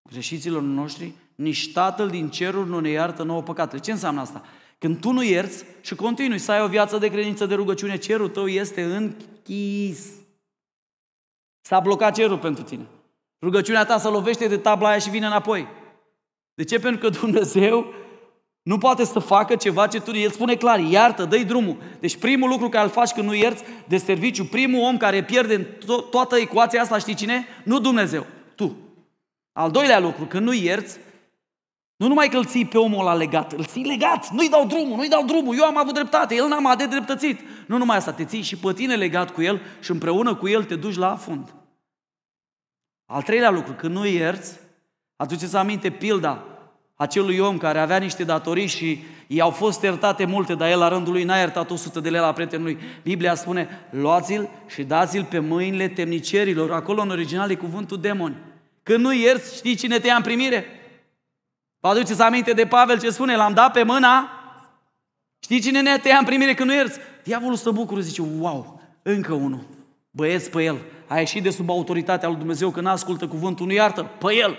greșiților 0.03 0.63
noștri, 0.63 1.13
nici 1.43 1.73
Tatăl 1.73 2.09
din 2.09 2.29
ceruri 2.29 2.69
nu 2.69 2.81
ne 2.81 2.89
iartă 2.89 3.23
nouă 3.23 3.43
păcatele. 3.43 3.81
Ce 3.81 3.91
înseamnă 3.91 4.21
asta? 4.21 4.45
Când 4.79 5.01
tu 5.01 5.11
nu 5.11 5.23
ierți 5.23 5.65
și 5.81 5.95
continui 5.95 6.39
să 6.39 6.53
ai 6.53 6.63
o 6.63 6.67
viață 6.67 6.99
de 6.99 7.09
credință, 7.09 7.47
de 7.47 7.55
rugăciune, 7.55 7.97
cerul 7.97 8.29
tău 8.29 8.47
este 8.47 8.83
închis. 8.83 10.07
S-a 11.61 11.81
blocat 11.81 12.15
cerul 12.15 12.39
pentru 12.39 12.63
tine. 12.63 12.87
Rugăciunea 13.41 13.85
ta 13.85 13.99
se 13.99 14.09
lovește 14.09 14.49
de 14.49 14.57
tabla 14.57 14.89
aia 14.89 14.99
și 14.99 15.11
vine 15.11 15.27
înapoi. 15.27 15.67
De 16.55 16.65
ce? 16.65 16.79
Pentru 16.79 17.01
că 17.01 17.19
Dumnezeu 17.19 17.93
nu 18.63 18.79
poate 18.79 19.05
să 19.05 19.19
facă 19.19 19.57
ceva 19.57 19.87
ce 19.87 20.01
tu... 20.01 20.17
El 20.17 20.31
spune 20.31 20.57
clar, 20.57 20.79
iartă, 20.79 21.25
dă 21.25 21.37
drumul. 21.37 21.77
Deci 22.01 22.17
primul 22.17 22.49
lucru 22.49 22.69
care 22.69 22.85
îl 22.85 22.91
faci 22.91 23.11
când 23.11 23.27
nu 23.27 23.35
ierți 23.35 23.63
de 23.89 23.97
serviciu, 23.97 24.45
primul 24.45 24.83
om 24.83 24.97
care 24.97 25.25
pierde 25.25 25.55
în 25.55 25.65
to- 25.65 26.11
toată 26.11 26.37
ecuația 26.37 26.83
asta, 26.83 26.99
știi 26.99 27.15
cine? 27.15 27.47
Nu 27.65 27.81
Dumnezeu, 27.81 28.27
tu. 28.55 28.77
Al 29.53 29.71
doilea 29.71 29.99
lucru, 29.99 30.25
când 30.25 30.47
nu 30.47 30.53
ierți, 30.53 30.99
nu 31.99 32.07
numai 32.07 32.29
că 32.29 32.37
îl 32.37 32.45
ții 32.45 32.65
pe 32.65 32.79
omul 32.79 33.01
ăla 33.01 33.15
legat, 33.15 33.53
îl 33.53 33.65
ții 33.65 33.85
legat, 33.85 34.31
nu-i 34.31 34.49
dau 34.49 34.67
drumul, 34.67 34.97
nu-i 34.97 35.09
dau 35.09 35.25
drumul, 35.25 35.57
eu 35.59 35.65
am 35.65 35.77
avut 35.77 35.95
dreptate, 35.95 36.35
el 36.35 36.49
n-am 36.49 36.75
de 36.77 36.87
dreptățit. 36.87 37.41
Nu 37.67 37.79
numai 37.79 37.97
asta, 37.97 38.13
te 38.13 38.25
ții 38.25 38.43
și 38.43 38.57
pe 38.57 38.73
tine 38.73 38.95
legat 38.95 39.31
cu 39.31 39.43
el 39.43 39.61
și 39.81 39.91
împreună 39.91 40.35
cu 40.35 40.49
el 40.49 40.65
te 40.65 40.77
duci 40.77 40.97
la 40.97 41.17
fund. 41.17 41.55
Al 43.07 43.23
treilea 43.23 43.51
lucru, 43.51 43.73
când 43.73 43.95
nu 43.95 44.07
ierți, 44.07 44.59
aduceți 45.17 45.57
aminte 45.57 45.91
pilda 45.91 46.45
acelui 46.95 47.39
om 47.39 47.59
care 47.59 47.79
avea 47.79 47.97
niște 47.97 48.25
datorii 48.25 48.67
și 48.67 49.03
i-au 49.27 49.51
fost 49.51 49.83
iertate 49.83 50.25
multe, 50.25 50.55
dar 50.55 50.71
el 50.71 50.79
la 50.79 50.89
rândul 50.89 51.13
lui 51.13 51.25
n-a 51.25 51.37
iertat 51.37 51.71
100 51.71 52.01
de 52.01 52.11
lei 52.11 52.21
la 52.21 52.33
prietenul 52.33 52.65
lui. 52.65 52.79
Biblia 53.03 53.35
spune, 53.35 53.69
luați-l 53.91 54.49
și 54.67 54.83
dați-l 54.83 55.25
pe 55.25 55.39
mâinile 55.39 55.89
temnicerilor. 55.89 56.73
Acolo 56.73 57.03
în 57.03 57.11
original 57.11 57.51
e 57.51 57.55
cuvântul 57.55 58.01
demoni. 58.01 58.37
Când 58.83 59.05
nu 59.05 59.13
ierți, 59.15 59.57
știi 59.57 59.75
cine 59.75 59.99
te 59.99 60.07
ia 60.07 60.15
în 60.15 60.23
primire? 60.23 60.78
Vă 61.81 61.89
aduceți 61.89 62.23
aminte 62.23 62.53
de 62.53 62.67
Pavel 62.67 63.01
ce 63.01 63.11
spune? 63.11 63.37
L-am 63.37 63.55
dat 63.55 63.73
pe 63.73 63.83
mâna. 63.83 64.31
Știi 65.39 65.61
cine 65.61 65.81
ne 65.81 65.99
te 65.99 66.09
ia 66.09 66.19
în 66.19 66.25
primire 66.25 66.55
când 66.55 66.69
nu 66.69 66.75
ierți? 66.75 66.99
Diavolul 67.25 67.57
să 67.57 67.71
bucură, 67.71 68.01
zice, 68.01 68.23
wow, 68.23 68.81
încă 69.03 69.33
unul. 69.33 69.67
Băieți 70.11 70.51
pe 70.51 70.63
el. 70.63 70.79
A 71.07 71.19
ieșit 71.19 71.43
de 71.43 71.51
sub 71.51 71.71
autoritatea 71.71 72.29
lui 72.29 72.39
Dumnezeu 72.39 72.71
că 72.71 72.81
n-ascultă 72.81 73.27
cuvântul, 73.27 73.67
nu 73.67 73.73
iartă, 73.73 74.03
pe 74.03 74.35
el. 74.35 74.57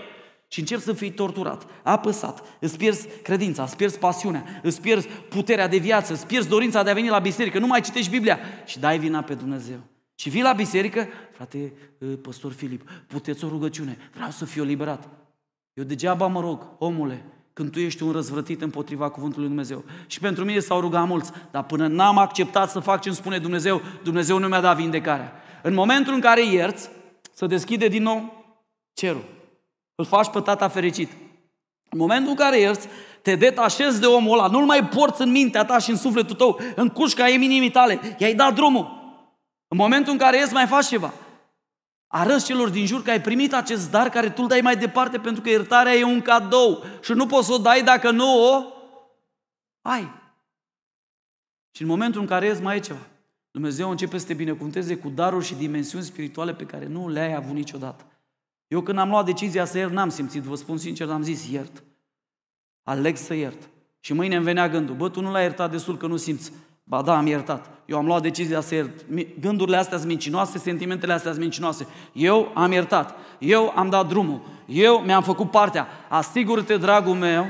Și 0.48 0.60
începi 0.60 0.82
să 0.82 0.94
fii 0.94 1.12
torturat, 1.12 1.66
apăsat, 1.84 2.44
îți 2.60 2.78
pierzi 2.78 3.08
credința, 3.24 3.64
îți 3.64 3.76
pierzi 3.76 3.98
pasiunea, 3.98 4.44
îți 4.64 4.82
pierzi 4.82 5.08
puterea 5.08 5.68
de 5.68 5.78
viață, 5.78 6.14
îți 6.14 6.26
pierzi 6.26 6.48
dorința 6.48 6.84
de 6.84 6.90
a 6.90 6.94
veni 6.94 7.10
la 7.10 7.20
biserică, 7.20 7.60
nu 7.60 7.68
mai 7.68 7.82
citești 7.82 8.12
Biblia 8.12 8.40
și 8.66 8.80
dai 8.80 9.00
vina 9.00 9.22
pe 9.22 9.34
Dumnezeu. 9.34 9.80
Și 10.16 10.30
vii 10.30 10.42
la 10.42 10.54
biserică, 10.54 11.08
frate, 11.32 11.74
ă, 12.02 12.16
păstor 12.16 12.52
Filip, 12.52 12.90
puteți 13.08 13.46
o 13.46 13.48
rugăciune, 13.48 13.98
vreau 14.14 14.30
să 14.30 14.46
fiu 14.46 14.64
eliberat. 14.64 15.08
Eu 15.80 15.86
degeaba 15.86 16.28
mă 16.28 16.40
rog, 16.40 16.66
omule, 16.78 17.26
când 17.54 17.72
tu 17.72 17.80
ești 17.80 18.04
un 18.04 18.12
răzvrătit 18.12 18.62
împotriva 18.62 19.10
cuvântului 19.10 19.48
Lui 19.48 19.56
Dumnezeu. 19.56 19.84
Și 20.08 20.20
pentru 20.20 20.46
mine 20.46 20.60
s-au 20.60 20.80
rugat 20.80 21.08
mulți, 21.08 21.32
dar 21.52 21.64
până 21.64 21.88
n-am 21.88 22.18
acceptat 22.18 22.70
să 22.70 22.80
fac 22.80 23.02
ce 23.02 23.08
îmi 23.08 23.18
spune 23.18 23.38
Dumnezeu, 23.38 23.82
Dumnezeu 24.04 24.38
nu 24.38 24.48
mi-a 24.48 24.62
dat 24.62 24.76
vindecarea. 24.76 25.34
În 25.64 25.74
momentul 25.74 26.14
în 26.14 26.20
care 26.20 26.46
ierți, 26.46 26.90
să 27.34 27.46
deschide 27.46 27.88
din 27.88 28.04
nou 28.04 28.44
cerul. 28.94 29.26
Îl 29.96 30.06
faci 30.06 30.30
pe 30.30 30.40
tata 30.40 30.68
fericit. 30.68 31.12
În 31.90 32.00
momentul 32.00 32.30
în 32.30 32.36
care 32.36 32.60
ierți, 32.60 32.88
te 33.22 33.36
detașezi 33.36 34.00
de 34.00 34.06
omul 34.06 34.38
ăla, 34.38 34.48
nu-l 34.48 34.66
mai 34.66 34.88
porți 34.88 35.22
în 35.22 35.32
mintea 35.32 35.66
ta 35.66 35.78
și 35.78 35.90
în 35.90 35.98
sufletul 35.98 36.36
tău, 36.36 36.60
în 36.76 36.90
cușca 36.90 37.30
eminimii 37.30 37.72
tale, 37.72 38.00
i-ai 38.18 38.34
dat 38.34 38.54
drumul. 38.54 38.98
În 39.68 39.78
momentul 39.78 40.12
în 40.12 40.18
care 40.18 40.38
ieși, 40.38 40.54
mai 40.54 40.68
faci 40.68 40.88
ceva. 40.88 41.14
Arăți 42.12 42.46
celor 42.46 42.70
din 42.70 42.86
jur 42.86 43.04
că 43.04 43.10
ai 43.10 43.22
primit 43.22 43.54
acest 43.54 43.92
dar 43.92 44.10
care 44.10 44.30
tu 44.30 44.42
îl 44.42 44.48
dai 44.48 44.62
mai 44.62 44.78
departe 44.78 45.20
pentru 45.20 45.42
că 45.42 45.50
iertarea 45.50 45.94
e 45.94 46.04
un 46.04 46.22
cadou 46.22 46.84
și 47.02 47.12
nu 47.12 47.26
poți 47.26 47.48
să 47.48 47.54
o 47.54 47.58
dai 47.58 47.84
dacă 47.84 48.12
nu 48.12 48.26
o 48.26 48.64
ai. 49.82 50.12
Și 51.72 51.82
în 51.82 51.88
momentul 51.88 52.22
în 52.22 52.28
care 52.28 52.48
ești 52.48 52.64
mai 52.64 52.76
e 52.76 52.80
ceva. 52.80 53.08
Dumnezeu 53.52 53.90
începe 53.90 54.18
să 54.18 54.26
te 54.26 54.34
binecuvânteze 54.34 54.98
cu 54.98 55.10
daruri 55.10 55.46
și 55.46 55.56
dimensiuni 55.56 56.04
spirituale 56.04 56.54
pe 56.54 56.66
care 56.66 56.86
nu 56.86 57.10
le-ai 57.10 57.36
avut 57.36 57.54
niciodată. 57.54 58.06
Eu 58.68 58.82
când 58.82 58.98
am 58.98 59.10
luat 59.10 59.26
decizia 59.26 59.66
să 59.66 59.78
iert, 59.78 59.92
n-am 59.92 60.10
simțit, 60.10 60.42
vă 60.42 60.56
spun 60.56 60.78
sincer, 60.78 61.10
am 61.10 61.22
zis 61.22 61.48
iert. 61.48 61.84
Aleg 62.84 63.18
să 63.18 63.34
iert. 63.34 63.70
Și 64.00 64.14
mâine 64.14 64.36
îmi 64.36 64.46
venea 64.46 64.70
gândul, 64.70 64.96
bă, 64.96 65.10
tu 65.10 65.22
nu 65.22 65.32
l-ai 65.32 65.42
iertat 65.42 65.72
destul 65.72 65.98
că 65.98 66.08
nu 66.08 66.18
simți. 66.18 66.52
Ba 66.90 67.02
da, 67.02 67.18
am 67.18 67.28
iertat. 67.28 67.70
Eu 67.86 67.98
am 67.98 68.06
luat 68.06 68.22
decizia 68.22 68.62
să 68.62 68.76
iert. 68.76 69.06
Gândurile 69.40 69.78
astea 69.78 69.98
sunt 69.98 70.10
mincinoase, 70.10 70.58
sentimentele 70.58 71.14
astea 71.14 71.32
sunt 71.32 71.44
mincinoase. 71.44 71.88
Eu 72.14 72.52
am 72.54 72.72
iertat. 72.72 73.16
Eu 73.40 73.74
am 73.76 73.90
dat 73.90 74.08
drumul. 74.08 74.42
Eu 74.66 74.98
mi-am 74.98 75.24
făcut 75.24 75.52
partea. 75.52 75.88
Asigură-te, 76.08 76.78
dragul 76.78 77.14
meu 77.14 77.46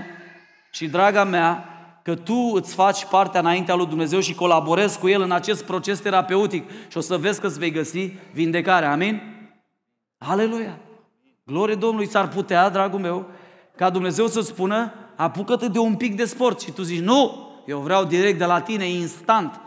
și 0.71 0.87
draga 0.87 1.23
mea, 1.23 1.65
că 2.03 2.15
tu 2.15 2.51
îți 2.53 2.73
faci 2.73 3.05
partea 3.05 3.39
înaintea 3.39 3.75
lui 3.75 3.85
Dumnezeu 3.85 4.19
și 4.19 4.35
colaborezi 4.35 4.99
cu 4.99 5.07
El 5.07 5.21
în 5.21 5.31
acest 5.31 5.63
proces 5.63 5.99
terapeutic 5.99 6.69
și 6.87 6.97
o 6.97 7.01
să 7.01 7.17
vezi 7.17 7.39
că 7.39 7.47
îți 7.47 7.59
vei 7.59 7.71
găsi 7.71 8.11
vindecare. 8.33 8.85
Amin? 8.85 9.21
Aleluia! 10.17 10.79
Glorie 11.45 11.75
Domnului, 11.75 12.07
ți-ar 12.07 12.27
putea, 12.27 12.69
dragul 12.69 12.99
meu, 12.99 13.25
ca 13.75 13.89
Dumnezeu 13.89 14.27
să 14.27 14.41
spună, 14.41 14.93
apucă-te 15.15 15.67
de 15.67 15.79
un 15.79 15.95
pic 15.95 16.15
de 16.15 16.25
sport 16.25 16.61
și 16.61 16.71
tu 16.71 16.81
zici, 16.81 17.01
nu, 17.01 17.48
eu 17.69 17.81
vreau 17.81 18.05
direct 18.05 18.37
de 18.37 18.45
la 18.45 18.61
tine, 18.61 18.85
instant. 18.85 19.59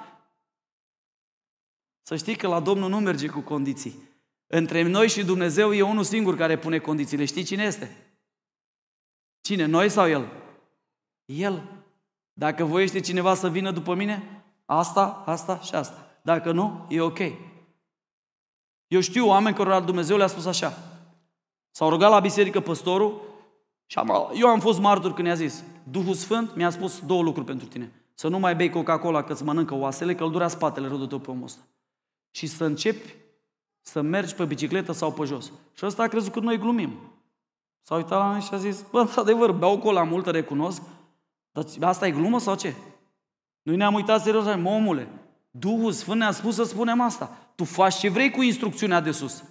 Să 2.03 2.17
știi 2.17 2.37
că 2.37 2.47
la 2.47 2.61
Domnul 2.61 2.89
nu 2.89 3.01
merge 3.01 3.27
cu 3.27 3.41
condiții. 3.41 4.11
Între 4.47 4.83
noi 4.83 5.09
și 5.09 5.25
Dumnezeu 5.25 5.73
e 5.73 5.83
unul 5.83 6.05
singur 6.05 6.37
care 6.37 6.59
pune 6.59 6.79
condițiile. 6.79 7.25
Știi 7.25 7.45
cine 7.45 7.63
este? 7.63 8.15
Cine? 9.41 9.65
Noi 9.65 9.89
sau 9.89 10.09
El? 10.09 10.33
El. 11.25 11.63
Dacă 12.33 12.65
voiește 12.65 13.01
cineva 13.01 13.35
să 13.35 13.51
vină 13.51 13.71
după 13.71 13.95
mine, 13.95 14.45
asta, 14.65 15.23
asta 15.27 15.59
și 15.59 15.75
asta. 15.75 16.07
Dacă 16.23 16.53
nu, 16.53 16.87
e 16.89 17.01
ok. 17.01 17.19
Eu 18.87 19.01
știu 19.01 19.27
oameni 19.27 19.55
cărora 19.55 19.81
Dumnezeu 19.81 20.17
le-a 20.17 20.27
spus 20.27 20.47
așa. 20.47 20.79
S-au 21.71 21.89
rugat 21.91 22.11
la 22.11 22.21
biserică 22.21 22.61
păstorul 22.61 23.21
și 23.87 23.99
am, 23.99 24.31
eu 24.35 24.49
am 24.49 24.61
fost 24.61 24.79
martor 24.79 25.15
când 25.15 25.27
i-a 25.27 25.35
zis, 25.35 25.65
Duhul 25.91 26.15
Sfânt 26.15 26.55
mi-a 26.55 26.71
spus 26.71 27.01
două 27.01 27.23
lucruri 27.23 27.47
pentru 27.47 27.67
tine. 27.67 27.93
Să 28.15 28.29
nu 28.29 28.39
mai 28.39 28.57
bei 28.57 28.71
Coca-Cola 28.71 29.23
că 29.23 29.33
îți 29.33 29.45
mănâncă 29.45 29.75
oasele, 29.75 30.15
că 30.15 30.25
îl 30.25 30.31
durea 30.31 30.49
spatele 30.49 30.89
râdul 30.89 31.07
tău 31.07 31.19
pe 31.19 31.31
omul 31.31 31.45
ăsta. 31.45 31.63
Și 32.31 32.47
să 32.47 32.65
începi 32.65 33.15
să 33.81 34.01
mergi 34.01 34.35
pe 34.35 34.45
bicicletă 34.45 34.93
sau 34.93 35.13
pe 35.13 35.25
jos. 35.25 35.53
Și 35.73 35.87
ăsta 35.87 36.03
a 36.03 36.09
crezut 36.09 36.33
că 36.33 36.41
noi 36.41 36.59
glumim. 36.59 36.99
S-a 37.83 37.95
uitat 37.95 38.19
la 38.19 38.29
mine 38.29 38.41
și 38.41 38.55
a 38.55 38.57
zis, 38.57 38.85
bă, 38.91 39.01
într-adevăr, 39.01 39.53
beau 39.53 39.79
cola 39.79 40.03
multă, 40.03 40.31
recunosc, 40.31 40.83
dar 41.53 41.89
asta 41.89 42.07
e 42.07 42.11
glumă 42.11 42.39
sau 42.39 42.55
ce? 42.55 42.75
Noi 43.63 43.77
ne-am 43.77 43.95
uitat 43.95 44.23
serios, 44.23 44.45
mă, 44.45 44.71
omule, 44.71 45.09
Duhul 45.51 45.93
Sfânt 45.93 46.19
ne-a 46.19 46.31
spus 46.31 46.55
să 46.55 46.65
spunem 46.65 47.01
asta. 47.01 47.37
Tu 47.55 47.65
faci 47.65 47.95
ce 47.95 48.09
vrei 48.09 48.31
cu 48.31 48.43
instrucțiunea 48.43 49.01
de 49.01 49.11
sus. 49.11 49.45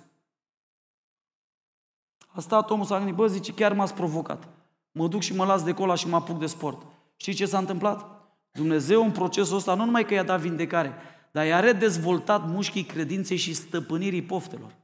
A 2.28 2.40
stat 2.40 2.70
omul 2.70 2.86
s-a 2.86 2.98
gândit, 2.98 3.16
bă, 3.16 3.28
zice, 3.28 3.54
chiar 3.54 3.74
m-ați 3.74 3.94
provocat. 3.94 4.48
Mă 4.92 5.08
duc 5.08 5.22
și 5.22 5.36
mă 5.36 5.46
las 5.46 5.64
de 5.64 5.72
cola 5.72 5.96
și 5.96 6.08
mă 6.08 6.16
apuc 6.16 6.40
de 6.40 6.46
sport. 6.46 6.82
Știi 7.16 7.34
ce 7.34 7.46
s-a 7.46 7.58
întâmplat? 7.58 8.06
Dumnezeu 8.52 9.04
în 9.04 9.12
procesul 9.12 9.58
ăsta 9.58 9.76
nu 9.76 9.86
numai 9.86 10.06
că 10.06 10.14
i-a 10.14 10.24
dat 10.24 10.40
vindecare, 10.40 10.94
dar 11.32 11.46
i-a 11.46 11.60
redezvoltat 11.60 12.48
mușchii 12.48 12.84
credinței 12.84 13.38
și 13.38 13.54
stăpânirii 13.54 14.22
poftelor. 14.22 14.76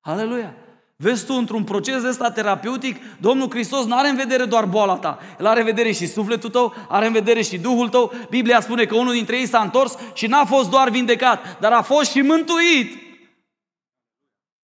Aleluia! 0.00 0.54
Vezi 0.96 1.26
tu, 1.26 1.32
într-un 1.32 1.64
proces 1.64 2.02
ăsta 2.02 2.30
terapeutic, 2.30 2.96
Domnul 3.20 3.50
Hristos 3.50 3.86
nu 3.86 3.96
are 3.96 4.08
în 4.08 4.16
vedere 4.16 4.44
doar 4.44 4.64
boala 4.66 4.96
ta. 4.96 5.18
El 5.38 5.46
are 5.46 5.60
în 5.60 5.66
vedere 5.66 5.92
și 5.92 6.06
sufletul 6.06 6.50
tău, 6.50 6.74
are 6.88 7.06
în 7.06 7.12
vedere 7.12 7.42
și 7.42 7.58
Duhul 7.58 7.88
tău. 7.88 8.12
Biblia 8.30 8.60
spune 8.60 8.84
că 8.84 8.94
unul 8.94 9.12
dintre 9.12 9.38
ei 9.38 9.46
s-a 9.46 9.60
întors 9.60 9.96
și 10.14 10.26
n-a 10.26 10.44
fost 10.44 10.70
doar 10.70 10.90
vindecat, 10.90 11.60
dar 11.60 11.72
a 11.72 11.82
fost 11.82 12.10
și 12.10 12.20
mântuit. 12.20 13.02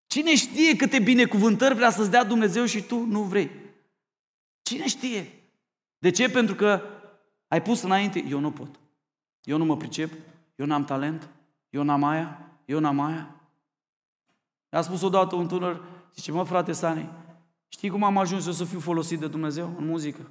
Cine 0.07 0.35
știe 0.35 0.76
câte 0.76 0.99
binecuvântări 0.99 1.74
vrea 1.74 1.91
să-ți 1.91 2.11
dea 2.11 2.24
Dumnezeu 2.24 2.64
și 2.64 2.83
tu 2.83 3.07
nu 3.09 3.20
vrei? 3.20 3.51
Cine 4.71 4.89
știe? 4.89 5.33
De 5.99 6.11
ce? 6.11 6.31
Pentru 6.31 6.55
că 6.55 6.83
ai 7.49 7.62
pus 7.62 7.83
înainte, 7.83 8.25
eu 8.29 8.39
nu 8.39 8.51
pot. 8.51 8.81
Eu 9.43 9.57
nu 9.57 9.64
mă 9.64 9.77
pricep, 9.77 10.12
eu 10.57 10.66
n-am 10.66 10.85
talent, 10.85 11.29
eu 11.71 11.83
n-am 11.83 12.05
aia, 12.05 12.51
eu 12.64 12.79
n-am 12.79 13.01
aia. 13.01 13.35
A 14.68 14.81
spus 14.81 15.03
odată 15.03 15.35
un 15.35 15.49
tânăr, 15.49 15.83
zice, 16.14 16.33
mă 16.33 16.45
frate 16.45 16.73
Sani, 16.73 17.11
știi 17.68 17.89
cum 17.91 18.03
am 18.03 18.18
ajuns 18.18 18.47
eu 18.47 18.53
să 18.53 18.64
fiu 18.64 18.81
folosit 18.81 19.18
de 19.18 19.29
Dumnezeu 19.29 19.75
în 19.79 19.87
muzică? 19.87 20.31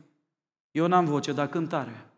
Eu 0.71 0.87
n-am 0.87 1.05
voce, 1.05 1.31
dar 1.31 1.47
cântare. 1.47 2.08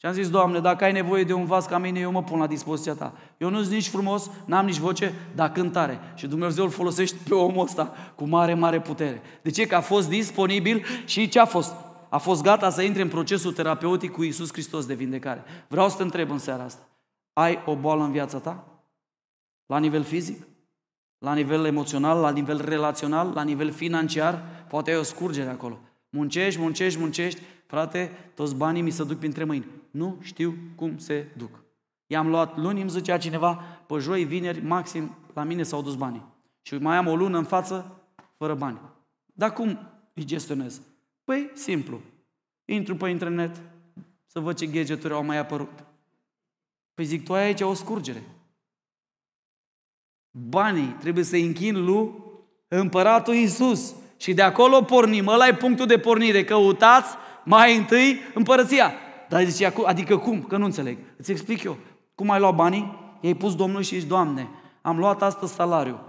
Și 0.00 0.06
am 0.06 0.12
zis, 0.12 0.30
Doamne, 0.30 0.60
dacă 0.60 0.84
ai 0.84 0.92
nevoie 0.92 1.24
de 1.24 1.32
un 1.32 1.44
vas 1.44 1.66
ca 1.66 1.78
mine, 1.78 2.00
eu 2.00 2.10
mă 2.10 2.22
pun 2.22 2.38
la 2.38 2.46
dispoziția 2.46 2.94
ta. 2.94 3.12
Eu 3.38 3.50
nu 3.50 3.60
sunt 3.60 3.72
nici 3.72 3.88
frumos, 3.88 4.30
n-am 4.44 4.66
nici 4.66 4.78
voce, 4.78 5.14
dar 5.34 5.52
cântare. 5.52 6.00
Și 6.14 6.26
Dumnezeu 6.26 6.64
îl 6.64 6.70
folosește 6.70 7.16
pe 7.28 7.34
omul 7.34 7.62
ăsta 7.62 7.94
cu 8.14 8.24
mare, 8.24 8.54
mare 8.54 8.80
putere. 8.80 9.22
De 9.42 9.50
ce? 9.50 9.66
Că 9.66 9.74
a 9.74 9.80
fost 9.80 10.08
disponibil 10.08 10.84
și 11.04 11.28
ce 11.28 11.38
a 11.38 11.44
fost? 11.44 11.74
A 12.08 12.18
fost 12.18 12.42
gata 12.42 12.70
să 12.70 12.82
intre 12.82 13.02
în 13.02 13.08
procesul 13.08 13.52
terapeutic 13.52 14.12
cu 14.12 14.22
Isus 14.22 14.52
Hristos 14.52 14.86
de 14.86 14.94
vindecare. 14.94 15.44
Vreau 15.68 15.88
să 15.88 15.96
te 15.96 16.02
întreb 16.02 16.30
în 16.30 16.38
seara 16.38 16.62
asta. 16.62 16.88
Ai 17.32 17.62
o 17.66 17.76
boală 17.76 18.02
în 18.02 18.12
viața 18.12 18.38
ta? 18.38 18.64
La 19.66 19.78
nivel 19.78 20.02
fizic? 20.02 20.46
La 21.18 21.34
nivel 21.34 21.64
emoțional? 21.64 22.20
La 22.20 22.30
nivel 22.30 22.64
relațional? 22.64 23.32
La 23.34 23.42
nivel 23.42 23.70
financiar? 23.70 24.42
Poate 24.68 24.90
ai 24.90 24.96
o 24.96 25.02
scurgere 25.02 25.50
acolo. 25.50 25.78
Muncești, 26.10 26.60
muncești, 26.60 26.98
muncești. 26.98 27.40
Frate, 27.70 28.10
toți 28.34 28.54
banii 28.54 28.82
mi 28.82 28.90
se 28.90 29.04
duc 29.04 29.18
printre 29.18 29.44
mâini. 29.44 29.66
Nu 29.90 30.18
știu 30.20 30.54
cum 30.74 30.98
se 30.98 31.26
duc. 31.36 31.62
I-am 32.06 32.28
luat 32.28 32.56
luni, 32.56 32.80
îmi 32.80 32.90
zicea 32.90 33.18
cineva, 33.18 33.54
pe 33.86 33.98
joi, 33.98 34.24
vineri, 34.24 34.62
maxim, 34.62 35.16
la 35.34 35.42
mine 35.42 35.62
s-au 35.62 35.82
dus 35.82 35.94
banii. 35.94 36.24
Și 36.62 36.74
mai 36.74 36.96
am 36.96 37.06
o 37.06 37.16
lună 37.16 37.38
în 37.38 37.44
față, 37.44 38.00
fără 38.36 38.54
bani. 38.54 38.80
Dar 39.26 39.52
cum 39.52 39.78
îi 40.14 40.24
gestionez? 40.24 40.80
Păi, 41.24 41.50
simplu. 41.54 42.00
Intru 42.64 42.96
pe 42.96 43.08
internet, 43.08 43.60
să 44.26 44.40
văd 44.40 44.56
ce 44.56 44.66
gadgeturi 44.66 45.14
au 45.14 45.24
mai 45.24 45.38
apărut. 45.38 45.84
Păi 46.94 47.04
zic, 47.04 47.24
tu 47.24 47.34
ai 47.34 47.44
aici 47.44 47.60
o 47.60 47.74
scurgere. 47.74 48.22
Banii 50.30 50.96
trebuie 51.00 51.24
să 51.24 51.36
închin 51.36 51.84
lui 51.84 52.12
împăratul 52.68 53.34
Iisus. 53.34 53.94
Și 54.16 54.34
de 54.34 54.42
acolo 54.42 54.82
pornim. 54.82 55.26
Ăla 55.26 55.46
e 55.46 55.54
punctul 55.54 55.86
de 55.86 55.98
pornire. 55.98 56.44
Căutați 56.44 57.16
mai 57.44 57.76
întâi 57.76 58.20
împărăția. 58.34 58.92
Dar 59.28 59.44
zice, 59.44 59.72
adică 59.84 60.16
cum? 60.16 60.42
Că 60.42 60.56
nu 60.56 60.64
înțeleg. 60.64 60.98
Îți 61.16 61.30
explic 61.30 61.62
eu. 61.62 61.76
Cum 62.14 62.30
ai 62.30 62.40
luat 62.40 62.54
banii? 62.54 62.98
I-ai 63.20 63.34
pus 63.34 63.54
Domnul 63.54 63.82
și 63.82 63.98
zici, 63.98 64.08
Doamne, 64.08 64.48
am 64.82 64.98
luat 64.98 65.22
astăzi 65.22 65.54
salariu. 65.54 66.00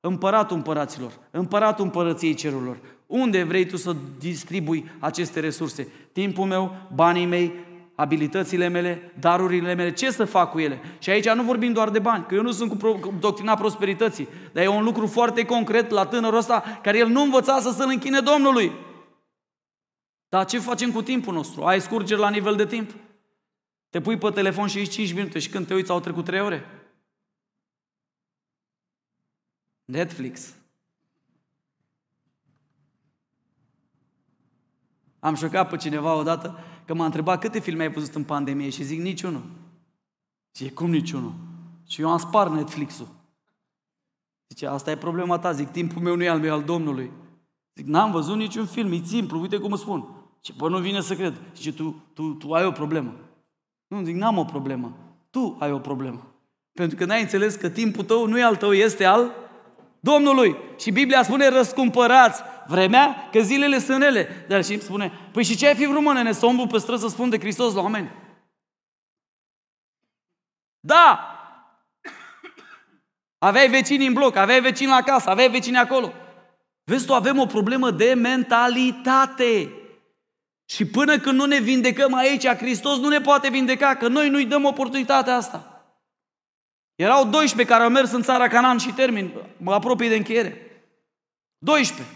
Împăratul 0.00 0.56
împăraților, 0.56 1.12
împăratul 1.30 1.84
împărăției 1.84 2.34
cerurilor. 2.34 2.78
Unde 3.06 3.42
vrei 3.42 3.66
tu 3.66 3.76
să 3.76 3.96
distribui 4.18 4.90
aceste 4.98 5.40
resurse? 5.40 5.88
Timpul 6.12 6.46
meu, 6.46 6.72
banii 6.94 7.26
mei, 7.26 7.52
abilitățile 7.94 8.68
mele, 8.68 9.12
darurile 9.18 9.74
mele, 9.74 9.92
ce 9.92 10.10
să 10.10 10.24
fac 10.24 10.50
cu 10.50 10.58
ele? 10.58 10.80
Și 10.98 11.10
aici 11.10 11.28
nu 11.28 11.42
vorbim 11.42 11.72
doar 11.72 11.88
de 11.88 11.98
bani, 11.98 12.24
că 12.28 12.34
eu 12.34 12.42
nu 12.42 12.50
sunt 12.50 12.70
cu, 12.70 12.76
pro, 12.76 12.92
cu 12.92 13.14
doctrina 13.20 13.54
prosperității, 13.54 14.28
dar 14.52 14.64
e 14.64 14.68
un 14.68 14.84
lucru 14.84 15.06
foarte 15.06 15.44
concret 15.44 15.90
la 15.90 16.04
tânărul 16.04 16.38
ăsta, 16.38 16.62
care 16.82 16.98
el 16.98 17.08
nu 17.08 17.22
învăța 17.22 17.58
să 17.60 17.70
se 17.70 17.84
închine 17.84 18.20
Domnului. 18.20 18.72
Dar 20.30 20.46
ce 20.46 20.58
facem 20.58 20.92
cu 20.92 21.02
timpul 21.02 21.34
nostru? 21.34 21.64
Ai 21.64 21.80
scurgeri 21.80 22.20
la 22.20 22.30
nivel 22.30 22.56
de 22.56 22.66
timp? 22.66 22.94
Te 23.88 24.00
pui 24.00 24.18
pe 24.18 24.30
telefon 24.30 24.66
și 24.66 24.78
ești 24.78 24.92
5 24.92 25.12
minute 25.12 25.38
și 25.38 25.48
când 25.48 25.66
te 25.66 25.74
uiți 25.74 25.90
au 25.90 26.00
trecut 26.00 26.24
3 26.24 26.40
ore? 26.40 26.64
Netflix. 29.84 30.54
Am 35.18 35.34
șocat 35.34 35.68
pe 35.68 35.76
cineva 35.76 36.14
odată 36.14 36.58
că 36.84 36.94
m-a 36.94 37.04
întrebat 37.04 37.40
câte 37.40 37.60
filme 37.60 37.82
ai 37.82 37.92
văzut 37.92 38.14
în 38.14 38.24
pandemie 38.24 38.70
și 38.70 38.82
zic 38.82 39.00
niciunul. 39.00 39.44
Zice, 40.54 40.72
cum 40.72 40.90
niciunul? 40.90 41.34
Și 41.86 42.00
eu 42.00 42.10
am 42.10 42.18
spart 42.18 42.52
Netflix-ul. 42.52 43.08
Zice, 44.48 44.66
asta 44.66 44.90
e 44.90 44.96
problema 44.96 45.38
ta. 45.38 45.52
Zic, 45.52 45.68
timpul 45.68 46.02
meu 46.02 46.16
nu 46.16 46.22
e 46.22 46.28
al 46.28 46.40
meu, 46.40 46.52
al 46.52 46.62
Domnului. 46.62 47.10
Zic, 47.74 47.86
n-am 47.86 48.10
văzut 48.10 48.36
niciun 48.36 48.66
film, 48.66 48.92
e 48.92 49.02
simplu, 49.04 49.40
uite 49.40 49.58
cum 49.58 49.72
îți 49.72 49.82
spun. 49.82 50.19
Și 50.40 50.52
până 50.52 50.76
nu 50.76 50.82
vine 50.82 51.00
să 51.00 51.14
cred. 51.14 51.40
Zice, 51.54 51.72
tu, 51.72 52.04
tu, 52.14 52.32
tu 52.32 52.52
ai 52.52 52.64
o 52.64 52.70
problemă. 52.70 53.14
Nu, 53.86 54.02
zic, 54.02 54.14
n-am 54.14 54.38
o 54.38 54.44
problemă. 54.44 54.96
Tu 55.30 55.56
ai 55.60 55.72
o 55.72 55.78
problemă. 55.78 56.34
Pentru 56.72 56.96
că 56.96 57.04
n-ai 57.04 57.20
înțeles 57.20 57.54
că 57.54 57.70
timpul 57.70 58.04
tău 58.04 58.26
nu 58.26 58.38
e 58.38 58.42
al 58.42 58.56
tău, 58.56 58.72
este 58.72 59.04
al 59.04 59.32
Domnului. 60.00 60.56
Și 60.78 60.90
Biblia 60.90 61.22
spune, 61.22 61.48
răscumpărați 61.48 62.42
vremea, 62.66 63.28
că 63.32 63.40
zilele 63.40 63.78
sunt 63.78 64.02
rele. 64.02 64.44
Dar 64.48 64.64
și 64.64 64.80
spune, 64.80 65.12
păi 65.32 65.44
și 65.44 65.56
ce 65.56 65.66
ai 65.66 65.74
fi 65.74 65.86
vrut, 65.86 66.02
mă, 66.02 66.12
nene, 66.12 66.32
să 66.32 66.46
umblu 66.46 66.66
pe 66.66 66.78
străzi 66.78 67.02
să 67.02 67.08
spun 67.08 67.28
de 67.28 67.38
Hristos 67.38 67.74
la 67.74 67.82
oameni? 67.82 68.10
Da! 70.80 71.34
Aveai 73.38 73.68
vecini 73.68 74.06
în 74.06 74.12
bloc, 74.12 74.36
aveai 74.36 74.60
vecini 74.60 74.90
la 74.90 75.02
casă, 75.02 75.30
aveai 75.30 75.50
vecini 75.50 75.76
acolo. 75.76 76.12
Vezi 76.84 77.06
tu, 77.06 77.14
avem 77.14 77.38
o 77.38 77.46
problemă 77.46 77.90
de 77.90 78.14
mentalitate. 78.14 79.72
Și 80.70 80.84
până 80.84 81.18
când 81.18 81.38
nu 81.38 81.44
ne 81.44 81.58
vindecăm 81.58 82.14
aici, 82.14 82.46
Hristos 82.46 82.98
nu 82.98 83.08
ne 83.08 83.20
poate 83.20 83.48
vindeca, 83.48 83.94
că 83.94 84.08
noi 84.08 84.28
nu-i 84.28 84.44
dăm 84.44 84.64
oportunitatea 84.64 85.36
asta. 85.36 85.84
Erau 86.94 87.24
12 87.24 87.74
care 87.74 87.84
au 87.84 87.90
mers 87.90 88.10
în 88.10 88.22
țara 88.22 88.48
Canaan 88.48 88.78
și 88.78 88.92
termin, 88.92 89.30
mă 89.56 89.72
apropii 89.72 90.08
de 90.08 90.16
încheiere. 90.16 90.84
12. 91.58 92.14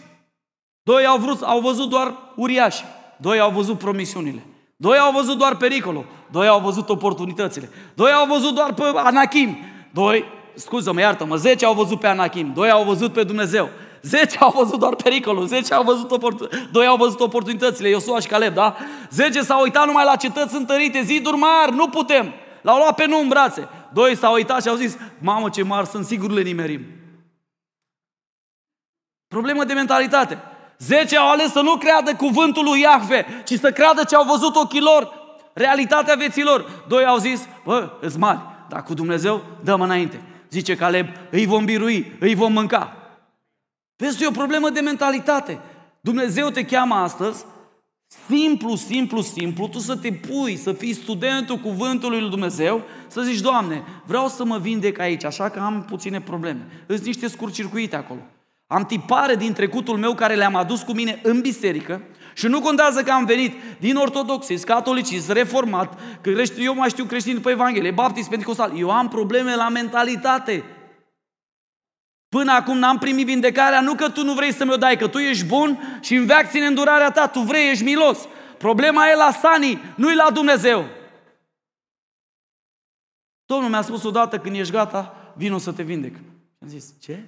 Doi 0.82 1.06
au, 1.06 1.18
vrut, 1.18 1.42
au 1.42 1.60
văzut 1.60 1.88
doar 1.88 2.14
uriași, 2.36 2.84
doi 3.16 3.38
au 3.38 3.50
văzut 3.50 3.78
promisiunile, 3.78 4.46
doi 4.76 4.98
au 4.98 5.12
văzut 5.12 5.38
doar 5.38 5.56
pericolul, 5.56 6.06
doi 6.30 6.46
au 6.46 6.60
văzut 6.60 6.88
oportunitățile, 6.88 7.68
doi 7.94 8.12
au 8.12 8.26
văzut 8.26 8.54
doar 8.54 8.74
pe 8.74 8.82
Anachim, 8.94 9.56
doi, 9.92 10.24
scuză-mă, 10.54 11.00
iartă-mă, 11.00 11.36
zece 11.36 11.64
au 11.64 11.74
văzut 11.74 12.00
pe 12.00 12.06
Anachim, 12.06 12.52
doi 12.52 12.70
au 12.70 12.84
văzut 12.84 13.12
pe 13.12 13.24
Dumnezeu, 13.24 13.68
Zece 14.04 14.38
au 14.38 14.52
văzut 14.56 14.78
doar 14.78 14.94
pericolul, 14.94 15.46
zece 15.46 15.74
au 15.74 15.82
văzut 15.82 16.10
oportun... 16.10 16.48
doi 16.72 16.86
au 16.86 16.96
văzut 16.96 17.20
oportunitățile, 17.20 17.88
Iosua 17.88 18.20
și 18.20 18.26
Caleb, 18.26 18.54
da? 18.54 18.76
Zece 19.10 19.40
s-au 19.42 19.62
uitat 19.62 19.86
numai 19.86 20.04
la 20.04 20.16
cetăți 20.16 20.54
întărite, 20.54 21.02
ziduri 21.02 21.36
mari, 21.36 21.74
nu 21.74 21.88
putem. 21.88 22.32
L-au 22.62 22.76
luat 22.76 22.94
pe 22.94 23.06
nu 23.06 23.18
în 23.18 23.28
brațe. 23.28 23.68
Doi 23.92 24.16
s-au 24.16 24.32
uitat 24.32 24.62
și 24.62 24.68
au 24.68 24.74
zis, 24.74 24.96
mamă 25.18 25.48
ce 25.48 25.62
mari 25.62 25.86
sunt, 25.86 26.04
sigur 26.04 26.30
le 26.30 26.40
nimerim. 26.40 26.80
Problemă 29.28 29.64
de 29.64 29.72
mentalitate. 29.72 30.38
Zece 30.78 31.16
au 31.16 31.30
ales 31.30 31.52
să 31.52 31.60
nu 31.60 31.76
creadă 31.76 32.14
cuvântul 32.14 32.64
lui 32.64 32.80
Iahve, 32.80 33.26
ci 33.44 33.52
să 33.52 33.72
creadă 33.72 34.04
ce 34.04 34.14
au 34.14 34.24
văzut 34.24 34.56
ochii 34.56 34.80
lor, 34.80 35.12
realitatea 35.52 36.14
vieților. 36.14 36.84
Doi 36.88 37.04
au 37.04 37.16
zis, 37.16 37.48
bă, 37.64 37.90
îți 38.00 38.18
mari, 38.18 38.40
dar 38.68 38.82
cu 38.82 38.94
Dumnezeu 38.94 39.42
dăm 39.62 39.80
înainte. 39.80 40.22
Zice 40.50 40.76
Caleb, 40.76 41.06
îi 41.30 41.46
vom 41.46 41.64
birui, 41.64 42.12
îi 42.20 42.34
vom 42.34 42.52
mânca. 42.52 42.96
Vezi, 44.04 44.22
e 44.22 44.26
o 44.26 44.30
problemă 44.30 44.70
de 44.70 44.80
mentalitate. 44.80 45.60
Dumnezeu 46.00 46.48
te 46.48 46.64
cheamă 46.64 46.94
astăzi, 46.94 47.44
simplu, 48.26 48.74
simplu, 48.76 49.20
simplu, 49.20 49.68
tu 49.68 49.78
să 49.78 49.96
te 49.96 50.12
pui, 50.12 50.56
să 50.56 50.72
fii 50.72 50.92
studentul 50.92 51.56
cuvântului 51.56 52.20
lui 52.20 52.30
Dumnezeu, 52.30 52.82
să 53.06 53.20
zici, 53.20 53.40
Doamne, 53.40 53.82
vreau 54.06 54.28
să 54.28 54.44
mă 54.44 54.58
vindec 54.58 54.98
aici, 54.98 55.24
așa 55.24 55.48
că 55.48 55.58
am 55.58 55.84
puține 55.88 56.20
probleme. 56.20 56.66
Îți 56.86 57.06
niște 57.06 57.28
scurcircuite 57.28 57.96
acolo. 57.96 58.20
Am 58.66 58.84
tipare 58.84 59.36
din 59.36 59.52
trecutul 59.52 59.96
meu 59.96 60.14
care 60.14 60.34
le-am 60.34 60.54
adus 60.54 60.82
cu 60.82 60.92
mine 60.92 61.20
în 61.22 61.40
biserică 61.40 62.00
și 62.34 62.46
nu 62.46 62.60
contează 62.60 63.02
că 63.02 63.10
am 63.10 63.24
venit 63.24 63.52
din 63.78 63.96
ortodoxism, 63.96 64.66
catolicism, 64.66 65.32
reformat, 65.32 66.00
că 66.20 66.30
eu 66.58 66.74
mai 66.74 66.88
știu 66.88 67.04
creștin 67.04 67.34
după 67.34 67.50
Evanghelie, 67.50 67.90
baptist, 67.90 68.28
pentecostal. 68.28 68.72
Eu 68.78 68.90
am 68.90 69.08
probleme 69.08 69.54
la 69.54 69.68
mentalitate. 69.68 70.64
Până 72.34 72.52
acum 72.52 72.78
n-am 72.78 72.98
primit 72.98 73.26
vindecarea, 73.26 73.80
nu 73.80 73.94
că 73.94 74.10
tu 74.10 74.24
nu 74.24 74.34
vrei 74.34 74.52
să 74.52 74.64
mi-o 74.64 74.76
dai, 74.76 74.96
că 74.96 75.08
tu 75.08 75.18
ești 75.18 75.46
bun 75.46 75.98
și 76.00 76.14
în 76.14 76.26
veac 76.26 76.50
ține 76.50 76.66
îndurarea 76.66 77.10
ta, 77.10 77.28
tu 77.28 77.40
vrei, 77.40 77.70
ești 77.70 77.84
milos. 77.84 78.28
Problema 78.58 79.08
e 79.08 79.14
la 79.14 79.32
Sani, 79.32 79.80
nu 79.96 80.10
e 80.10 80.14
la 80.14 80.30
Dumnezeu. 80.30 80.84
Domnul 83.44 83.70
mi-a 83.70 83.82
spus 83.82 84.02
odată 84.02 84.38
când 84.38 84.56
ești 84.56 84.72
gata, 84.72 85.32
vino 85.36 85.58
să 85.58 85.72
te 85.72 85.82
vindec. 85.82 86.16
Am 86.62 86.68
zis, 86.68 86.94
ce? 87.00 87.24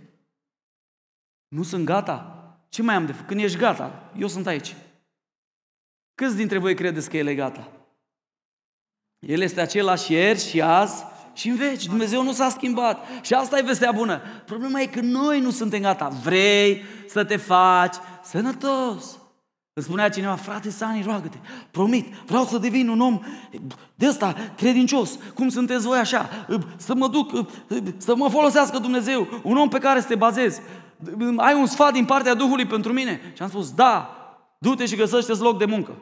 Nu 1.49 1.63
sunt 1.63 1.85
gata? 1.85 2.47
Ce 2.69 2.83
mai 2.83 2.95
am 2.95 3.07
de 3.07 3.13
făcut? 3.13 3.27
Când 3.27 3.41
ești 3.41 3.59
gata, 3.59 4.13
eu 4.19 4.29
sunt 4.29 4.47
aici. 4.47 4.75
Câți 6.15 6.37
dintre 6.37 6.59
voi 6.59 6.75
credeți 6.75 7.11
că 7.11 7.17
El 7.17 7.27
e 7.27 7.35
gata? 7.35 7.69
El 9.19 9.41
este 9.41 9.61
același 9.61 10.13
ieri 10.13 10.39
și 10.39 10.63
azi 10.63 11.05
și 11.37 11.49
în 11.49 11.57
veci. 11.57 11.87
Dumnezeu 11.87 12.23
nu 12.23 12.33
s-a 12.33 12.49
schimbat. 12.49 13.07
Și 13.23 13.35
asta 13.35 13.59
e 13.59 13.63
vestea 13.63 13.93
bună. 13.93 14.21
Problema 14.45 14.81
e 14.81 14.87
că 14.87 15.01
noi 15.01 15.41
nu 15.41 15.51
suntem 15.51 15.81
gata. 15.81 16.09
Vrei 16.09 16.83
să 17.09 17.25
te 17.25 17.37
faci 17.37 17.95
sănătos. 18.23 19.19
Îmi 19.73 19.85
spunea 19.85 20.09
cineva, 20.09 20.35
frate 20.35 20.71
Sani, 20.71 21.03
roagă-te, 21.03 21.37
promit, 21.71 22.15
vreau 22.15 22.45
să 22.45 22.59
devin 22.59 22.89
un 22.89 23.01
om 23.01 23.21
de 23.95 24.07
ăsta 24.07 24.35
credincios. 24.57 25.19
Cum 25.35 25.49
sunteți 25.49 25.87
voi 25.87 25.99
așa? 25.99 26.29
Să 26.77 26.95
mă 26.95 27.09
duc, 27.09 27.49
să 27.97 28.17
mă 28.17 28.29
folosească 28.29 28.79
Dumnezeu, 28.79 29.29
un 29.43 29.57
om 29.57 29.69
pe 29.69 29.79
care 29.79 30.01
să 30.01 30.07
te 30.07 30.15
bazezi. 30.15 30.61
Ai 31.37 31.55
un 31.55 31.67
sfat 31.67 31.93
din 31.93 32.05
partea 32.05 32.35
Duhului 32.35 32.67
pentru 32.67 32.93
mine? 32.93 33.33
Și 33.35 33.43
am 33.43 33.49
spus, 33.49 33.73
da, 33.73 34.17
du-te 34.59 34.87
și 34.87 34.97
găsește 34.97 35.33
loc 35.33 35.59
de 35.59 35.65
muncă. 35.65 35.97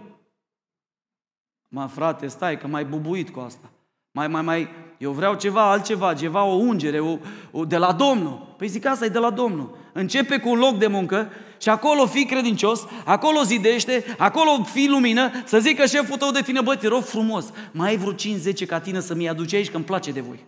Mă, 1.69 1.87
frate, 1.87 2.27
stai 2.27 2.59
că 2.59 2.67
mai 2.67 2.85
bubuit 2.85 3.31
cu 3.31 3.41
asta. 3.41 3.71
Mai, 4.11 4.29
mai, 4.29 4.43
mai, 4.43 4.69
eu 4.99 5.13
vreau 5.13 5.35
ceva 5.35 5.71
altceva, 5.71 6.15
ceva, 6.15 6.45
o 6.45 6.55
ungere, 6.55 7.01
o, 7.01 7.19
o, 7.51 7.65
de 7.65 7.77
la 7.77 7.93
Domnul. 7.93 8.55
Păi 8.57 8.69
zic, 8.69 8.87
asta 8.87 9.05
e 9.05 9.09
de 9.09 9.19
la 9.19 9.31
Domnul. 9.31 9.77
Începe 9.93 10.39
cu 10.39 10.49
un 10.49 10.59
loc 10.59 10.79
de 10.79 10.87
muncă 10.87 11.31
și 11.59 11.69
acolo 11.69 12.07
fii 12.07 12.27
credincios, 12.27 12.87
acolo 13.05 13.43
zidește, 13.43 14.05
acolo 14.19 14.63
fii 14.63 14.89
lumină, 14.89 15.31
să 15.45 15.59
zică 15.59 15.87
șeful 15.87 16.17
tău 16.17 16.31
de 16.31 16.41
tine, 16.41 16.61
bă, 16.61 16.77
te 16.77 16.89
rog 16.89 17.03
frumos, 17.03 17.53
mai 17.73 17.89
ai 17.89 17.97
vreo 17.97 18.15
5-10 18.15 18.67
ca 18.67 18.81
tine 18.81 19.01
să 19.01 19.15
mi 19.15 19.29
aduci 19.29 19.53
aici, 19.53 19.71
că 19.71 19.77
îmi 19.77 19.85
place 19.85 20.13
de 20.13 20.21
voi. 20.21 20.47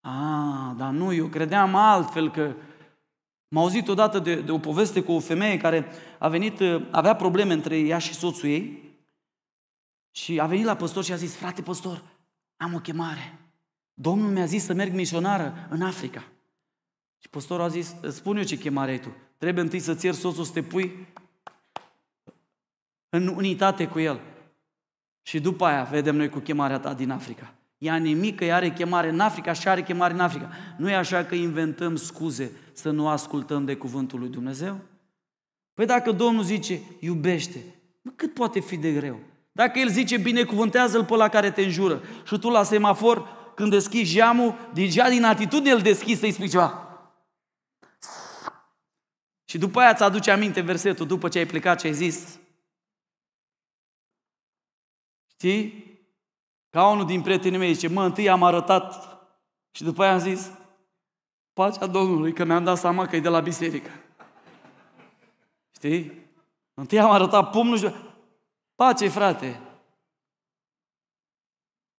Ah, 0.00 0.74
dar 0.76 0.90
nu, 0.90 1.12
eu 1.12 1.26
credeam 1.26 1.74
altfel 1.74 2.30
că... 2.30 2.52
M-a 3.54 3.60
auzit 3.60 3.88
odată 3.88 4.18
de, 4.18 4.34
de 4.34 4.52
o 4.52 4.58
poveste 4.58 5.02
cu 5.02 5.12
o 5.12 5.20
femeie 5.20 5.56
care 5.56 5.86
a 6.18 6.28
venit, 6.28 6.60
avea 6.90 7.14
probleme 7.14 7.52
între 7.52 7.78
ea 7.78 7.98
și 7.98 8.14
soțul 8.14 8.48
ei 8.48 8.82
și 10.10 10.40
a 10.40 10.46
venit 10.46 10.64
la 10.64 10.76
păstor 10.76 11.04
și 11.04 11.12
a 11.12 11.16
zis, 11.16 11.34
frate 11.34 11.62
păstor, 11.62 12.02
am 12.62 12.74
o 12.74 12.78
chemare. 12.78 13.38
Domnul 13.94 14.30
mi-a 14.30 14.44
zis 14.44 14.64
să 14.64 14.72
merg 14.72 14.92
misionară 14.92 15.66
în 15.70 15.82
Africa. 15.82 16.24
Și 17.18 17.28
păstorul 17.28 17.64
a 17.64 17.68
zis, 17.68 17.94
spune 18.10 18.38
eu 18.38 18.44
ce 18.44 18.58
chemare 18.58 18.90
ai 18.90 19.00
tu. 19.00 19.16
Trebuie 19.36 19.62
întâi 19.64 19.78
să-ți 19.78 20.04
ieri 20.04 20.16
soțul 20.16 20.44
să 20.44 20.52
te 20.52 20.62
pui 20.62 21.06
în 23.08 23.26
unitate 23.26 23.86
cu 23.86 23.98
el. 23.98 24.20
Și 25.22 25.40
după 25.40 25.64
aia 25.64 25.82
vedem 25.82 26.16
noi 26.16 26.28
cu 26.28 26.38
chemarea 26.38 26.78
ta 26.78 26.94
din 26.94 27.10
Africa. 27.10 27.54
Ea 27.78 27.96
nimic 27.96 28.36
că 28.36 28.44
ea 28.44 28.56
are 28.56 28.72
chemare 28.72 29.08
în 29.08 29.20
Africa 29.20 29.52
și 29.52 29.68
are 29.68 29.82
chemare 29.82 30.12
în 30.12 30.20
Africa. 30.20 30.50
Nu 30.76 30.90
e 30.90 30.94
așa 30.94 31.24
că 31.24 31.34
inventăm 31.34 31.96
scuze 31.96 32.52
să 32.72 32.90
nu 32.90 33.08
ascultăm 33.08 33.64
de 33.64 33.76
cuvântul 33.76 34.18
lui 34.18 34.28
Dumnezeu? 34.28 34.80
Păi 35.74 35.86
dacă 35.86 36.12
Domnul 36.12 36.42
zice, 36.42 36.80
iubește, 37.00 37.64
cât 38.16 38.34
poate 38.34 38.60
fi 38.60 38.76
de 38.76 38.92
greu? 38.92 39.20
Dacă 39.52 39.78
El 39.78 39.88
zice, 39.88 40.16
binecuvântează-l 40.16 41.04
pe 41.04 41.14
la 41.14 41.28
care 41.28 41.50
te 41.50 41.62
înjură 41.62 42.02
și 42.26 42.38
tu 42.38 42.48
la 42.48 42.62
semafor, 42.62 43.40
când 43.54 43.70
deschizi 43.70 44.14
geamul, 44.14 44.70
deja 44.72 45.08
din 45.08 45.24
atitudine 45.24 45.70
îl 45.70 45.80
deschizi 45.80 46.20
să-i 46.20 46.32
spui 46.32 46.48
ceva. 46.48 46.86
Și 49.44 49.58
după 49.58 49.80
aia 49.80 49.90
îți 49.90 50.02
aduce 50.02 50.30
aminte 50.30 50.60
versetul, 50.60 51.06
după 51.06 51.28
ce 51.28 51.38
ai 51.38 51.46
plecat 51.46 51.80
și 51.80 51.86
ai 51.86 51.92
zis, 51.92 52.40
știi? 55.30 55.90
Ca 56.70 56.88
unul 56.88 57.06
din 57.06 57.22
prietenii 57.22 57.58
mei 57.58 57.74
zice, 57.74 57.88
mă, 57.88 58.04
întâi 58.04 58.28
am 58.28 58.42
arătat 58.42 59.18
și 59.70 59.82
după 59.82 60.02
aia 60.02 60.12
am 60.12 60.18
zis, 60.18 60.50
pacea 61.52 61.86
Domnului, 61.86 62.32
că 62.32 62.44
mi-am 62.44 62.64
dat 62.64 62.78
seama 62.78 63.06
că 63.06 63.16
e 63.16 63.20
de 63.20 63.28
la 63.28 63.40
biserică. 63.40 63.90
Știi? 65.74 66.12
Întâi 66.74 67.00
am 67.00 67.10
arătat 67.10 67.50
pumnul 67.50 67.78
și 67.78 67.92
Pace, 68.82 69.08
frate! 69.08 69.60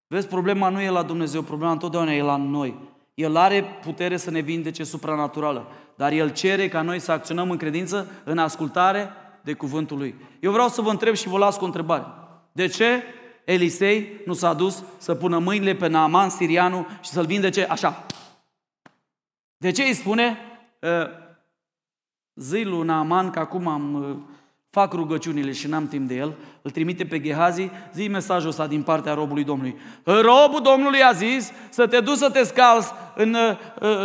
Vezi, 0.06 0.26
problema 0.26 0.68
nu 0.68 0.80
e 0.80 0.88
la 0.88 1.02
Dumnezeu, 1.02 1.42
problema 1.42 1.72
întotdeauna 1.72 2.12
e 2.12 2.22
la 2.22 2.36
noi. 2.36 2.78
El 3.14 3.36
are 3.36 3.64
putere 3.64 4.16
să 4.16 4.30
ne 4.30 4.40
vindece 4.40 4.84
supranaturală, 4.84 5.66
dar 5.96 6.12
El 6.12 6.32
cere 6.32 6.68
ca 6.68 6.82
noi 6.82 6.98
să 6.98 7.12
acționăm 7.12 7.50
în 7.50 7.56
credință, 7.56 8.10
în 8.24 8.38
ascultare 8.38 9.10
de 9.42 9.52
cuvântul 9.52 9.98
Lui. 9.98 10.14
Eu 10.40 10.52
vreau 10.52 10.68
să 10.68 10.80
vă 10.80 10.90
întreb 10.90 11.14
și 11.14 11.28
vă 11.28 11.38
las 11.38 11.56
cu 11.56 11.62
o 11.62 11.66
întrebare. 11.66 12.06
De 12.52 12.66
ce 12.66 13.02
Elisei 13.44 14.20
nu 14.26 14.32
s-a 14.32 14.54
dus 14.54 14.84
să 14.98 15.14
pună 15.14 15.38
mâinile 15.38 15.74
pe 15.74 15.86
Naaman, 15.86 16.30
sirianul, 16.30 16.86
și 17.00 17.10
să-l 17.10 17.26
vindece 17.26 17.64
așa? 17.64 18.06
De 19.56 19.70
ce 19.70 19.82
îi 19.82 19.94
spune? 19.94 20.38
Ă, 20.82 21.10
Zilul 22.34 22.76
lui 22.76 22.86
Naaman, 22.86 23.30
că 23.30 23.38
acum 23.38 23.66
am 23.66 23.94
ă, 23.94 24.16
fac 24.72 24.92
rugăciunile 24.92 25.52
și 25.52 25.66
n-am 25.66 25.88
timp 25.88 26.08
de 26.08 26.14
el, 26.14 26.34
îl 26.62 26.70
trimite 26.70 27.04
pe 27.04 27.20
Gehazi, 27.20 27.70
zi 27.94 28.08
mesajul 28.08 28.48
ăsta 28.48 28.66
din 28.66 28.82
partea 28.82 29.14
robului 29.14 29.44
Domnului. 29.44 29.76
Robul 30.04 30.60
Domnului 30.62 31.02
a 31.02 31.12
zis 31.12 31.52
să 31.70 31.86
te 31.86 32.00
duci 32.00 32.16
să 32.16 32.30
te 32.30 32.42
scalzi 32.42 32.92
în, 33.14 33.36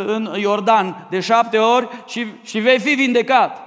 în 0.05 0.33
Iordan 0.35 1.07
de 1.09 1.19
șapte 1.19 1.57
ori 1.57 1.87
și, 2.05 2.25
și 2.43 2.59
vei 2.59 2.79
fi 2.79 2.93
vindecat. 2.93 3.57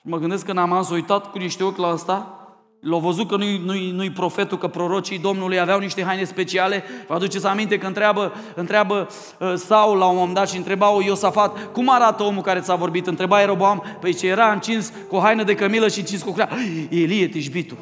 Și 0.00 0.08
mă 0.08 0.18
gândesc 0.18 0.44
că 0.44 0.52
n-am 0.52 0.86
uitat 0.90 1.30
cu 1.30 1.38
niște 1.38 1.64
ochi 1.64 1.78
la 1.78 1.88
asta 1.88 2.43
L-au 2.84 2.98
văzut 2.98 3.28
că 3.28 3.36
nu-i, 3.36 3.62
nu-i, 3.64 3.90
nu-i 3.90 4.10
profetul, 4.10 4.58
că 4.58 4.68
prorocii 4.68 5.18
Domnului 5.18 5.60
aveau 5.60 5.78
niște 5.78 6.02
haine 6.02 6.24
speciale. 6.24 6.84
Vă 7.06 7.14
aduceți 7.14 7.46
aminte 7.46 7.78
că 7.78 7.86
întreabă, 7.86 8.32
întreabă 8.54 9.08
uh, 9.38 9.52
Saul 9.54 9.98
la 9.98 10.06
un 10.06 10.16
moment 10.16 10.34
dat 10.34 10.48
și 10.48 10.56
întreba-o 10.56 11.02
Iosafat, 11.02 11.72
cum 11.72 11.90
arată 11.90 12.22
omul 12.22 12.42
care 12.42 12.60
ți-a 12.60 12.74
vorbit? 12.74 13.06
Întreba 13.06 13.40
Ieroboam, 13.40 13.82
păi 14.00 14.14
ce 14.14 14.26
era 14.26 14.52
încins 14.52 14.92
cu 15.08 15.16
o 15.16 15.20
haină 15.20 15.42
de 15.42 15.54
cămilă 15.54 15.88
și 15.88 15.98
încins 15.98 16.22
cu 16.22 16.30
crea. 16.30 16.48
Elie, 16.90 17.26
tișbitul. 17.26 17.78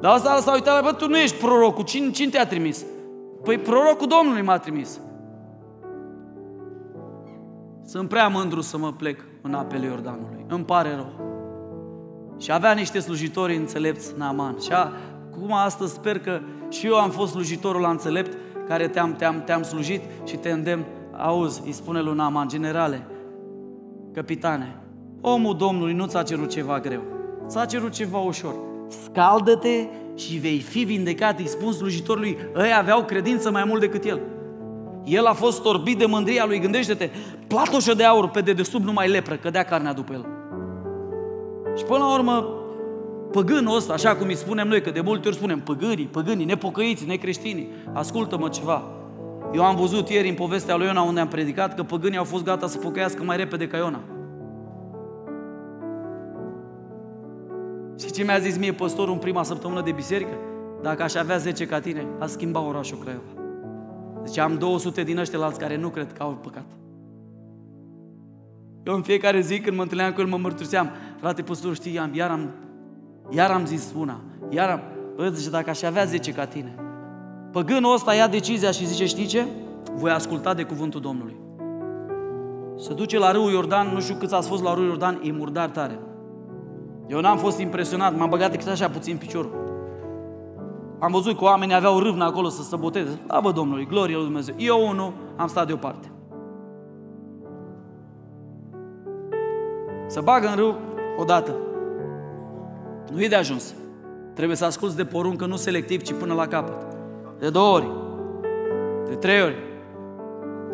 Dar 0.00 0.12
asta 0.12 0.40
s-a 0.40 0.52
uitat 0.52 0.74
la 0.74 0.90
bă, 0.90 0.92
tu 0.92 1.08
nu 1.08 1.18
ești 1.18 1.36
prorocul, 1.36 1.84
cine, 1.84 2.10
cine 2.10 2.30
te-a 2.30 2.46
trimis? 2.46 2.84
Păi 3.44 3.58
prorocul 3.58 4.06
Domnului 4.06 4.42
m-a 4.42 4.58
trimis. 4.58 5.00
Sunt 7.86 8.08
prea 8.08 8.28
mândru 8.28 8.60
să 8.60 8.78
mă 8.78 8.92
plec 8.92 9.24
în 9.42 9.54
apele 9.54 9.86
Iordanului. 9.86 10.44
Îmi 10.48 10.64
pare 10.64 10.94
rău. 10.94 11.27
Și 12.38 12.52
avea 12.52 12.72
niște 12.72 12.98
slujitori 12.98 13.56
înțelepți, 13.56 14.14
Naaman. 14.16 14.56
Și 14.62 14.72
acum 14.72 15.52
astăzi 15.52 15.92
sper 15.92 16.18
că 16.18 16.40
și 16.68 16.86
eu 16.86 16.94
am 16.94 17.10
fost 17.10 17.32
slujitorul 17.32 17.80
la 17.80 17.90
înțelept 17.90 18.36
care 18.68 18.88
te-am, 18.88 19.14
te-am, 19.14 19.42
te-am 19.44 19.62
slujit 19.62 20.02
și 20.24 20.36
te 20.36 20.50
îndemn. 20.50 20.84
Auzi, 21.16 21.62
îi 21.64 21.72
spune 21.72 22.00
lui 22.00 22.16
Naaman, 22.16 22.48
generale, 22.48 23.06
capitane, 24.14 24.76
omul 25.20 25.56
Domnului 25.56 25.92
nu 25.92 26.06
ți-a 26.06 26.22
cerut 26.22 26.50
ceva 26.50 26.80
greu, 26.80 27.02
ți-a 27.46 27.64
cerut 27.64 27.92
ceva 27.92 28.18
ușor. 28.18 28.54
Scaldă-te 29.04 29.86
și 30.14 30.36
vei 30.36 30.58
fi 30.58 30.84
vindecat, 30.84 31.38
îi 31.38 31.48
spun 31.48 31.72
slujitorului, 31.72 32.38
ei 32.56 32.74
aveau 32.78 33.04
credință 33.04 33.50
mai 33.50 33.64
mult 33.64 33.80
decât 33.80 34.04
el. 34.04 34.20
El 35.04 35.26
a 35.26 35.32
fost 35.32 35.64
orbit 35.64 35.98
de 35.98 36.06
mândria 36.06 36.44
lui, 36.46 36.60
gândește-te, 36.60 37.10
platoșă 37.46 37.94
de 37.94 38.04
aur 38.04 38.28
pe 38.28 38.40
dedesubt 38.40 38.84
numai 38.84 39.08
lepră, 39.08 39.34
cădea 39.34 39.62
carnea 39.62 39.92
după 39.92 40.12
el. 40.12 40.37
Și 41.76 41.84
până 41.84 41.98
la 41.98 42.14
urmă, 42.14 42.48
păgânul 43.32 43.76
ăsta, 43.76 43.92
așa 43.92 44.16
cum 44.16 44.26
îi 44.26 44.36
spunem 44.36 44.68
noi, 44.68 44.82
că 44.82 44.90
de 44.90 45.00
multe 45.00 45.28
ori 45.28 45.36
spunem 45.36 45.60
păgânii, 45.60 46.06
păgânii, 46.06 46.44
nepocăiți, 46.44 47.06
necreștinii, 47.06 47.68
ascultă-mă 47.92 48.48
ceva. 48.48 48.82
Eu 49.54 49.64
am 49.64 49.76
văzut 49.76 50.08
ieri 50.08 50.28
în 50.28 50.34
povestea 50.34 50.76
lui 50.76 50.86
Iona 50.86 51.02
unde 51.02 51.20
am 51.20 51.28
predicat 51.28 51.74
că 51.74 51.82
păgânii 51.82 52.18
au 52.18 52.24
fost 52.24 52.44
gata 52.44 52.66
să 52.66 52.78
pocăiască 52.78 53.22
mai 53.22 53.36
repede 53.36 53.66
ca 53.66 53.76
Iona. 53.76 54.00
Și 58.00 58.12
ce 58.12 58.24
mi-a 58.24 58.38
zis 58.38 58.58
mie 58.58 58.72
păstorul 58.72 59.12
în 59.12 59.18
prima 59.18 59.42
săptămână 59.42 59.82
de 59.82 59.90
biserică? 59.90 60.36
Dacă 60.82 61.02
aș 61.02 61.14
avea 61.14 61.36
10 61.36 61.66
ca 61.66 61.80
tine, 61.80 62.06
aș 62.18 62.28
schimba 62.28 62.60
orașul 62.60 62.98
Craiova. 62.98 63.42
Deci 64.24 64.38
am 64.38 64.58
200 64.58 65.02
din 65.02 65.18
ăștia 65.18 65.38
alți 65.40 65.58
care 65.58 65.76
nu 65.76 65.88
cred 65.88 66.12
că 66.12 66.22
au 66.22 66.38
păcat. 66.42 66.64
Eu 68.82 68.94
în 68.94 69.02
fiecare 69.02 69.40
zi 69.40 69.60
când 69.60 69.76
mă 69.76 69.82
întâlneam 69.82 70.12
cu 70.12 70.20
el 70.20 70.26
mă 70.26 70.36
mărturiseam, 70.36 70.90
frate 71.20 71.42
păstor, 71.42 71.74
știi, 71.74 71.98
am, 71.98 72.10
iar, 72.14 72.30
am, 72.30 72.50
iar 73.30 73.50
am 73.50 73.66
zis 73.66 73.92
una, 73.98 74.20
iar 74.48 74.70
am, 74.70 74.80
bă, 75.16 75.28
zice, 75.28 75.50
dacă 75.50 75.70
aș 75.70 75.82
avea 75.82 76.04
10 76.04 76.32
ca 76.32 76.46
tine. 76.46 76.74
Păgânul 77.52 77.94
ăsta 77.94 78.14
ia 78.14 78.28
decizia 78.28 78.70
și 78.70 78.86
zice, 78.86 79.06
știi 79.06 79.26
ce? 79.26 79.46
Voi 79.94 80.10
asculta 80.10 80.54
de 80.54 80.62
cuvântul 80.62 81.00
Domnului. 81.00 81.36
Se 82.76 82.94
duce 82.94 83.18
la 83.18 83.30
râul 83.30 83.52
Iordan, 83.52 83.90
nu 83.92 84.00
știu 84.00 84.14
cât 84.14 84.32
ați 84.32 84.48
fost 84.48 84.62
la 84.62 84.74
râul 84.74 84.86
Iordan, 84.86 85.20
e 85.22 85.32
murdar 85.32 85.68
tare. 85.68 85.98
Eu 87.06 87.20
n-am 87.20 87.38
fost 87.38 87.58
impresionat, 87.58 88.16
m-am 88.16 88.28
băgat 88.28 88.50
decât 88.50 88.68
așa 88.68 88.88
puțin 88.88 89.16
piciorul. 89.16 89.66
Am 90.98 91.12
văzut 91.12 91.38
că 91.38 91.44
oamenii 91.44 91.74
aveau 91.74 91.98
râvnă 91.98 92.24
acolo 92.24 92.48
să 92.48 92.62
se 92.62 92.76
boteze. 92.76 93.18
Da, 93.26 93.40
bă, 93.40 93.52
Domnului, 93.52 93.86
glorie 93.86 94.14
lui 94.14 94.24
Dumnezeu. 94.24 94.54
Eu, 94.58 94.88
unul, 94.88 95.12
am 95.36 95.46
stat 95.46 95.66
deoparte. 95.66 96.10
Să 100.08 100.20
bagă 100.20 100.48
în 100.48 100.54
râu 100.54 100.78
odată. 101.16 101.54
Nu 103.12 103.22
e 103.22 103.28
de 103.28 103.34
ajuns. 103.34 103.74
Trebuie 104.34 104.56
să 104.56 104.64
asculți 104.64 104.96
de 104.96 105.04
poruncă 105.04 105.46
nu 105.46 105.56
selectiv, 105.56 106.02
ci 106.02 106.12
până 106.12 106.34
la 106.34 106.46
capăt. 106.46 106.96
De 107.38 107.50
două 107.50 107.74
ori, 107.74 107.90
de 109.08 109.14
trei 109.14 109.42
ori, 109.42 109.56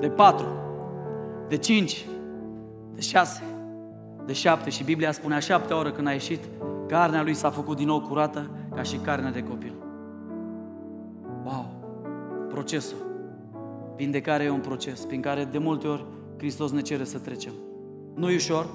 de 0.01 0.09
patru, 0.09 0.47
de 1.49 1.57
cinci, 1.57 2.07
de 2.95 3.01
șase, 3.01 3.43
de 4.27 4.33
șapte. 4.33 4.71
Și 4.71 4.85
Biblia 4.85 5.13
spune 5.13 5.35
a 5.35 5.39
șaptea 5.39 5.79
oră 5.79 5.91
când 5.91 6.07
a 6.07 6.13
ieșit, 6.13 6.41
carnea 6.87 7.23
lui 7.23 7.35
s-a 7.35 7.51
făcut 7.51 7.77
din 7.77 7.87
nou 7.87 8.01
curată 8.01 8.51
ca 8.75 8.83
și 8.83 8.97
carnea 8.97 9.31
de 9.31 9.43
copil. 9.43 9.73
Wow! 11.45 11.67
Procesul. 12.49 12.97
Vindecarea 13.97 14.47
e 14.47 14.51
un 14.51 14.61
proces 14.61 15.01
prin 15.01 15.21
care 15.21 15.45
de 15.45 15.59
multe 15.59 15.87
ori 15.87 16.05
Hristos 16.37 16.71
ne 16.71 16.81
cere 16.81 17.05
să 17.05 17.19
trecem. 17.19 17.53
Nu 18.15 18.31
e 18.31 18.35
ușor, 18.35 18.67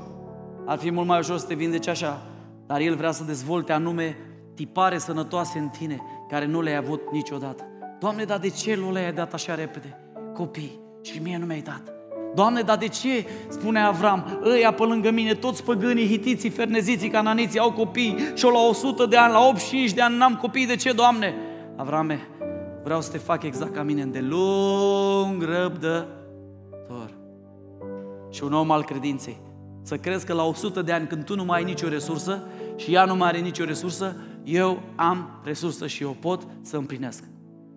ar 0.70 0.78
fi 0.78 0.92
mult 0.92 1.08
mai 1.08 1.20
ușor 1.20 1.38
să 1.38 1.46
te 1.46 1.54
vindeci 1.54 1.88
așa, 1.88 2.22
dar 2.66 2.80
El 2.80 2.96
vrea 2.96 3.12
să 3.12 3.24
dezvolte 3.24 3.72
anume 3.72 4.18
tipare 4.54 4.98
sănătoase 4.98 5.60
în 5.60 5.68
tine, 5.68 6.02
care 6.28 6.46
nu 6.46 6.62
le-ai 6.62 6.76
avut 6.76 7.02
niciodată. 7.12 7.64
Doamne, 8.00 8.24
dar 8.24 8.40
de 8.40 8.50
ce 8.50 8.76
nu 8.76 8.92
le-ai 8.92 9.14
dat 9.14 9.34
așa 9.34 9.56
repede? 9.56 9.98
Copii, 10.34 10.80
și 11.02 11.20
mie 11.22 11.38
nu 11.38 11.46
mi-ai 11.46 11.62
dat. 11.62 11.82
Doamne, 12.36 12.62
dar 12.62 12.78
de 12.78 12.88
ce, 12.88 13.26
spune 13.48 13.80
Avram, 13.80 14.40
ăia 14.44 14.74
pe 14.74 14.84
lângă 14.84 15.12
mine, 15.12 15.34
toți 15.34 15.64
păgânii, 15.64 16.08
hitiții, 16.08 16.50
ferneziții, 16.50 17.10
cananiții 17.10 17.60
au 17.60 17.72
copii 17.72 18.16
și 18.36 18.46
eu 18.46 18.52
la 18.52 18.60
100 18.60 19.06
de 19.06 19.18
ani, 19.18 19.34
la 19.34 19.48
85 19.48 19.92
de 19.92 20.02
ani 20.02 20.18
n-am 20.18 20.36
copii, 20.36 20.68
de 20.68 20.76
ce, 20.76 20.92
Doamne? 20.92 21.34
Avrame, 21.76 22.20
vreau 22.84 23.02
să 23.02 23.12
te 23.12 23.18
fac 23.18 23.44
exact 23.44 23.74
ca 23.74 23.84
mine, 23.84 24.02
îndelung 24.02 25.44
răbdător. 25.44 27.18
Și 28.30 28.44
un 28.44 28.54
om 28.54 28.72
al 28.72 28.84
credinței, 28.84 29.38
să 29.82 29.96
crezi 29.96 30.26
că 30.26 30.34
la 30.34 30.44
100 30.44 30.82
de 30.82 30.92
ani, 30.92 31.08
când 31.08 31.24
tu 31.24 31.36
nu 31.36 31.44
mai 31.44 31.60
ai 31.60 31.66
nicio 31.66 31.88
resursă 31.88 32.44
și 32.76 32.94
ea 32.94 33.06
nu 33.06 33.16
mai 33.16 33.28
are 33.28 33.38
nicio 33.38 33.64
resursă, 33.64 34.16
eu 34.44 34.82
am 34.96 35.40
resursă 35.44 35.88
și 35.88 36.04
eu 36.04 36.18
pot 36.20 36.42
să 36.62 36.78
împlinesc. 36.78 37.24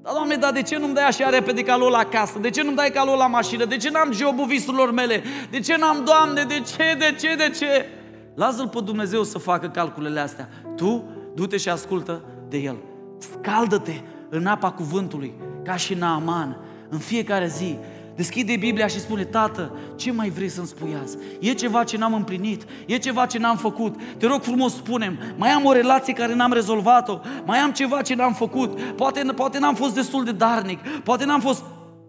Dar, 0.02 0.12
Doamne, 0.12 0.36
dar 0.36 0.52
de 0.52 0.62
ce 0.62 0.78
nu-mi 0.78 0.94
dai 0.94 1.06
așa 1.06 1.28
repede 1.28 1.62
ca 1.62 1.76
la 1.76 2.04
casă? 2.04 2.38
De 2.38 2.50
ce 2.50 2.62
nu-mi 2.62 2.76
dai 2.76 2.90
ca 2.90 3.02
la 3.02 3.26
mașină? 3.26 3.64
De 3.64 3.76
ce 3.76 3.90
n-am 3.90 4.12
jobul 4.12 4.46
visurilor 4.46 4.92
mele? 4.92 5.22
De 5.50 5.60
ce 5.60 5.76
n-am, 5.76 6.04
Doamne, 6.04 6.42
de 6.42 6.60
ce, 6.60 6.96
de 6.98 7.16
ce, 7.20 7.34
de 7.34 7.50
ce? 7.58 7.86
Lasă-L 8.34 8.68
pe 8.68 8.80
Dumnezeu 8.84 9.22
să 9.22 9.38
facă 9.38 9.68
calculele 9.68 10.20
astea. 10.20 10.48
Tu, 10.76 11.04
du-te 11.34 11.56
și 11.56 11.68
ascultă 11.68 12.24
de 12.48 12.58
El. 12.58 12.76
Scaldă-te 13.18 14.00
în 14.28 14.46
apa 14.46 14.70
cuvântului, 14.70 15.34
ca 15.64 15.76
și 15.76 15.94
Naaman, 15.94 16.56
în 16.88 16.98
fiecare 16.98 17.46
zi. 17.46 17.78
Deschide 18.14 18.56
Biblia 18.56 18.86
și 18.86 19.00
spune, 19.00 19.24
Tată, 19.24 19.72
ce 19.96 20.12
mai 20.12 20.28
vrei 20.28 20.48
să-mi 20.48 20.66
spui 20.66 20.96
azi? 21.02 21.16
E 21.40 21.52
ceva 21.52 21.84
ce 21.84 21.96
n-am 21.96 22.14
împlinit? 22.14 22.64
E 22.86 22.96
ceva 22.98 23.26
ce 23.26 23.38
n-am 23.38 23.56
făcut? 23.56 23.94
Te 24.18 24.26
rog 24.26 24.42
frumos, 24.42 24.74
spunem, 24.74 25.18
mai 25.36 25.50
am 25.50 25.64
o 25.64 25.72
relație 25.72 26.12
care 26.12 26.34
n-am 26.34 26.52
rezolvat-o? 26.52 27.20
Mai 27.44 27.58
am 27.58 27.72
ceva 27.72 28.02
ce 28.02 28.14
n-am 28.14 28.32
făcut? 28.32 28.80
Poate, 28.80 29.22
poate 29.36 29.58
n-am 29.58 29.74
fost 29.74 29.94
destul 29.94 30.24
de 30.24 30.32
darnic? 30.32 30.78
Poate 31.04 31.24
n-am 31.24 31.40
fost... 31.40 31.64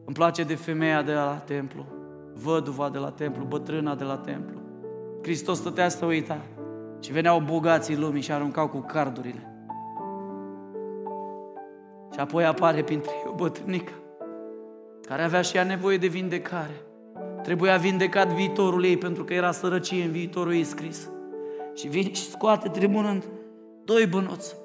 Îmi 0.06 0.16
place 0.16 0.44
de 0.44 0.56
femeia 0.56 1.02
de 1.02 1.14
la 1.14 1.42
templu, 1.46 1.86
văduva 2.44 2.90
de 2.90 2.98
la 2.98 3.10
templu, 3.10 3.44
bătrâna 3.44 3.96
de 3.96 4.04
la 4.04 4.18
templu. 4.18 4.60
Hristos 5.22 5.58
stătea 5.58 5.90
să 5.90 6.06
uita 6.06 6.38
și 7.02 7.12
veneau 7.12 7.40
bogații 7.40 7.98
lumii 7.98 8.22
și 8.22 8.32
aruncau 8.32 8.68
cu 8.68 8.78
cardurile. 8.78 9.48
Și 12.14 12.20
apoi 12.20 12.46
apare 12.46 12.84
printre 12.84 13.12
ei 13.14 13.30
o 13.32 13.34
bătrânică 13.34 13.92
care 15.14 15.26
avea 15.26 15.42
și 15.42 15.58
ea 15.58 15.64
nevoie 15.64 15.98
de 15.98 16.08
vindecare. 16.08 16.82
Trebuia 17.42 17.78
vindecat 17.78 18.28
viitorul 18.28 18.84
ei 18.84 18.98
pentru 18.98 19.24
că 19.24 19.34
era 19.34 19.52
sărăcie 19.52 20.04
în 20.04 20.12
viitorul 20.12 20.54
ei 20.54 20.64
scris. 20.64 21.10
Și 21.76 21.88
vine 21.88 22.14
și 22.14 22.30
scoate 22.30 22.70
tribunând 22.70 23.24
doi 23.86 24.06
bănuți. 24.06 24.56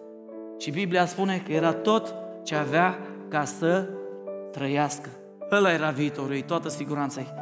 Și 0.59 0.71
Biblia 0.71 1.07
spune 1.07 1.43
că 1.47 1.53
era 1.53 1.73
tot 1.73 2.15
ce 2.43 2.55
avea 2.55 2.99
ca 3.29 3.45
să 3.45 3.89
trăiască. 4.53 5.09
Ăla 5.51 5.73
era 5.73 5.91
viitorul 5.91 6.33
ei, 6.33 6.43
toată 6.43 6.69
siguranța 6.69 7.21
ei. 7.21 7.35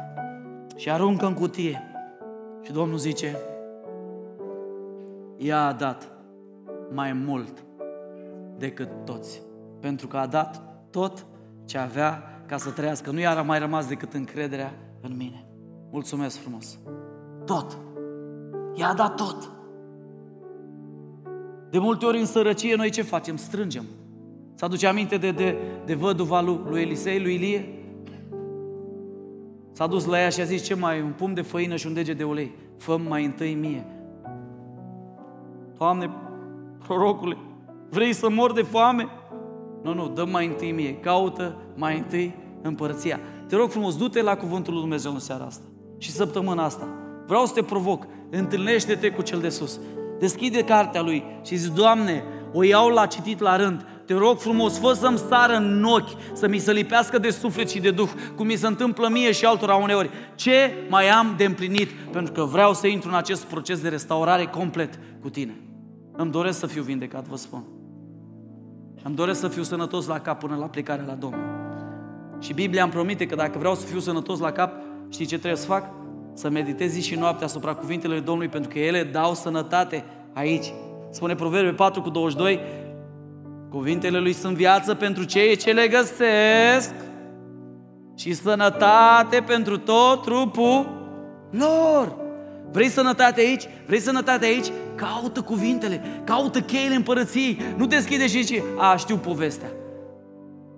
Și 0.75 0.89
aruncă 0.89 1.25
în 1.25 1.33
cutie. 1.33 1.91
Și 2.63 2.71
Domnul 2.71 2.97
zice, 2.97 3.37
ea 5.37 5.65
a 5.65 5.73
dat 5.73 6.11
mai 6.93 7.13
mult 7.13 7.63
decât 8.57 8.89
toți. 9.05 9.41
Pentru 9.79 10.07
că 10.07 10.17
a 10.17 10.25
dat 10.25 10.61
tot 10.89 11.25
ce 11.65 11.77
avea 11.77 12.36
ca 12.47 12.57
să 12.57 12.69
trăiască. 12.69 13.11
Nu 13.11 13.19
i-a 13.19 13.41
mai 13.41 13.59
rămas 13.59 13.87
decât 13.87 14.13
încrederea 14.13 14.73
în 15.01 15.15
mine. 15.17 15.45
Mulțumesc 15.91 16.37
frumos. 16.37 16.79
Tot. 17.45 17.77
I-a 18.73 18.93
dat 18.93 19.15
tot. 19.15 19.51
De 21.69 21.79
multe 21.79 22.05
ori 22.05 22.19
în 22.19 22.25
sărăcie 22.25 22.75
noi 22.75 22.89
ce 22.89 23.01
facem? 23.01 23.37
Strângem. 23.37 23.83
Să 24.55 24.65
aduce 24.65 24.87
aminte 24.87 25.17
de, 25.17 25.31
de, 25.31 25.57
de 25.85 25.93
văduva 25.93 26.41
lui, 26.41 26.59
lui 26.69 26.81
Elisei, 26.81 27.21
lui 27.21 27.33
Ilie? 27.33 27.69
S-a 29.71 29.87
dus 29.87 30.05
la 30.05 30.19
ea 30.19 30.29
și 30.29 30.41
a 30.41 30.43
zis, 30.43 30.63
ce 30.63 30.75
mai, 30.75 31.01
un 31.01 31.13
pum 31.17 31.33
de 31.33 31.41
făină 31.41 31.75
și 31.75 31.87
un 31.87 31.93
dege 31.93 32.13
de 32.13 32.23
ulei. 32.23 32.55
fă 32.77 32.97
mai 32.97 33.25
întâi 33.25 33.53
mie. 33.53 33.85
Doamne, 35.77 36.09
prorocule, 36.77 37.37
vrei 37.89 38.13
să 38.13 38.29
mor 38.29 38.53
de 38.53 38.61
foame? 38.61 39.07
Nu, 39.83 39.93
nu, 39.93 40.07
dă 40.07 40.25
mai 40.25 40.45
întâi 40.45 40.71
mie, 40.71 40.95
caută 40.95 41.55
mai 41.75 41.97
întâi 41.97 42.35
împărăția. 42.61 43.19
Te 43.47 43.55
rog 43.55 43.69
frumos, 43.69 43.97
du-te 43.97 44.21
la 44.21 44.35
Cuvântul 44.35 44.73
lui 44.73 44.81
Dumnezeu 44.81 45.11
în 45.13 45.19
seara 45.19 45.43
asta 45.43 45.63
și 45.97 46.11
săptămâna 46.11 46.63
asta. 46.63 46.87
Vreau 47.27 47.45
să 47.45 47.53
te 47.53 47.63
provoc, 47.63 48.07
întâlnește-te 48.29 49.11
cu 49.11 49.21
cel 49.21 49.39
de 49.39 49.49
sus. 49.49 49.79
Deschide 50.19 50.63
cartea 50.63 51.01
lui 51.01 51.23
și 51.45 51.55
zici, 51.55 51.73
Doamne, 51.73 52.23
o 52.53 52.63
iau 52.63 52.89
la 52.89 53.05
citit 53.05 53.39
la 53.39 53.55
rând, 53.55 53.85
te 54.05 54.13
rog 54.13 54.39
frumos, 54.39 54.79
fă 54.79 54.93
să-mi 54.93 55.17
sară 55.17 55.55
în 55.55 55.83
ochi, 55.83 56.09
să 56.33 56.47
mi 56.47 56.57
se 56.57 56.71
lipească 56.71 57.17
de 57.17 57.29
suflet 57.29 57.69
și 57.69 57.79
de 57.79 57.91
duh, 57.91 58.09
cum 58.35 58.45
mi 58.45 58.55
se 58.55 58.67
întâmplă 58.67 59.07
mie 59.07 59.31
și 59.31 59.45
altora 59.45 59.75
uneori. 59.75 60.09
Ce 60.35 60.73
mai 60.89 61.09
am 61.09 61.33
de 61.37 61.45
împlinit? 61.45 61.89
Pentru 62.11 62.33
că 62.33 62.43
vreau 62.43 62.73
să 62.73 62.87
intru 62.87 63.09
în 63.09 63.15
acest 63.15 63.43
proces 63.43 63.81
de 63.81 63.89
restaurare 63.89 64.45
complet 64.45 64.99
cu 65.21 65.29
tine. 65.29 65.55
Îmi 66.11 66.31
doresc 66.31 66.59
să 66.59 66.67
fiu 66.67 66.81
vindecat, 66.81 67.27
vă 67.27 67.35
spun. 67.35 67.76
Îmi 69.07 69.15
doresc 69.15 69.39
să 69.39 69.47
fiu 69.47 69.63
sănătos 69.63 70.07
la 70.07 70.19
cap 70.19 70.39
până 70.39 70.55
la 70.55 70.65
plecarea 70.65 71.05
la 71.07 71.13
Domnul. 71.13 71.41
Și 72.39 72.53
Biblia 72.53 72.83
îmi 72.83 72.91
promite 72.91 73.25
că 73.25 73.35
dacă 73.35 73.57
vreau 73.57 73.75
să 73.75 73.85
fiu 73.85 73.99
sănătos 73.99 74.39
la 74.39 74.51
cap, 74.51 74.73
știi 75.09 75.25
ce 75.25 75.37
trebuie 75.37 75.59
să 75.59 75.65
fac? 75.65 75.89
Să 76.33 76.49
meditez 76.49 76.91
zi 76.91 77.01
și 77.01 77.15
noapte 77.15 77.43
asupra 77.43 77.73
cuvintele 77.73 78.19
Domnului, 78.19 78.47
pentru 78.47 78.69
că 78.69 78.79
ele 78.79 79.03
dau 79.03 79.33
sănătate 79.33 80.03
aici. 80.33 80.73
Spune 81.09 81.35
Proverbe 81.35 81.71
4 81.71 82.01
cu 82.01 82.09
22, 82.09 82.59
cuvintele 83.69 84.19
Lui 84.19 84.33
sunt 84.33 84.55
viață 84.55 84.95
pentru 84.95 85.23
cei 85.23 85.55
ce 85.55 85.71
le 85.71 85.87
găsesc 85.87 86.93
și 88.15 88.33
sănătate 88.33 89.43
pentru 89.45 89.77
tot 89.77 90.21
trupul 90.21 90.89
lor. 91.49 92.26
Vrei 92.71 92.89
sănătate 92.89 93.39
aici? 93.39 93.63
Vrei 93.85 93.99
sănătate 93.99 94.45
aici? 94.45 94.67
Caută 94.95 95.41
cuvintele, 95.41 96.21
caută 96.23 96.61
cheile 96.61 96.95
împărăției. 96.95 97.61
Nu 97.75 97.85
deschide 97.85 98.27
și 98.27 98.41
zice, 98.41 98.63
a, 98.77 98.95
știu 98.95 99.17
povestea. 99.17 99.69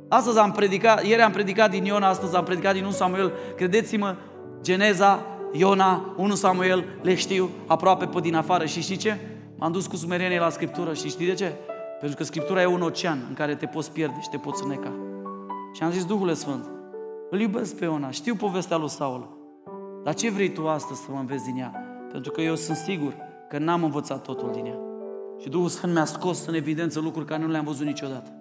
Astăzi 0.09 0.37
am 0.37 0.51
predicat, 0.51 1.05
ieri 1.05 1.21
am 1.21 1.31
predicat 1.31 1.69
din 1.69 1.85
Iona, 1.85 2.07
astăzi 2.07 2.35
am 2.35 2.43
predicat 2.43 2.73
din 2.73 2.83
1 2.83 2.91
Samuel. 2.91 3.31
Credeți-mă, 3.55 4.15
Geneza, 4.61 5.25
Iona, 5.51 6.13
1 6.17 6.35
Samuel, 6.35 6.85
le 7.01 7.15
știu 7.15 7.49
aproape 7.67 8.05
pe 8.05 8.19
din 8.19 8.35
afară. 8.35 8.65
Și 8.65 8.81
știi 8.81 8.97
ce? 8.97 9.17
M-am 9.55 9.71
dus 9.71 9.87
cu 9.87 9.95
smerenie 9.95 10.39
la 10.39 10.49
Scriptură 10.49 10.93
și 10.93 11.09
știi 11.09 11.25
de 11.25 11.33
ce? 11.33 11.53
Pentru 11.99 12.17
că 12.17 12.23
Scriptura 12.23 12.61
e 12.61 12.65
un 12.65 12.81
ocean 12.81 13.25
în 13.27 13.33
care 13.33 13.55
te 13.55 13.65
poți 13.65 13.91
pierde 13.91 14.17
și 14.21 14.29
te 14.29 14.37
poți 14.37 14.63
îneca. 14.63 14.93
Și 15.73 15.83
am 15.83 15.91
zis, 15.91 16.05
Duhule 16.05 16.33
Sfânt, 16.33 16.69
îl 17.29 17.39
iubesc 17.39 17.75
pe 17.75 17.83
Iona, 17.83 18.09
știu 18.09 18.35
povestea 18.35 18.77
lui 18.77 18.89
Saul. 18.89 19.38
Dar 20.03 20.13
ce 20.13 20.29
vrei 20.29 20.49
tu 20.49 20.67
astăzi 20.67 20.99
să 20.99 21.07
mă 21.11 21.19
înveți 21.19 21.45
din 21.45 21.57
ea? 21.57 21.71
Pentru 22.11 22.31
că 22.31 22.41
eu 22.41 22.55
sunt 22.55 22.77
sigur 22.77 23.15
că 23.49 23.57
n-am 23.57 23.83
învățat 23.83 24.21
totul 24.21 24.51
din 24.53 24.65
ea. 24.65 24.77
Și 25.41 25.49
Duhul 25.49 25.69
Sfânt 25.69 25.93
mi-a 25.93 26.05
scos 26.05 26.45
în 26.45 26.53
evidență 26.53 26.99
lucruri 26.99 27.25
care 27.25 27.43
nu 27.43 27.49
le-am 27.49 27.65
văzut 27.65 27.85
niciodată. 27.85 28.31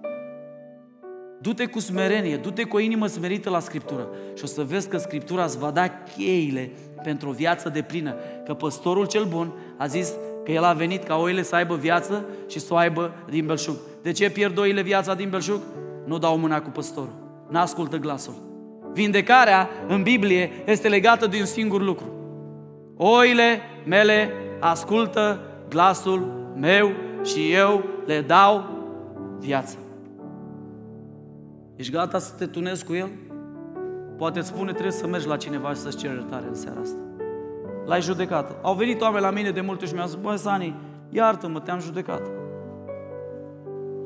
Du-te 1.40 1.66
cu 1.66 1.78
smerenie, 1.78 2.36
du-te 2.36 2.64
cu 2.64 2.76
o 2.76 2.78
inimă 2.78 3.06
smerită 3.06 3.50
la 3.50 3.60
Scriptură 3.60 4.08
și 4.34 4.44
o 4.44 4.46
să 4.46 4.62
vezi 4.62 4.88
că 4.88 4.96
Scriptura 4.96 5.44
îți 5.44 5.58
va 5.58 5.70
da 5.70 5.88
cheile 5.88 6.70
pentru 7.02 7.28
o 7.28 7.32
viață 7.32 7.68
de 7.68 7.82
plină. 7.82 8.14
Că 8.44 8.54
păstorul 8.54 9.06
cel 9.06 9.24
bun 9.24 9.52
a 9.76 9.86
zis 9.86 10.12
că 10.44 10.52
el 10.52 10.64
a 10.64 10.72
venit 10.72 11.04
ca 11.04 11.16
oile 11.16 11.42
să 11.42 11.54
aibă 11.54 11.76
viață 11.76 12.24
și 12.46 12.58
să 12.58 12.74
o 12.74 12.76
aibă 12.76 13.14
din 13.30 13.46
belșug. 13.46 13.76
De 14.02 14.12
ce 14.12 14.30
pierd 14.30 14.58
oile 14.58 14.82
viața 14.82 15.14
din 15.14 15.28
belșug? 15.30 15.60
Nu 16.06 16.18
dau 16.18 16.38
mâna 16.38 16.62
cu 16.62 16.70
păstorul, 16.70 17.12
n-ascultă 17.48 17.96
glasul. 17.96 18.47
Vindecarea 18.92 19.68
în 19.88 20.02
Biblie 20.02 20.50
este 20.66 20.88
legată 20.88 21.26
de 21.26 21.36
un 21.38 21.44
singur 21.44 21.82
lucru. 21.82 22.06
Oile 22.96 23.60
mele 23.86 24.32
ascultă 24.60 25.40
glasul 25.68 26.52
meu 26.56 26.90
și 27.24 27.52
eu 27.52 27.84
le 28.06 28.20
dau 28.20 28.64
viață. 29.38 29.76
Ești 31.76 31.92
gata 31.92 32.18
să 32.18 32.34
te 32.38 32.46
tunezi 32.46 32.84
cu 32.84 32.94
el? 32.94 33.08
Poate 34.16 34.38
îți 34.38 34.48
spune 34.48 34.70
trebuie 34.70 34.92
să 34.92 35.06
mergi 35.06 35.26
la 35.26 35.36
cineva 35.36 35.68
și 35.68 35.76
să-ți 35.76 35.96
ceri 35.96 36.12
iertare 36.12 36.46
în 36.48 36.54
seara 36.54 36.80
asta. 36.80 36.98
L-ai 37.86 38.00
judecat. 38.00 38.56
Au 38.62 38.74
venit 38.74 39.00
oameni 39.00 39.22
la 39.22 39.30
mine 39.30 39.50
de 39.50 39.60
multe 39.60 39.86
și 39.86 39.94
mi-au 39.94 40.06
zis, 40.06 40.14
băi, 40.14 40.38
Sani, 40.38 40.74
iartă-mă, 41.10 41.60
te-am 41.60 41.80
judecat. 41.80 42.22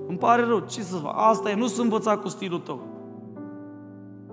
Îmi 0.08 0.18
pare 0.18 0.44
rău, 0.44 0.58
ce 0.58 0.82
să 0.82 0.96
fac? 0.96 1.14
Asta 1.16 1.50
e, 1.50 1.54
nu 1.54 1.66
sunt 1.66 1.84
învățat 1.84 2.20
cu 2.20 2.28
stilul 2.28 2.58
tău. 2.58 2.91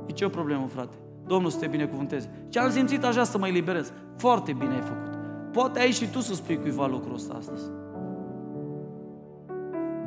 E 0.10 0.12
ce 0.12 0.26
o 0.26 0.30
problemă, 0.30 0.68
frate? 0.68 0.96
Domnul 1.28 1.50
să 1.50 1.60
te 1.60 1.68
binecuvânteze. 1.68 2.30
Ce 2.50 2.60
am 2.60 2.72
simțit 2.72 3.04
așa 3.04 3.24
să 3.24 3.38
mă 3.38 3.48
eliberez. 3.48 3.94
Foarte 4.18 4.54
bine 4.54 4.74
ai 4.74 4.82
făcut. 4.82 5.18
Poate 5.52 5.80
ai 5.80 5.92
și 5.92 6.08
tu 6.08 6.20
să 6.20 6.34
spui 6.34 6.58
cuiva 6.58 6.88
lucrul 6.88 7.14
ăsta 7.14 7.34
astăzi. 7.38 7.64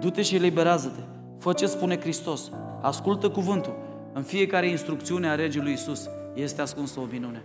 Du-te 0.00 0.22
și 0.22 0.34
eliberează-te. 0.34 1.00
Fă 1.38 1.52
ce 1.52 1.66
spune 1.66 2.00
Hristos. 2.00 2.50
Ascultă 2.80 3.30
cuvântul. 3.30 3.74
În 4.12 4.22
fiecare 4.22 4.68
instrucțiune 4.68 5.28
a 5.28 5.34
regelui 5.34 5.72
Isus 5.72 6.08
este 6.34 6.62
ascunsă 6.62 7.00
o 7.00 7.06
minune. 7.10 7.44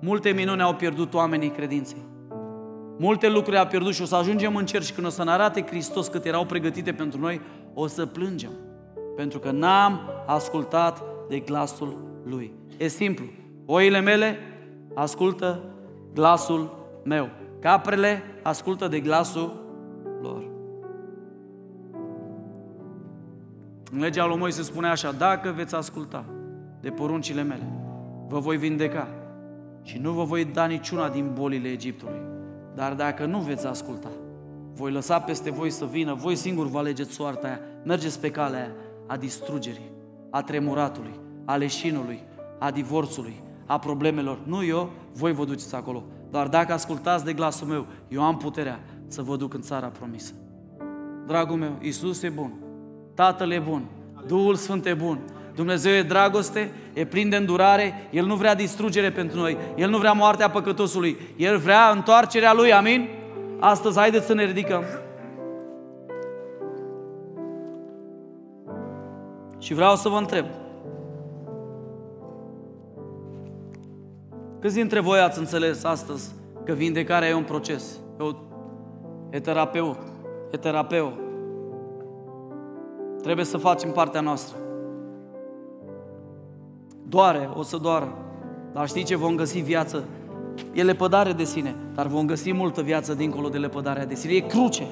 Multe 0.00 0.30
minuni 0.30 0.62
au 0.62 0.74
pierdut 0.74 1.14
oamenii 1.14 1.50
credinței. 1.50 2.04
Multe 2.98 3.28
lucruri 3.28 3.58
au 3.58 3.66
pierdut 3.66 3.94
și 3.94 4.02
o 4.02 4.04
să 4.04 4.16
ajungem 4.16 4.56
în 4.56 4.66
cer 4.66 4.82
și 4.82 4.92
când 4.92 5.06
o 5.06 5.10
să 5.10 5.24
ne 5.24 5.30
arate 5.30 5.64
Hristos 5.66 6.08
cât 6.08 6.24
erau 6.24 6.44
pregătite 6.44 6.92
pentru 6.92 7.20
noi, 7.20 7.40
o 7.74 7.86
să 7.86 8.06
plângem. 8.06 8.50
Pentru 9.16 9.38
că 9.38 9.50
n-am 9.50 10.00
ascultat 10.26 11.02
de 11.32 11.38
glasul 11.38 11.96
Lui. 12.24 12.52
E 12.76 12.88
simplu. 12.88 13.24
Oile 13.66 14.00
mele 14.00 14.38
ascultă 14.94 15.62
glasul 16.14 16.86
meu. 17.04 17.28
Caprele 17.58 18.22
ascultă 18.42 18.88
de 18.88 19.00
glasul 19.00 19.52
lor. 20.22 20.44
În 23.92 24.00
legea 24.00 24.26
lui 24.26 24.36
Moise 24.36 24.62
spune 24.62 24.88
așa, 24.88 25.12
dacă 25.12 25.52
veți 25.56 25.74
asculta 25.74 26.24
de 26.80 26.90
poruncile 26.90 27.42
mele, 27.42 27.68
vă 28.28 28.38
voi 28.38 28.56
vindeca 28.56 29.08
și 29.82 29.98
nu 29.98 30.12
vă 30.12 30.24
voi 30.24 30.44
da 30.44 30.64
niciuna 30.64 31.08
din 31.08 31.30
bolile 31.34 31.68
Egiptului. 31.68 32.20
Dar 32.74 32.94
dacă 32.94 33.26
nu 33.26 33.38
veți 33.38 33.66
asculta, 33.66 34.10
voi 34.74 34.92
lăsa 34.92 35.20
peste 35.20 35.50
voi 35.50 35.70
să 35.70 35.84
vină, 35.84 36.14
voi 36.14 36.36
singur 36.36 36.66
vă 36.66 36.78
alegeți 36.78 37.12
soarta 37.12 37.46
aia, 37.46 37.60
mergeți 37.84 38.20
pe 38.20 38.30
calea 38.30 38.58
aia 38.58 38.72
a 39.06 39.16
distrugerii, 39.16 39.90
a 40.30 40.42
tremuratului, 40.42 41.20
a 41.44 41.56
leșinului, 41.56 42.22
a 42.58 42.70
divorțului, 42.70 43.42
a 43.66 43.78
problemelor. 43.78 44.38
Nu 44.44 44.64
eu, 44.64 44.90
voi 45.12 45.32
vă 45.32 45.44
duceți 45.44 45.74
acolo. 45.74 46.04
Doar 46.30 46.48
dacă 46.48 46.72
ascultați 46.72 47.24
de 47.24 47.32
glasul 47.32 47.66
meu, 47.66 47.86
eu 48.08 48.22
am 48.22 48.36
puterea 48.36 48.80
să 49.06 49.22
vă 49.22 49.36
duc 49.36 49.54
în 49.54 49.60
țara 49.60 49.86
promisă. 49.86 50.32
Dragul 51.26 51.56
meu, 51.56 51.76
Isus 51.80 52.22
e 52.22 52.28
bun, 52.28 52.52
Tatăl 53.14 53.50
e 53.50 53.58
bun, 53.58 53.82
Duhul 54.26 54.54
Sfânt 54.54 54.86
e 54.86 54.94
bun, 54.94 55.18
Dumnezeu 55.54 55.92
e 55.92 56.02
dragoste, 56.02 56.72
e 56.92 57.04
plin 57.04 57.28
de 57.28 57.36
îndurare, 57.36 58.08
El 58.10 58.26
nu 58.26 58.34
vrea 58.34 58.54
distrugere 58.54 59.10
pentru 59.10 59.38
noi, 59.38 59.56
El 59.76 59.90
nu 59.90 59.98
vrea 59.98 60.12
moartea 60.12 60.50
păcătosului, 60.50 61.16
El 61.36 61.58
vrea 61.58 61.90
întoarcerea 61.90 62.52
Lui, 62.52 62.72
amin? 62.72 63.08
Astăzi 63.58 63.98
haideți 63.98 64.26
să 64.26 64.34
ne 64.34 64.44
ridicăm. 64.44 64.84
Și 69.58 69.74
vreau 69.74 69.96
să 69.96 70.08
vă 70.08 70.16
întreb, 70.16 70.46
Câți 74.62 74.74
dintre 74.74 75.00
voi 75.00 75.18
ați 75.18 75.38
înțeles 75.38 75.84
astăzi 75.84 76.30
că 76.64 76.72
vindecarea 76.72 77.28
e 77.28 77.34
un 77.34 77.42
proces? 77.42 77.98
E, 78.20 78.22
o, 78.22 78.30
e 79.30 79.40
terapeut. 79.40 79.98
E 80.50 80.56
terapeut. 80.56 81.12
Trebuie 83.22 83.44
să 83.44 83.56
facem 83.56 83.92
partea 83.92 84.20
noastră. 84.20 84.56
Doare, 87.08 87.50
o 87.54 87.62
să 87.62 87.76
doară. 87.76 88.16
Dar 88.72 88.88
știi 88.88 89.04
ce? 89.04 89.16
Vom 89.16 89.34
găsi 89.34 89.58
viață. 89.58 90.04
E 90.72 90.82
lepădare 90.82 91.32
de 91.32 91.44
sine, 91.44 91.74
dar 91.94 92.06
vom 92.06 92.26
găsi 92.26 92.52
multă 92.52 92.82
viață 92.82 93.14
dincolo 93.14 93.48
de 93.48 93.58
lepădarea 93.58 94.06
de 94.06 94.14
sine. 94.14 94.32
E 94.32 94.40
cruce. 94.40 94.86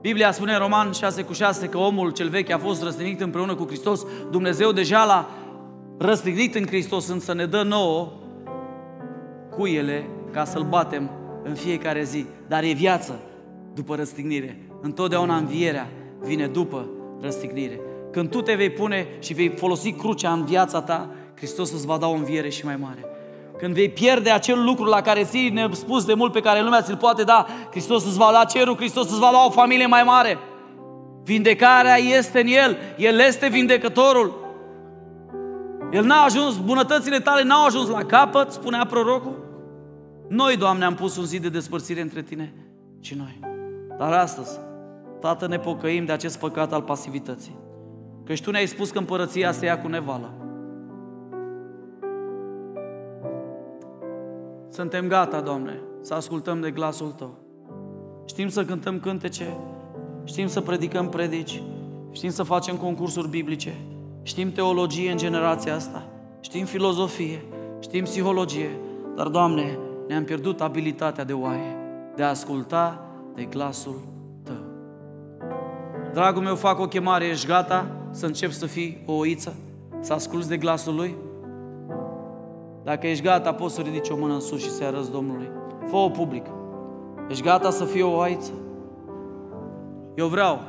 Biblia 0.00 0.32
spune 0.32 0.52
în 0.52 0.58
Roman 0.58 0.92
6 0.92 1.22
cu 1.22 1.32
6 1.32 1.66
că 1.66 1.78
omul 1.78 2.10
cel 2.10 2.28
vechi 2.28 2.50
a 2.50 2.58
fost 2.58 2.82
răstignit 2.82 3.20
împreună 3.20 3.54
cu 3.54 3.66
Hristos. 3.66 4.06
Dumnezeu 4.30 4.72
deja 4.72 5.04
l-a 5.04 5.28
răstignit 5.98 6.54
în 6.54 6.66
Hristos, 6.66 7.08
însă 7.08 7.34
ne 7.34 7.46
dă 7.46 7.62
nouă 7.62 8.08
cuiele 9.56 10.08
ca 10.32 10.44
să-L 10.44 10.66
batem 10.68 11.10
în 11.42 11.54
fiecare 11.54 12.02
zi. 12.02 12.26
Dar 12.48 12.62
e 12.62 12.72
viață 12.72 13.20
după 13.74 13.94
răstignire. 13.94 14.58
Întotdeauna 14.80 15.36
învierea 15.36 15.88
vine 16.20 16.46
după 16.46 16.88
răstignire. 17.20 17.80
Când 18.12 18.30
tu 18.30 18.40
te 18.40 18.54
vei 18.54 18.70
pune 18.70 19.06
și 19.18 19.34
vei 19.34 19.48
folosi 19.48 19.92
crucea 19.92 20.32
în 20.32 20.44
viața 20.44 20.80
ta, 20.80 21.10
Hristos 21.36 21.72
îți 21.72 21.86
va 21.86 21.96
da 21.96 22.06
o 22.06 22.12
înviere 22.12 22.48
și 22.48 22.64
mai 22.64 22.76
mare. 22.76 23.04
Când 23.58 23.74
vei 23.74 23.88
pierde 23.88 24.30
acel 24.30 24.64
lucru 24.64 24.84
la 24.84 25.00
care 25.00 25.24
ții 25.24 25.48
nespus 25.48 26.04
de 26.04 26.14
mult 26.14 26.32
pe 26.32 26.40
care 26.40 26.62
lumea 26.62 26.82
ți-l 26.82 26.96
poate 26.96 27.22
da, 27.22 27.46
Hristos 27.70 28.04
îți 28.04 28.18
va 28.18 28.30
da 28.32 28.44
cerul, 28.44 28.76
Hristos 28.76 29.10
îți 29.10 29.20
va 29.20 29.28
da 29.32 29.44
o 29.46 29.50
familie 29.50 29.86
mai 29.86 30.02
mare. 30.02 30.38
Vindecarea 31.24 31.96
este 31.96 32.40
în 32.40 32.46
El, 32.46 32.76
El 32.96 33.18
este 33.18 33.48
vindecătorul. 33.48 34.44
El 35.92 36.04
n-a 36.04 36.22
ajuns, 36.22 36.56
bunătățile 36.56 37.18
tale 37.18 37.42
n-au 37.42 37.64
ajuns 37.66 37.88
la 37.88 38.04
capăt, 38.04 38.52
spunea 38.52 38.86
prorocul. 38.90 39.45
Noi, 40.28 40.56
Doamne, 40.56 40.84
am 40.84 40.94
pus 40.94 41.16
un 41.16 41.24
zid 41.24 41.42
de 41.42 41.48
despărțire 41.48 42.00
între 42.00 42.22
Tine 42.22 42.52
și 43.00 43.14
noi. 43.14 43.40
Dar 43.98 44.12
astăzi, 44.12 44.58
Tată, 45.20 45.46
ne 45.46 45.58
pocăim 45.58 46.04
de 46.04 46.12
acest 46.12 46.38
păcat 46.38 46.72
al 46.72 46.82
pasivității. 46.82 47.56
Căci 48.24 48.42
Tu 48.42 48.50
ne-ai 48.50 48.66
spus 48.66 48.90
că 48.90 48.98
împărăția 48.98 49.52
se 49.52 49.64
ia 49.64 49.80
cu 49.80 49.88
nevală. 49.88 50.30
Suntem 54.68 55.08
gata, 55.08 55.40
Doamne, 55.40 55.80
să 56.00 56.14
ascultăm 56.14 56.60
de 56.60 56.70
glasul 56.70 57.10
Tău. 57.10 57.38
Știm 58.24 58.48
să 58.48 58.64
cântăm 58.64 59.00
cântece, 59.00 59.56
știm 60.24 60.46
să 60.46 60.60
predicăm 60.60 61.08
predici, 61.08 61.62
știm 62.12 62.30
să 62.30 62.42
facem 62.42 62.76
concursuri 62.76 63.28
biblice, 63.28 63.74
știm 64.22 64.52
teologie 64.52 65.10
în 65.10 65.16
generația 65.16 65.74
asta, 65.74 66.06
știm 66.40 66.64
filozofie, 66.64 67.44
știm 67.80 68.02
psihologie, 68.02 68.70
dar, 69.16 69.28
Doamne, 69.28 69.78
ne-am 70.08 70.24
pierdut 70.24 70.60
abilitatea 70.60 71.24
de 71.24 71.32
oaie, 71.32 71.76
de 72.14 72.22
a 72.22 72.28
asculta 72.28 73.00
de 73.34 73.44
glasul 73.44 74.00
Tău. 74.42 74.54
Dragul 76.12 76.42
meu, 76.42 76.54
fac 76.54 76.78
o 76.80 76.86
chemare, 76.86 77.24
ești 77.24 77.46
gata 77.46 77.86
să 78.10 78.26
începi 78.26 78.52
să 78.52 78.66
fii 78.66 79.02
o 79.06 79.12
oiță? 79.12 79.54
Să 80.00 80.12
asculți 80.12 80.48
de 80.48 80.56
glasul 80.56 80.94
Lui? 80.94 81.16
Dacă 82.82 83.06
ești 83.06 83.24
gata, 83.24 83.52
poți 83.54 83.74
să 83.74 83.80
ridici 83.80 84.08
o 84.08 84.16
mână 84.16 84.34
în 84.34 84.40
sus 84.40 84.62
și 84.62 84.70
să 84.70 84.84
arăți 84.84 85.10
Domnului. 85.10 85.50
Fă-o 85.86 86.08
public. 86.08 86.46
Ești 87.28 87.42
gata 87.42 87.70
să 87.70 87.84
fii 87.84 88.02
o 88.02 88.16
oaiță? 88.16 88.52
Eu 90.14 90.26
vreau 90.26 90.60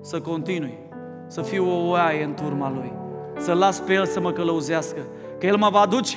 să 0.00 0.20
continui, 0.20 0.78
să 1.26 1.42
fiu 1.42 1.70
o 1.70 1.88
oaie 1.88 2.24
în 2.24 2.34
turma 2.34 2.70
Lui, 2.70 2.92
să 3.38 3.52
las 3.52 3.80
pe 3.80 3.92
El 3.92 4.06
să 4.06 4.20
mă 4.20 4.32
călăuzească, 4.32 5.00
că 5.38 5.46
El 5.46 5.56
mă 5.56 5.68
va 5.70 5.86
duce 5.86 6.16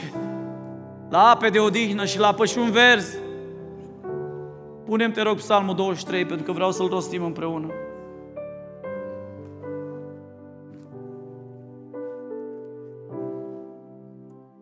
la 1.11 1.29
ape 1.29 1.49
de 1.49 1.59
odihnă 1.59 2.05
și 2.05 2.19
la 2.19 2.33
pășuni 2.33 2.71
verzi. 2.71 3.17
Punem, 4.85 5.11
te 5.11 5.21
rog, 5.21 5.35
psalmul 5.35 5.75
23, 5.75 6.25
pentru 6.25 6.45
că 6.45 6.51
vreau 6.51 6.71
să-l 6.71 6.87
rostim 6.87 7.23
împreună. 7.23 7.67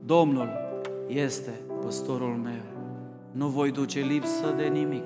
Domnul 0.06 0.50
este 1.08 1.60
păstorul 1.84 2.40
meu. 2.44 2.64
Nu 3.32 3.48
voi 3.48 3.72
duce 3.72 4.00
lipsă 4.00 4.54
de 4.58 4.64
nimic. 4.64 5.06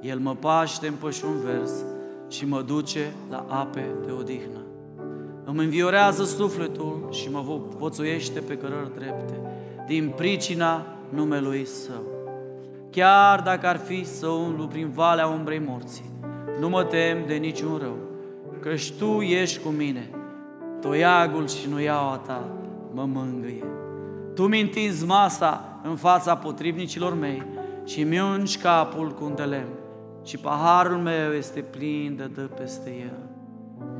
El 0.00 0.18
mă 0.18 0.34
paște 0.34 0.86
în 0.86 0.94
pășun 0.94 1.40
vers 1.44 1.72
și 2.28 2.46
mă 2.46 2.62
duce 2.62 3.12
la 3.30 3.44
ape 3.48 3.86
de 4.06 4.12
odihnă. 4.18 4.60
Îmi 5.44 5.64
înviorează 5.64 6.24
sufletul 6.24 7.08
și 7.10 7.30
mă 7.30 7.60
voțuiește 7.78 8.40
pe 8.40 8.56
cărări 8.56 8.94
drepte 8.94 9.47
din 9.88 10.12
pricina 10.16 10.86
numelui 11.08 11.64
Său. 11.64 12.02
Chiar 12.90 13.40
dacă 13.40 13.66
ar 13.66 13.76
fi 13.76 14.04
să 14.04 14.26
umblu 14.26 14.66
prin 14.66 14.90
valea 14.90 15.26
umbrei 15.26 15.62
morții, 15.66 16.10
nu 16.60 16.68
mă 16.68 16.84
tem 16.84 17.18
de 17.26 17.34
niciun 17.34 17.78
rău, 17.80 17.96
căci 18.60 18.92
Tu 18.92 19.20
ești 19.20 19.62
cu 19.62 19.68
mine, 19.68 20.10
toiagul 20.80 21.48
și 21.48 21.68
nuiaua 21.68 22.20
Ta 22.26 22.44
mă 22.94 23.04
mângâie. 23.04 23.64
Tu 24.34 24.46
mi 24.46 24.60
întinzi 24.60 25.06
masa 25.06 25.80
în 25.82 25.96
fața 25.96 26.36
potrivnicilor 26.36 27.14
mei 27.14 27.42
și 27.84 28.02
mi 28.02 28.20
ungi 28.20 28.58
capul 28.58 29.10
cu 29.10 29.24
un 29.24 29.34
de 29.34 29.42
lemn 29.42 29.72
și 30.24 30.36
paharul 30.36 30.96
meu 30.96 31.32
este 31.32 31.60
plin 31.60 32.14
de 32.16 32.24
dă 32.34 32.42
peste 32.42 32.90
el. 33.00 33.18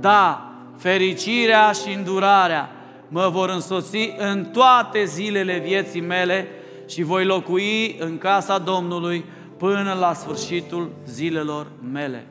Da, 0.00 0.52
fericirea 0.76 1.72
și 1.72 1.94
îndurarea 1.94 2.70
mă 3.08 3.28
vor 3.32 3.48
însoți 3.48 4.14
în 4.18 4.44
toate 4.44 5.04
zilele 5.04 5.58
vieții 5.58 6.00
mele 6.00 6.46
și 6.86 7.02
voi 7.02 7.24
locui 7.24 7.96
în 8.00 8.18
casa 8.18 8.58
Domnului 8.58 9.24
până 9.56 9.96
la 10.00 10.12
sfârșitul 10.12 10.90
zilelor 11.06 11.66
mele. 11.92 12.26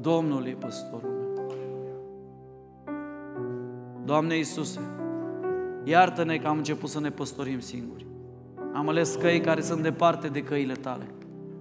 Domnul 0.00 0.46
e 0.46 0.56
păstorul 0.58 1.10
meu. 1.10 1.54
Doamne 4.04 4.36
Iisuse, 4.36 4.80
iartă-ne 5.84 6.36
că 6.36 6.48
am 6.48 6.56
început 6.56 6.88
să 6.88 7.00
ne 7.00 7.10
păstorim 7.10 7.60
singuri. 7.60 8.06
Am 8.74 8.88
ales 8.88 9.14
căi 9.14 9.40
care 9.40 9.60
sunt 9.60 9.82
departe 9.82 10.28
de 10.28 10.42
căile 10.42 10.72
Tale. 10.72 11.06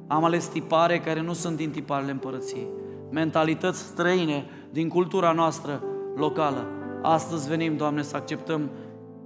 Am 0.08 0.24
ales 0.24 0.46
tipare 0.46 1.00
care 1.00 1.22
nu 1.22 1.34
sunt 1.34 1.58
din 1.58 1.72
tiparele 1.72 2.12
împărăției. 2.12 2.68
Mentalități 3.10 3.80
străine 3.80 4.46
din 4.72 4.90
cultura 4.90 5.32
noastră 5.32 5.84
locală. 6.16 6.68
Astăzi 7.02 7.50
venim, 7.50 7.78
Doamne, 7.78 8.02
să 8.02 8.16
acceptăm 8.16 8.70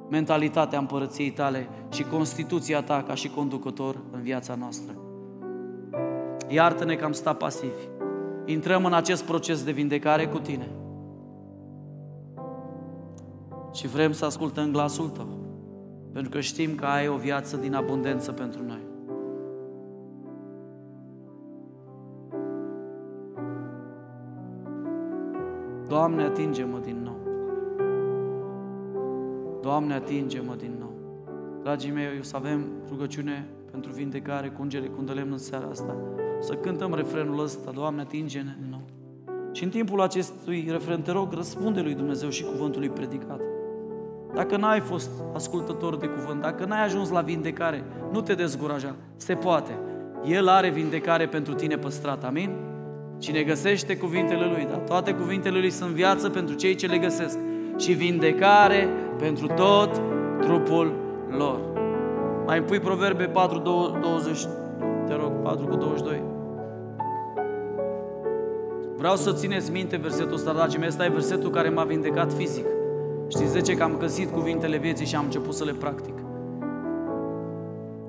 mentalitatea 0.09 0.79
împărăției 0.79 1.31
Tale 1.31 1.69
și 1.89 2.03
Constituția 2.03 2.81
Ta 2.81 3.03
ca 3.07 3.13
și 3.13 3.29
conducător 3.29 3.95
în 4.11 4.21
viața 4.21 4.55
noastră. 4.55 4.95
Iartă-ne 6.47 6.95
că 6.95 7.05
am 7.05 7.11
stat 7.11 7.37
pasivi. 7.37 7.87
Intrăm 8.45 8.85
în 8.85 8.93
acest 8.93 9.23
proces 9.23 9.63
de 9.63 9.71
vindecare 9.71 10.27
cu 10.27 10.39
Tine. 10.39 10.69
Și 13.73 13.87
vrem 13.87 14.11
să 14.11 14.25
ascultăm 14.25 14.71
glasul 14.71 15.09
Tău, 15.09 15.39
pentru 16.13 16.31
că 16.31 16.39
știm 16.39 16.75
că 16.75 16.85
ai 16.85 17.07
o 17.07 17.15
viață 17.15 17.57
din 17.57 17.73
abundență 17.73 18.31
pentru 18.31 18.63
noi. 18.67 18.81
Doamne, 25.87 26.23
atinge-mă 26.23 26.79
din 26.83 26.97
nou. 27.03 27.17
Doamne, 29.61 29.93
atinge-mă 29.93 30.55
din 30.57 30.75
nou. 30.79 30.93
Dragii 31.61 31.91
mei, 31.91 32.05
o 32.19 32.23
să 32.23 32.35
avem 32.35 32.65
rugăciune 32.89 33.47
pentru 33.71 33.91
vindecare 33.91 34.47
cu 34.47 34.61
ungere, 34.61 34.85
cu 34.85 35.03
lemn 35.13 35.31
în 35.31 35.37
seara 35.37 35.67
asta. 35.71 35.95
Să 36.39 36.53
cântăm 36.53 36.93
refrenul 36.93 37.43
ăsta, 37.43 37.71
Doamne, 37.71 38.01
atinge-ne 38.01 38.55
din 38.59 38.69
nou. 38.69 38.81
Și 39.51 39.63
în 39.63 39.69
timpul 39.69 40.01
acestui 40.01 40.67
refren, 40.71 41.01
te 41.01 41.11
rog, 41.11 41.33
răspunde 41.33 41.81
lui 41.81 41.93
Dumnezeu 41.93 42.29
și 42.29 42.43
cuvântului 42.43 42.89
predicat. 42.89 43.41
Dacă 44.33 44.57
n-ai 44.57 44.79
fost 44.79 45.09
ascultător 45.33 45.97
de 45.97 46.07
cuvânt, 46.07 46.41
dacă 46.41 46.65
n-ai 46.65 46.83
ajuns 46.83 47.09
la 47.09 47.21
vindecare, 47.21 47.83
nu 48.11 48.21
te 48.21 48.33
dezguraja. 48.33 48.95
Se 49.15 49.33
poate. 49.33 49.79
El 50.25 50.47
are 50.47 50.69
vindecare 50.69 51.27
pentru 51.27 51.53
tine 51.53 51.77
păstrat. 51.77 52.23
Amin? 52.23 52.49
Cine 53.17 53.41
găsește 53.41 53.97
cuvintele 53.97 54.45
Lui, 54.45 54.67
dar 54.69 54.77
toate 54.77 55.13
cuvintele 55.13 55.59
Lui 55.59 55.69
sunt 55.69 55.89
viață 55.89 56.29
pentru 56.29 56.55
cei 56.55 56.75
ce 56.75 56.87
le 56.87 56.97
găsesc 56.97 57.37
și 57.77 57.91
vindecare 57.91 58.89
pentru 59.17 59.47
tot 59.47 60.01
trupul 60.41 60.93
lor. 61.37 61.59
Mai 62.45 62.63
pui 62.63 62.79
Proverbe 62.79 63.23
4, 63.23 63.59
20, 64.01 64.37
te 65.07 65.13
rog, 65.13 65.31
4 65.43 65.65
cu 65.65 65.75
22. 65.75 66.21
Vreau 68.97 69.15
să 69.15 69.33
țineți 69.33 69.71
minte 69.71 69.95
versetul 69.95 70.33
ăsta, 70.33 70.53
dragii 70.53 70.79
mei, 70.79 70.87
ăsta 70.87 71.05
e 71.05 71.09
versetul 71.09 71.49
care 71.49 71.69
m-a 71.69 71.83
vindecat 71.83 72.33
fizic. 72.33 72.65
Știți 73.27 73.53
de 73.53 73.61
ce? 73.61 73.75
Că 73.75 73.83
am 73.83 73.97
găsit 73.97 74.31
cuvintele 74.31 74.77
vieții 74.77 75.05
și 75.05 75.15
am 75.15 75.23
început 75.23 75.53
să 75.53 75.63
le 75.63 75.71
practic. 75.71 76.13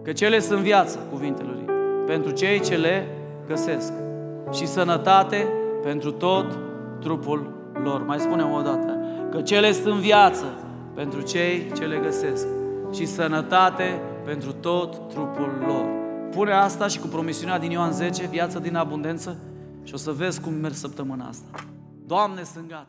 Că 0.02 0.12
cele 0.12 0.40
sunt 0.40 0.60
viață, 0.60 0.98
cuvintele 1.10 1.48
lui, 1.52 1.74
pentru 2.06 2.30
cei 2.30 2.60
ce 2.60 2.76
le 2.76 3.06
găsesc. 3.46 3.92
Și 4.52 4.66
sănătate 4.66 5.48
pentru 5.82 6.10
tot 6.10 6.58
trupul 7.00 7.50
lor. 7.82 8.02
Mai 8.02 8.18
spunem 8.18 8.52
o 8.52 8.60
dată. 8.60 8.98
Că 9.30 9.40
cele 9.40 9.72
sunt 9.72 10.00
viață 10.00 10.44
pentru 10.94 11.20
cei 11.20 11.72
ce 11.76 11.84
le 11.84 11.96
găsesc. 11.96 12.46
Și 12.92 13.06
sănătate 13.06 14.00
pentru 14.24 14.52
tot 14.52 15.08
trupul 15.08 15.64
lor. 15.66 15.84
Pune 16.30 16.52
asta 16.52 16.86
și 16.86 16.98
cu 16.98 17.06
promisiunea 17.06 17.58
din 17.58 17.70
Ioan 17.70 17.92
10, 17.92 18.26
viață 18.26 18.58
din 18.58 18.76
abundență, 18.76 19.36
și 19.82 19.94
o 19.94 19.96
să 19.96 20.10
vezi 20.10 20.40
cum 20.40 20.52
merg 20.52 20.74
săptămâna 20.74 21.26
asta. 21.26 21.46
Doamne, 22.06 22.42
sunt 22.42 22.68
gata. 22.68 22.86